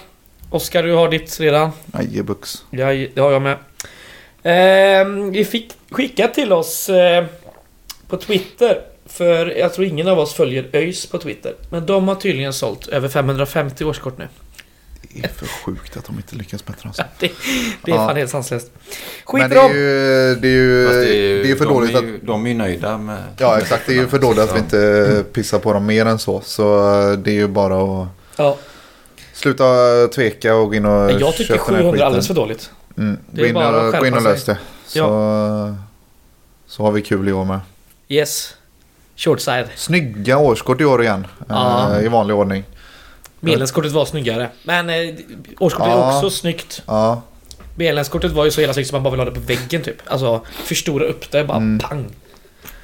Oskar, 0.50 0.84
du 0.84 0.94
har 0.94 1.10
ditt 1.10 1.40
redan. 1.40 1.72
Ajebux. 1.94 2.64
Ja, 2.70 2.86
det 2.94 3.18
har 3.22 3.32
jag 3.32 3.42
med. 3.42 3.58
Eh, 4.44 5.08
vi 5.32 5.46
fick 5.46 5.74
skickat 5.92 6.34
till 6.34 6.54
oss 6.54 6.90
eh, 6.90 7.26
på 8.14 8.18
Twitter 8.18 8.82
För 9.06 9.46
jag 9.46 9.74
tror 9.74 9.88
ingen 9.88 10.08
av 10.08 10.20
oss 10.20 10.34
följer 10.34 10.70
ÖIS 10.74 11.06
på 11.06 11.18
Twitter. 11.18 11.56
Men 11.70 11.86
de 11.86 12.08
har 12.08 12.16
tydligen 12.16 12.54
sålt 12.54 12.88
över 12.88 13.10
550 13.10 13.86
årskort 13.86 14.18
nu. 14.18 14.28
Det 15.14 15.24
är 15.24 15.28
för 15.28 15.46
sjukt 15.48 15.98
att 15.98 16.06
de 16.06 16.16
inte 16.16 16.36
lyckas 16.36 16.66
bättre. 16.66 16.88
Alltså. 16.88 17.04
Det, 17.20 17.32
det 17.86 17.92
är 17.92 17.96
Ja. 17.96 18.08
fan 18.08 18.18
helt 18.18 18.32
sanslöst. 18.32 18.72
Skit 19.26 19.42
Men 19.42 19.50
det 19.50 19.56
är 19.60 19.74
ju, 19.74 20.36
det 20.36 20.48
är 20.48 20.52
ju, 20.52 20.88
det 20.88 21.46
är 21.46 21.46
ju 21.46 21.56
för 21.56 21.66
de 21.66 21.74
dåligt 21.74 21.94
är 21.96 21.98
att... 21.98 22.04
ju, 22.04 22.20
De 22.22 22.46
är 22.46 22.50
ju 22.50 22.56
nöjda 22.56 22.98
med... 22.98 23.24
Ja 23.38 23.58
exakt, 23.58 23.84
det 23.88 23.94
är 23.94 23.96
ju 23.96 24.08
för 24.08 24.20
dåligt 24.20 24.40
att 24.40 24.56
vi 24.56 24.60
inte 24.60 25.24
pissar 25.34 25.60
på 25.60 25.74
dem 25.74 25.86
mer 25.86 26.06
än 26.06 26.20
så. 26.20 26.42
Så 26.42 26.78
eh, 27.12 27.18
det 27.18 27.32
är 27.32 27.36
ju 27.36 27.48
bara 27.48 28.02
att 28.02 28.08
Ja, 28.36 28.58
sluta 29.34 29.64
tveka 30.08 30.56
och 30.56 30.68
gå 30.68 30.76
in 30.76 30.86
och 30.86 30.92
men 30.92 31.20
jag 31.20 31.36
tycker 31.36 31.54
köpa 31.54 31.66
den 31.66 31.76
här 31.76 31.82
700 31.82 32.02
är 32.02 32.06
alldeles 32.06 32.28
för 32.28 32.34
dåligt. 32.34 32.72
Mm. 32.98 33.18
Det 33.32 33.42
Gå 33.42 33.46
är 33.46 33.50
in 33.50 33.54
bara 33.54 33.88
att 33.88 33.94
och, 33.94 34.00
gå 34.00 34.06
in 34.06 34.14
och 34.14 34.24
lös 34.24 34.44
det. 34.46 34.58
Så, 34.86 35.76
så 36.68 36.84
har 36.84 36.92
vi 36.92 37.02
kul 37.02 37.30
i 37.30 37.34
år 37.34 37.46
med. 37.46 37.60
Yes. 38.14 38.56
Shortside. 39.16 39.68
Snygga 39.76 40.38
årskort 40.38 40.82
i 40.82 40.86
år 40.86 41.02
igen. 41.04 41.28
Ja. 41.50 41.96
eh, 41.98 42.06
I 42.06 42.08
vanlig 42.08 42.36
ordning. 42.36 42.64
Medlemskortet 43.40 43.92
var 43.92 44.06
snyggare. 44.06 44.50
Men 44.64 44.90
eh, 44.90 45.16
årskortet 45.60 45.92
Ja. 45.94 46.12
är 46.12 46.16
också 46.18 46.30
snyggt. 46.30 46.82
Ja, 46.88 47.22
Medlemskortet 47.76 48.32
var 48.32 48.46
ju 48.46 48.52
så 48.52 48.62
jävla 48.62 48.74
snyggt 48.74 48.90
som 48.90 48.96
man 48.96 49.04
bara 49.04 49.12
vill 49.12 49.20
ha 49.20 49.26
det 49.26 49.32
på 49.32 49.40
väggen 49.40 49.82
typ. 49.82 49.98
Alltså 50.08 50.42
förstora 50.64 51.06
upp 51.06 51.32
det, 51.32 51.44
bara 51.44 51.58
Mm. 51.58 51.80
pang. 51.80 52.06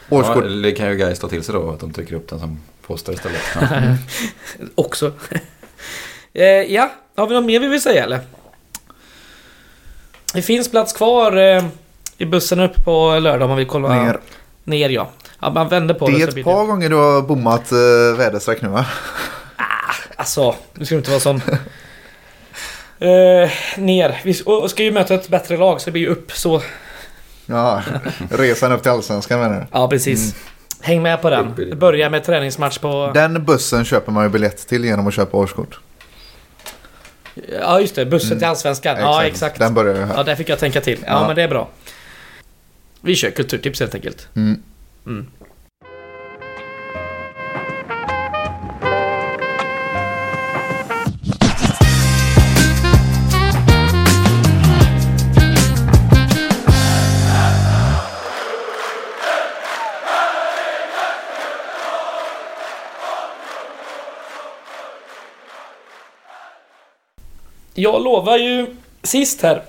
årskort. 0.10 0.44
Ja, 0.44 0.50
det 0.50 0.72
kan 0.72 0.89
ju 0.89 0.96
guys 0.96 1.20
ta 1.20 1.28
till 1.28 1.44
sig 1.44 1.54
då, 1.56 1.70
att 1.72 1.80
de 1.80 1.94
trycker 1.94 2.15
upp 2.15 2.30
den 2.30 2.39
som 2.39 2.60
poster 2.88 3.13
istället. 3.13 3.42
Ja. 3.62 3.68
Också. 4.76 5.12
eh, 6.34 6.44
ja, 6.46 6.92
har 7.15 7.28
vi 7.28 7.36
något 7.36 7.46
mer 7.46 7.60
vi 7.60 7.68
vill 7.68 7.82
säga 7.82 8.04
eller? 8.04 8.20
Det 10.34 10.42
finns 10.42 10.72
plats 10.72 10.94
kvar 10.94 11.38
eh, 11.38 11.65
i 12.18 12.26
bussen 12.26 12.60
upp 12.60 12.86
på 12.86 13.20
lördag 13.20 13.42
om 13.42 13.50
man 13.50 13.58
vill 13.58 13.68
kolla. 13.68 14.04
Ner. 14.04 14.20
Ner 14.63 14.89
ja. 14.89 15.10
Ja 15.39 15.49
man 15.49 15.69
vänder 15.69 15.93
på 15.93 16.08
Det 16.08 16.17
det. 16.17 16.23
är 16.23 16.28
ett 16.39 16.43
par 16.43 16.65
gånger 16.65 16.89
du 16.89 16.95
har 16.95 17.21
bommat 17.21 17.71
uh, 17.71 18.17
väderstreck 18.17 18.62
nu 18.62 18.67
va? 18.67 18.86
Alltså, 20.15 20.56
nu 20.73 20.86
ska 20.86 20.95
du 20.95 20.99
inte 20.99 21.10
vara 21.10 21.19
sån. 21.19 21.41
Eh, 23.02 23.49
ner. 23.78 24.21
Vi 24.23 24.34
ska 24.69 24.84
ju 24.84 24.91
möta 24.91 25.15
ett 25.15 25.28
bättre 25.30 25.58
lag 25.58 25.82
så 25.82 25.86
det 25.86 25.91
blir 25.91 26.02
ju 26.02 26.08
upp 26.08 26.32
så. 26.32 26.62
Ja, 27.45 27.82
resan 28.30 28.71
upp 28.71 28.82
till 28.82 28.91
allsvenskan 28.91 29.39
menar 29.39 29.60
du? 29.60 29.65
Ja, 29.71 29.88
precis. 29.88 30.36
Häng 30.82 31.02
med 31.02 31.21
på 31.21 31.30
den. 31.30 31.75
Börjar 31.80 32.10
med 32.10 32.23
träningsmatch 32.23 32.78
på... 32.78 33.12
Den 33.13 33.45
bussen 33.45 33.86
köper 33.86 34.12
man 34.12 34.23
ju 34.23 34.30
biljett 34.30 34.67
till 34.67 34.86
genom 34.86 35.08
att 35.08 35.13
köpa 35.13 35.38
årskort. 35.38 35.80
Ja, 37.62 37.80
just 37.82 37.95
det. 37.95 38.06
Bussen 38.06 38.38
till 38.38 38.47
Allsvenskan. 38.47 38.97
Ja, 38.99 39.23
exakt. 39.23 39.60
Den 39.60 39.73
börjar 39.73 39.95
ju 39.95 40.02
här. 40.06 40.13
Ja, 40.17 40.23
där 40.23 40.36
fick 40.36 40.49
jag 40.49 40.60
tänka 40.60 40.82
till. 40.82 40.99
Ja, 41.06 41.12
Ja. 41.12 41.28
men 41.28 41.36
det 41.36 41.43
är 41.43 41.47
bra. 41.47 41.69
Vi 43.02 43.15
kör 43.15 43.30
kulturtips 43.32 43.80
helt 43.80 43.95
enkelt. 43.95 44.28
Mm. 44.36 44.63
Mm. 45.10 45.26
Jag 67.74 68.04
lovar 68.04 68.38
ju 68.38 68.76
sist 69.04 69.41
här 69.41 69.63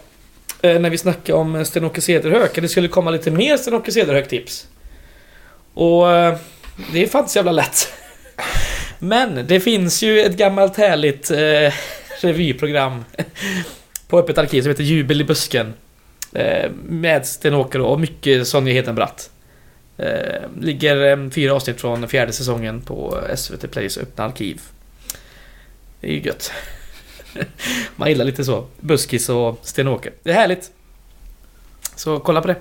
eh, 0.62 0.81
när 0.81 0.90
vi 0.90 0.98
snackade 0.98 1.38
om 1.38 1.64
Sten-Åke 1.64 2.00
Cederhök 2.00 2.59
att 2.59 2.62
det 2.62 2.68
skulle 2.68 2.88
komma 2.88 3.11
lite 3.11 3.31
mer 3.31 3.57
Sten-Åke 3.57 3.92
Cederhök-tips. 3.92 4.66
Och 5.74 6.12
eh, 6.12 6.37
det 6.92 7.02
är 7.02 7.06
fan 7.06 7.20
inte 7.20 7.33
så 7.33 7.38
jävla 7.38 7.52
lätt. 7.52 7.92
Men 8.98 9.46
det 9.46 9.61
finns 9.61 10.02
ju 10.02 10.20
ett 10.20 10.37
gammalt 10.37 10.76
härligt 10.76 11.30
eh, 11.30 11.74
revyprogram 12.20 13.04
på 14.09 14.18
Öppet 14.18 14.38
arkiv 14.38 14.62
som 14.62 14.70
heter 14.70 14.85
Jubel 14.85 15.20
i 15.20 15.24
busken. 15.24 15.74
Eh, 16.33 16.70
med 16.83 17.26
Sten-Åke 17.26 17.78
och 17.78 18.00
mycket 18.00 18.48
Sonja 18.48 18.72
Hedenbratt. 18.72 19.30
Eh, 19.96 20.42
ligger 20.61 21.18
eh, 21.18 21.30
fyra 21.30 21.54
avsnitt 21.54 21.80
från 21.80 22.09
fjärde 22.09 22.33
säsongen 22.33 22.80
på 22.80 23.22
eh, 23.28 23.37
SVT 23.37 23.70
Plays 23.70 23.98
öppna 23.98 24.24
arkiv. 24.24 24.61
Det 26.00 26.06
är 26.06 26.12
ju 26.12 26.20
gött. 26.20 26.52
Man 27.96 28.09
gillar 28.09 28.24
lite 28.24 28.44
så. 28.44 28.66
Buskis 28.80 29.28
och 29.28 29.61
Sten-Åke. 29.62 30.11
Det 30.22 30.30
är 30.30 30.35
härligt. 30.35 30.70
Så 31.96 32.20
kolla 32.20 32.40
på 32.40 32.48
det. 32.48 32.56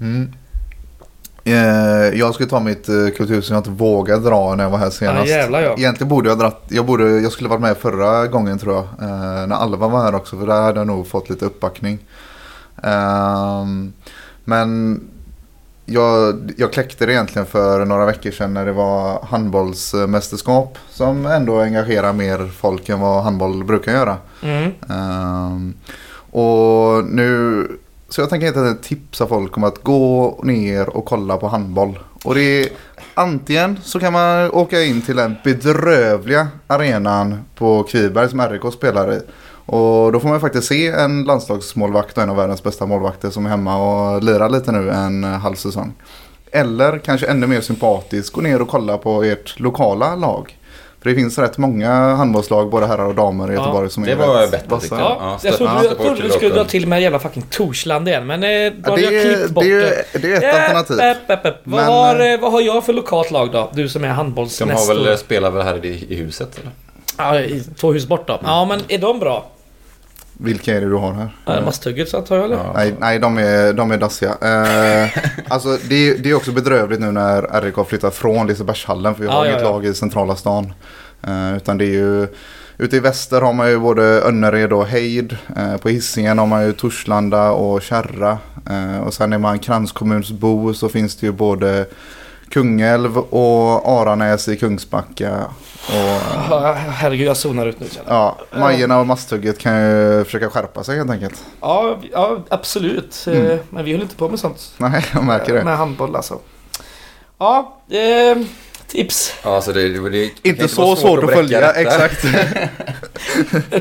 Mm. 0.00 0.32
Eh, 1.46 2.18
jag 2.18 2.34
skulle 2.34 2.48
ta 2.48 2.60
mitt 2.60 2.88
eh, 2.88 3.08
kultur 3.16 3.40
som 3.40 3.54
jag 3.54 3.60
inte 3.60 3.70
vågade 3.70 4.28
dra 4.28 4.54
när 4.54 4.64
jag 4.64 4.70
var 4.70 4.78
här 4.78 4.90
senast. 4.90 5.30
Ja, 5.30 5.36
jävlar, 5.36 5.60
ja. 5.60 5.74
Egentligen 5.78 6.08
borde 6.08 6.28
jag 6.28 6.38
dratt, 6.38 6.62
jag, 6.68 6.86
borde, 6.86 7.20
jag 7.20 7.32
skulle 7.32 7.48
varit 7.48 7.60
med 7.60 7.76
förra 7.76 8.26
gången 8.26 8.58
tror 8.58 8.74
jag. 8.74 8.84
Eh, 8.84 9.46
när 9.46 9.56
Alva 9.56 9.88
var 9.88 10.02
här 10.02 10.14
också 10.14 10.38
för 10.38 10.46
där 10.46 10.62
hade 10.62 10.80
jag 10.80 10.86
nog 10.86 11.06
fått 11.06 11.30
lite 11.30 11.44
uppbackning. 11.44 11.98
Ehm, 12.82 13.92
men 14.44 15.00
jag, 15.84 16.52
jag 16.56 16.72
kläckte 16.72 17.06
det 17.06 17.12
egentligen 17.12 17.46
för 17.46 17.84
några 17.84 18.06
veckor 18.06 18.30
sedan 18.30 18.54
när 18.54 18.66
det 18.66 18.72
var 18.72 19.24
handbollsmästerskap. 19.24 20.78
Som 20.90 21.26
ändå 21.26 21.60
engagerar 21.60 22.12
mer 22.12 22.50
folk 22.56 22.88
än 22.88 23.00
vad 23.00 23.22
handboll 23.22 23.64
brukar 23.64 23.92
göra. 23.92 24.16
Mm. 24.42 24.72
Ehm, 24.90 25.74
och 26.30 27.04
nu, 27.04 27.68
så 28.08 28.20
jag 28.20 28.30
tänker 28.30 28.46
inte 28.46 28.88
tipsa 28.88 29.26
folk 29.26 29.56
om 29.56 29.64
att 29.64 29.82
gå 29.82 30.40
ner 30.42 30.88
och 30.88 31.04
kolla 31.04 31.36
på 31.36 31.48
handboll. 31.48 31.98
Och 32.24 32.34
det 32.34 32.40
är 32.40 32.68
antingen 33.14 33.78
så 33.82 34.00
kan 34.00 34.12
man 34.12 34.50
åka 34.50 34.82
in 34.82 35.02
till 35.02 35.16
den 35.16 35.36
bedrövliga 35.44 36.48
arenan 36.66 37.44
på 37.54 37.82
Kviberg 37.82 38.28
som 38.28 38.40
RIK 38.40 38.72
spelar 38.72 39.12
i. 39.12 39.20
Och 39.66 40.12
då 40.12 40.20
får 40.20 40.28
man 40.28 40.40
faktiskt 40.40 40.68
se 40.68 40.88
en 40.88 41.24
landslagsmålvakt 41.24 42.16
och 42.16 42.22
en 42.22 42.30
av 42.30 42.36
världens 42.36 42.62
bästa 42.62 42.86
målvakter 42.86 43.30
som 43.30 43.46
är 43.46 43.50
hemma 43.50 43.76
och 43.76 44.22
lirar 44.22 44.48
lite 44.48 44.72
nu 44.72 44.90
en 44.90 45.24
halv 45.24 45.54
säsong. 45.54 45.94
Eller 46.50 46.98
kanske 46.98 47.26
ännu 47.26 47.46
mer 47.46 47.60
sympatiskt 47.60 48.32
gå 48.32 48.40
ner 48.40 48.62
och 48.62 48.68
kolla 48.68 48.98
på 48.98 49.22
ert 49.22 49.60
lokala 49.60 50.14
lag. 50.14 50.58
För 51.06 51.10
det 51.10 51.16
finns 51.16 51.38
rätt 51.38 51.58
många 51.58 51.90
handbollslag, 52.14 52.70
både 52.70 52.86
herrar 52.86 53.04
och 53.06 53.14
damer 53.14 53.50
i 53.50 53.54
Ja, 53.54 53.60
Göteborg 53.60 53.90
som 53.90 54.04
det 54.04 54.12
är 54.12 54.16
var 54.16 54.40
rätt 54.40 54.50
bättre, 54.50 54.66
vassa. 54.68 54.98
Ja, 54.98 55.16
Ja, 55.20 55.38
jag 55.42 55.56
trodde, 55.56 55.72
ja, 55.72 55.76
jag 55.76 55.84
stötta 55.86 56.04
trodde 56.04 56.22
du 56.22 56.30
skulle 56.30 56.54
dra 56.54 56.64
till 56.64 56.86
med 56.88 57.02
jävla 57.02 57.18
fucking 57.18 57.42
Torsland 57.50 58.08
igen, 58.08 58.26
men 58.26 58.42
eh, 58.42 58.48
då 58.72 58.80
Ja, 58.84 58.90
hade 58.90 59.02
jag 59.02 59.22
klippt 59.36 59.50
bort 59.50 59.64
det, 59.64 59.70
är, 59.70 60.18
det. 60.20 60.32
är 60.32 60.36
ett 60.36 60.42
Ja, 60.42 60.60
alternativ. 60.62 61.00
äpp, 61.00 61.30
äpp, 61.30 61.46
äpp. 61.46 61.56
Vad, 61.64 61.80
Men, 61.80 61.92
har, 61.92 62.20
eh, 62.20 62.32
eh, 62.32 62.40
vad 62.40 62.52
har 62.52 62.60
jag 62.60 62.84
för 62.84 62.92
lokalt 62.92 63.30
lag 63.30 63.52
då? 63.52 63.70
Du 63.74 63.88
som 63.88 64.04
är 64.04 64.08
De 64.08 64.14
handbollsnästor. 64.14 64.94
har 64.94 65.00
väl 65.00 65.12
eh, 65.12 65.16
spelat 65.16 65.54
väl 65.54 65.62
här 65.62 65.84
i, 65.86 66.06
i 66.08 66.14
huset 66.14 66.58
eller? 66.58 66.70
Ja, 67.18 67.40
i 67.40 67.62
två 67.80 67.92
hus 67.92 68.06
bort 68.06 68.26
då. 68.26 68.38
Ja, 68.44 68.64
men 68.64 68.80
är 68.88 68.98
de 68.98 69.18
bra? 69.18 69.46
Vilka 70.38 70.76
är 70.76 70.80
det 70.80 70.88
du 70.88 70.94
har 70.94 71.12
här? 71.12 71.28
Ja, 71.44 71.60
Masthugget 71.64 72.14
antar 72.14 72.36
jag 72.36 72.44
eller? 72.44 72.56
Ja. 72.56 72.72
Nej, 72.74 72.94
nej 73.00 73.18
de, 73.18 73.38
är, 73.38 73.72
de 73.72 73.90
är 73.90 73.96
dassiga. 73.98 74.30
Eh, 74.30 75.10
alltså, 75.48 75.78
det, 75.88 75.94
är- 76.08 76.18
det 76.18 76.30
är 76.30 76.34
också 76.34 76.52
bedrövligt 76.52 77.00
nu 77.00 77.12
när 77.12 77.60
RIK 77.62 77.74
har 77.74 77.84
flyttat 77.84 78.14
från 78.14 78.46
Lisebergshallen. 78.46 79.14
För 79.14 79.22
vi 79.22 79.28
har 79.28 79.44
ja, 79.44 79.50
inget 79.50 79.62
ja. 79.62 79.70
lag 79.70 79.86
i 79.86 79.94
centrala 79.94 80.36
stan. 80.36 80.72
Eh, 81.22 81.56
utan 81.56 81.78
det 81.78 81.84
är 81.84 81.90
ju... 81.90 82.28
Ute 82.78 82.96
i 82.96 83.00
väster 83.00 83.40
har 83.40 83.52
man 83.52 83.70
ju 83.70 83.78
både 83.78 84.02
Önnered 84.02 84.72
och 84.72 84.86
Heid. 84.86 85.36
Eh, 85.56 85.76
på 85.76 85.88
Hisingen 85.88 86.38
har 86.38 86.46
man 86.46 86.66
ju 86.66 86.72
Torslanda 86.72 87.50
och 87.50 87.82
Kärra. 87.82 88.38
Eh, 88.70 89.00
och 89.00 89.14
sen 89.14 89.32
är 89.32 89.38
man 89.38 89.58
kranskommunsbo 89.58 90.74
så 90.74 90.88
finns 90.88 91.16
det 91.16 91.26
ju 91.26 91.32
både 91.32 91.86
Kungälv 92.50 93.18
och 93.18 93.88
Aranäs 93.88 94.48
i 94.48 94.56
Kungsbacka. 94.56 95.44
Och, 95.88 96.20
Ja, 96.50 96.72
Herregud, 96.72 97.26
jag 97.26 97.36
zonar 97.36 97.66
ut 97.66 97.80
nu 97.80 97.86
känner 97.90 98.10
jag. 98.10 98.34
ja, 98.50 98.58
Majorna 98.58 99.00
och 99.00 99.06
Masthugget 99.06 99.58
kan 99.58 99.80
ju 99.80 100.24
försöka 100.24 100.50
skärpa 100.50 100.84
sig 100.84 100.96
helt 100.96 101.10
enkelt. 101.10 101.44
Ja, 101.60 101.98
ja 102.12 102.38
absolut. 102.48 103.24
Eh, 103.28 103.34
Mm. 103.36 103.58
Men 103.70 103.84
vi 103.84 103.92
håller 103.92 104.02
inte 104.04 104.16
på 104.16 104.28
med 104.28 104.38
sånt. 104.38 104.72
Nej, 104.78 105.04
jag 105.14 105.24
märker 105.24 105.54
det. 105.54 105.64
Med 105.64 105.76
handboll 105.76 106.16
alltså. 106.16 106.38
Ja, 107.38 107.76
eh, 107.90 108.38
tips. 108.86 109.32
Ja, 109.44 109.54
alltså 109.56 109.72
det, 109.72 109.88
det, 109.88 110.10
det 110.10 110.26
kan 110.28 110.36
Inte 110.42 110.68
så 110.68 110.86
vara 110.86 110.96
svårt 110.96 111.18
att 111.18 111.24
bräcka 111.26 111.36
följa, 111.42 111.60
detta. 111.60 111.80
exakt. 111.80 112.24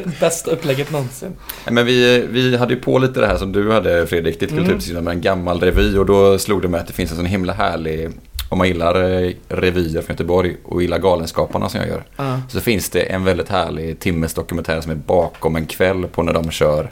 Bästa 0.19 0.51
upplägget 0.51 0.91
någonsin. 0.91 1.29
Nej, 1.65 1.73
Men 1.73 1.85
vi, 1.85 2.25
vi 2.29 2.57
hade 2.57 2.73
ju 2.73 2.79
på 2.79 2.97
lite 2.99 3.19
det 3.19 3.27
här 3.27 3.37
som 3.37 3.51
du 3.51 3.71
hade 3.71 4.07
Fredrik, 4.07 4.39
ditt 4.39 4.51
Mm. 4.51 4.63
kulturtips 4.65 4.91
med 5.01 5.07
en 5.07 5.21
gammal 5.21 5.59
revy 5.59 5.97
och 5.97 6.05
då 6.05 6.37
slog 6.39 6.61
det 6.61 6.67
mig 6.67 6.79
att 6.79 6.87
det 6.87 6.93
finns 6.93 7.11
en 7.11 7.17
sån 7.17 7.25
himla 7.25 7.53
härlig, 7.53 8.09
om 8.49 8.57
man 8.57 8.67
gillar 8.67 9.23
eh, 9.23 9.31
revyer 9.47 10.01
från 10.01 10.13
Göteborg 10.13 10.55
och 10.63 10.81
gillar 10.81 10.99
Galenskaparna 10.99 11.69
som 11.69 11.79
jag 11.79 11.89
gör, 11.89 12.03
Ja. 12.17 12.41
så 12.49 12.59
finns 12.61 12.89
det 12.89 13.01
en 13.01 13.23
väldigt 13.23 13.49
härlig 13.49 13.99
timmes 13.99 14.33
dokumentär 14.33 14.81
som 14.81 14.91
är 14.91 14.95
bakom 14.95 15.55
en 15.55 15.65
kväll 15.65 16.07
på 16.07 16.23
när 16.23 16.33
de 16.33 16.51
kör 16.51 16.89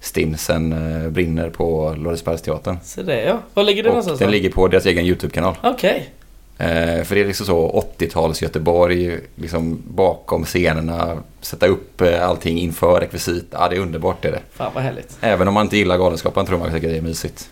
Stinsen 0.00 0.72
eh, 1.04 1.10
brinner 1.10 1.50
på 1.50 1.94
Lorensbergsteatern. 1.98 2.78
Så 2.84 3.02
det 3.02 3.22
ja. 3.24 3.38
Var 3.54 3.64
ligger 3.64 3.82
det 3.82 3.88
Och 3.88 3.92
någonstans? 3.92 4.18
den 4.18 4.30
ligger 4.30 4.50
på 4.50 4.68
deras 4.68 4.86
egen 4.86 5.04
YouTube-kanal. 5.04 5.54
Okej. 5.62 6.10
Eh, 6.58 7.02
för 7.04 7.14
det 7.14 7.20
är 7.20 7.24
liksom 7.26 7.46
så 7.46 7.84
80-tals 7.98 8.42
Göteborg, 8.42 9.18
liksom 9.36 9.82
bakom 9.88 10.44
scenerna, 10.44 11.16
sätta 11.40 11.66
upp 11.66 12.02
allting 12.22 12.58
inför 12.58 13.00
rekvisit. 13.00 13.46
Ja, 13.50 13.68
det 13.68 13.76
är 13.76 13.80
underbart 13.80 14.16
det 14.22 14.28
är 14.28 14.32
det. 14.32 14.40
Fan 14.52 14.72
vad 14.74 14.82
härligt. 14.84 15.16
Även 15.20 15.48
om 15.48 15.54
man 15.54 15.66
inte 15.66 15.76
gillar 15.76 15.98
Galenskaparna 15.98 16.46
tror 16.46 16.58
man 16.58 16.70
säkert 16.72 16.90
det 16.90 16.96
är 16.96 17.02
mysigt. 17.02 17.50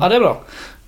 Ja, 0.00 0.08
det 0.08 0.16
är 0.16 0.20
bra. 0.20 0.40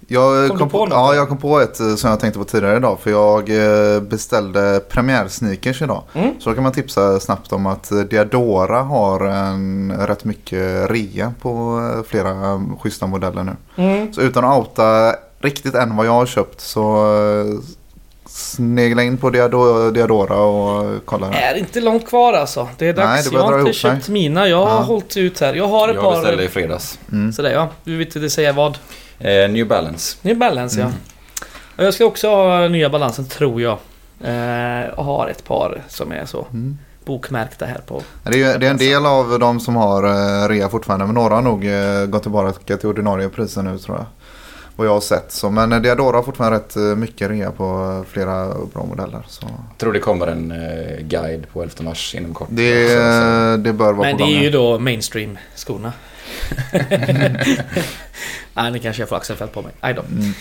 Jag 0.09 0.49
Kom 0.49 0.59
kom, 0.59 0.69
på 0.69 0.79
på, 0.79 0.85
något? 0.85 0.93
ja, 0.95 1.15
jag 1.15 1.29
kom 1.29 1.39
på 1.39 1.61
ett 1.61 1.81
eh, 1.81 1.95
som 1.95 2.11
jag 2.11 2.21
tänkte 2.21 2.39
på 2.39 2.45
tidigare 2.45 2.77
idag. 2.77 2.99
För 3.01 3.11
jag 3.11 3.51
eh, 3.95 4.01
beställde 4.01 4.81
premiärsneakers 4.89 5.83
idag. 5.83 6.03
Mm. 6.15 6.35
Så 6.41 6.49
då 6.49 6.55
kan 6.55 6.63
man 6.65 6.73
tipsa 6.73 7.21
snabbt 7.21 7.53
om 7.53 7.67
att 7.67 7.91
eh, 7.93 7.99
Diadora 7.99 8.81
har 8.83 9.21
en 9.25 9.93
rätt 10.07 10.25
mycket 10.25 10.91
rea 10.91 11.33
på 11.43 11.81
flera 12.09 12.31
eh, 12.31 12.61
schyssta 12.81 13.07
modeller 13.07 13.45
nu. 13.45 13.53
Mm. 13.77 14.13
Så 14.13 14.21
utan 14.21 14.45
att 14.45 14.59
outa 14.59 15.15
riktigt 15.41 15.75
än 15.75 15.97
vad 15.97 16.07
jag 16.07 16.13
har 16.13 16.27
köpt 16.27 16.61
så 16.61 17.07
snegla 18.27 19.03
in 19.03 19.17
på 19.19 19.31
Diado- 19.31 19.91
Diadora 19.91 20.37
och 20.37 21.01
kolla. 21.05 21.27
där. 21.29 21.35
Är 21.39 21.55
inte 21.59 21.81
långt 21.81 22.07
kvar 22.09 22.33
alltså. 22.33 22.69
Det 22.79 22.89
är 22.89 22.95
Nej, 22.95 23.07
dags. 23.07 23.31
det 23.31 23.37
jag 23.37 23.43
har 23.43 23.59
inte 23.61 23.73
köpt 23.73 24.09
mina. 24.09 24.49
Jag 24.49 24.67
har 24.67 24.71
Ja. 24.77 24.81
hållit 24.81 25.17
ut 25.17 25.41
här. 25.41 25.55
Jag 25.55 25.69
har 25.69 25.89
ett 25.89 25.95
Jag 25.95 26.05
par... 26.05 26.13
beställde 26.17 26.45
i 26.45 26.49
fredags. 26.49 26.99
Mm. 27.13 27.33
Sådär 27.33 27.51
ja. 27.53 27.69
Du 27.85 27.97
vill 27.97 28.07
inte 28.07 28.31
säga 28.31 28.53
vad? 28.53 28.79
Eh, 29.25 29.51
New 29.51 29.67
Balance. 29.69 30.17
New 30.23 30.37
Balance 30.39 30.81
Mm. 30.81 30.93
ja. 31.77 31.85
Jag 31.85 31.95
ska 31.95 32.05
också 32.05 32.29
ha 32.29 32.69
nya 32.69 32.91
balansen 32.91 33.29
tror 33.29 33.63
jag. 33.63 33.79
Eh, 34.25 34.89
och 34.89 35.05
har 35.05 35.29
ett 35.29 35.45
par 35.45 35.83
som 35.89 36.13
är 36.13 36.25
så 36.27 36.47
Mm. 36.53 36.79
bokmärkta 37.05 37.67
här 37.67 37.81
på. 37.87 38.03
Det 38.23 38.43
är, 38.43 38.59
det 38.59 38.67
är 38.67 38.71
en 38.71 38.77
del 38.77 39.07
av 39.07 39.39
de 39.39 39.61
som 39.61 39.77
har 39.77 40.05
eh, 40.05 40.49
rea 40.49 40.69
fortfarande. 40.69 41.07
Men 41.07 41.15
några 41.15 41.35
har 41.35 41.43
nog 41.43 41.67
eh, 41.67 42.07
gått 42.07 42.23
tillbaka 42.23 42.77
till 42.77 42.89
ordinarie 42.89 43.29
priser 43.29 43.63
nu 43.63 43.79
tror 43.79 43.97
jag. 43.97 44.07
Vad 44.77 44.87
jag 44.87 44.93
har 44.93 45.01
sett. 45.01 45.33
Så, 45.33 45.51
men 45.51 45.73
eh, 45.73 45.81
Diadora 45.81 46.17
har 46.17 46.23
fortfarande 46.23 46.59
rätt 46.59 46.99
mycket 46.99 47.31
rea 47.31 47.51
på 47.51 48.05
flera 48.09 48.47
bra 48.75 48.85
modeller. 48.85 49.23
Så. 49.29 49.47
Jag 49.47 49.79
tror 49.79 49.93
det 49.93 49.99
kommer 49.99 50.27
en 50.27 50.55
guide 51.01 51.47
på 51.53 51.63
11 51.63 51.75
mars 51.83 52.15
inom 52.15 52.35
kort. 52.35 52.49
Det, 52.51 52.85
också, 52.85 52.95
så- 52.95 53.57
det 53.63 53.73
bör 53.73 53.93
vara 53.93 54.07
Men 54.09 54.17
på 54.19 54.25
det 54.25 54.31
gång. 54.33 54.39
är 54.41 54.43
ju 54.45 54.51
då 54.51 54.79
mainstream 54.79 55.39
skorna. 55.57 55.93
Nej, 58.55 58.71
nu 58.71 58.79
kanske 58.79 59.03
jag 59.03 59.09
får 59.09 59.17
Axelfält 59.17 59.53
på 59.53 59.63
mig. 59.63 59.73
Aj 59.81 59.95
då. 59.95 60.03
Mm. 60.03 60.33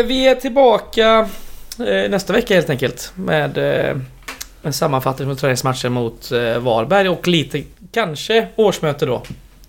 Eh, 0.00 0.06
vi 0.06 0.26
är 0.28 0.34
tillbaka 0.34 1.28
eh, 1.78 2.10
nästa 2.10 2.32
vecka 2.32 2.54
helt 2.54 2.70
enkelt. 2.70 3.12
Med 3.14 3.58
eh, 3.58 3.96
en 4.62 4.72
sammanfattning 4.72 5.28
från 5.28 5.36
träningsmatchen 5.36 5.92
mot 5.92 6.32
eh, 6.32 6.58
Varberg 6.58 7.08
och 7.08 7.28
lite 7.28 7.62
kanske 7.92 8.48
årsmöte 8.56 9.06
då. 9.06 9.22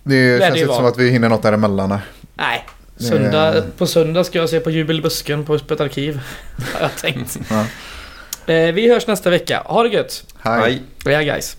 Det 0.04 0.34
det 0.34 0.40
känns 0.40 0.58
ju 0.58 0.62
inte 0.62 0.74
som 0.76 0.86
att 0.86 0.98
vi 0.98 1.10
hinner 1.10 1.30
något 1.30 1.42
däremellan. 1.44 1.90
nej. 1.90 2.00
Nej, 2.36 2.66
Det- 2.98 3.04
söndag, 3.04 3.64
på 3.78 3.88
söndag 3.88 4.24
ska 4.24 4.40
jag 4.40 4.50
se 4.50 4.60
på 4.60 4.72
Jubelbusken 4.72 5.46
på 5.46 5.56
Öppet 5.56 5.82
arkiv. 5.82 6.20
Har 6.74 6.82
jag 6.82 6.96
tänkt. 6.98 7.38
Ja. 7.50 7.66
Eh, 8.54 8.74
vi 8.74 8.90
hörs 8.94 9.08
nästa 9.08 9.30
vecka. 9.30 9.62
Ha 9.66 9.84
det 9.84 9.90
gött! 9.90 10.24
Hej. 10.40 10.82
Hej. 11.06 11.26
Guys. 11.26 11.58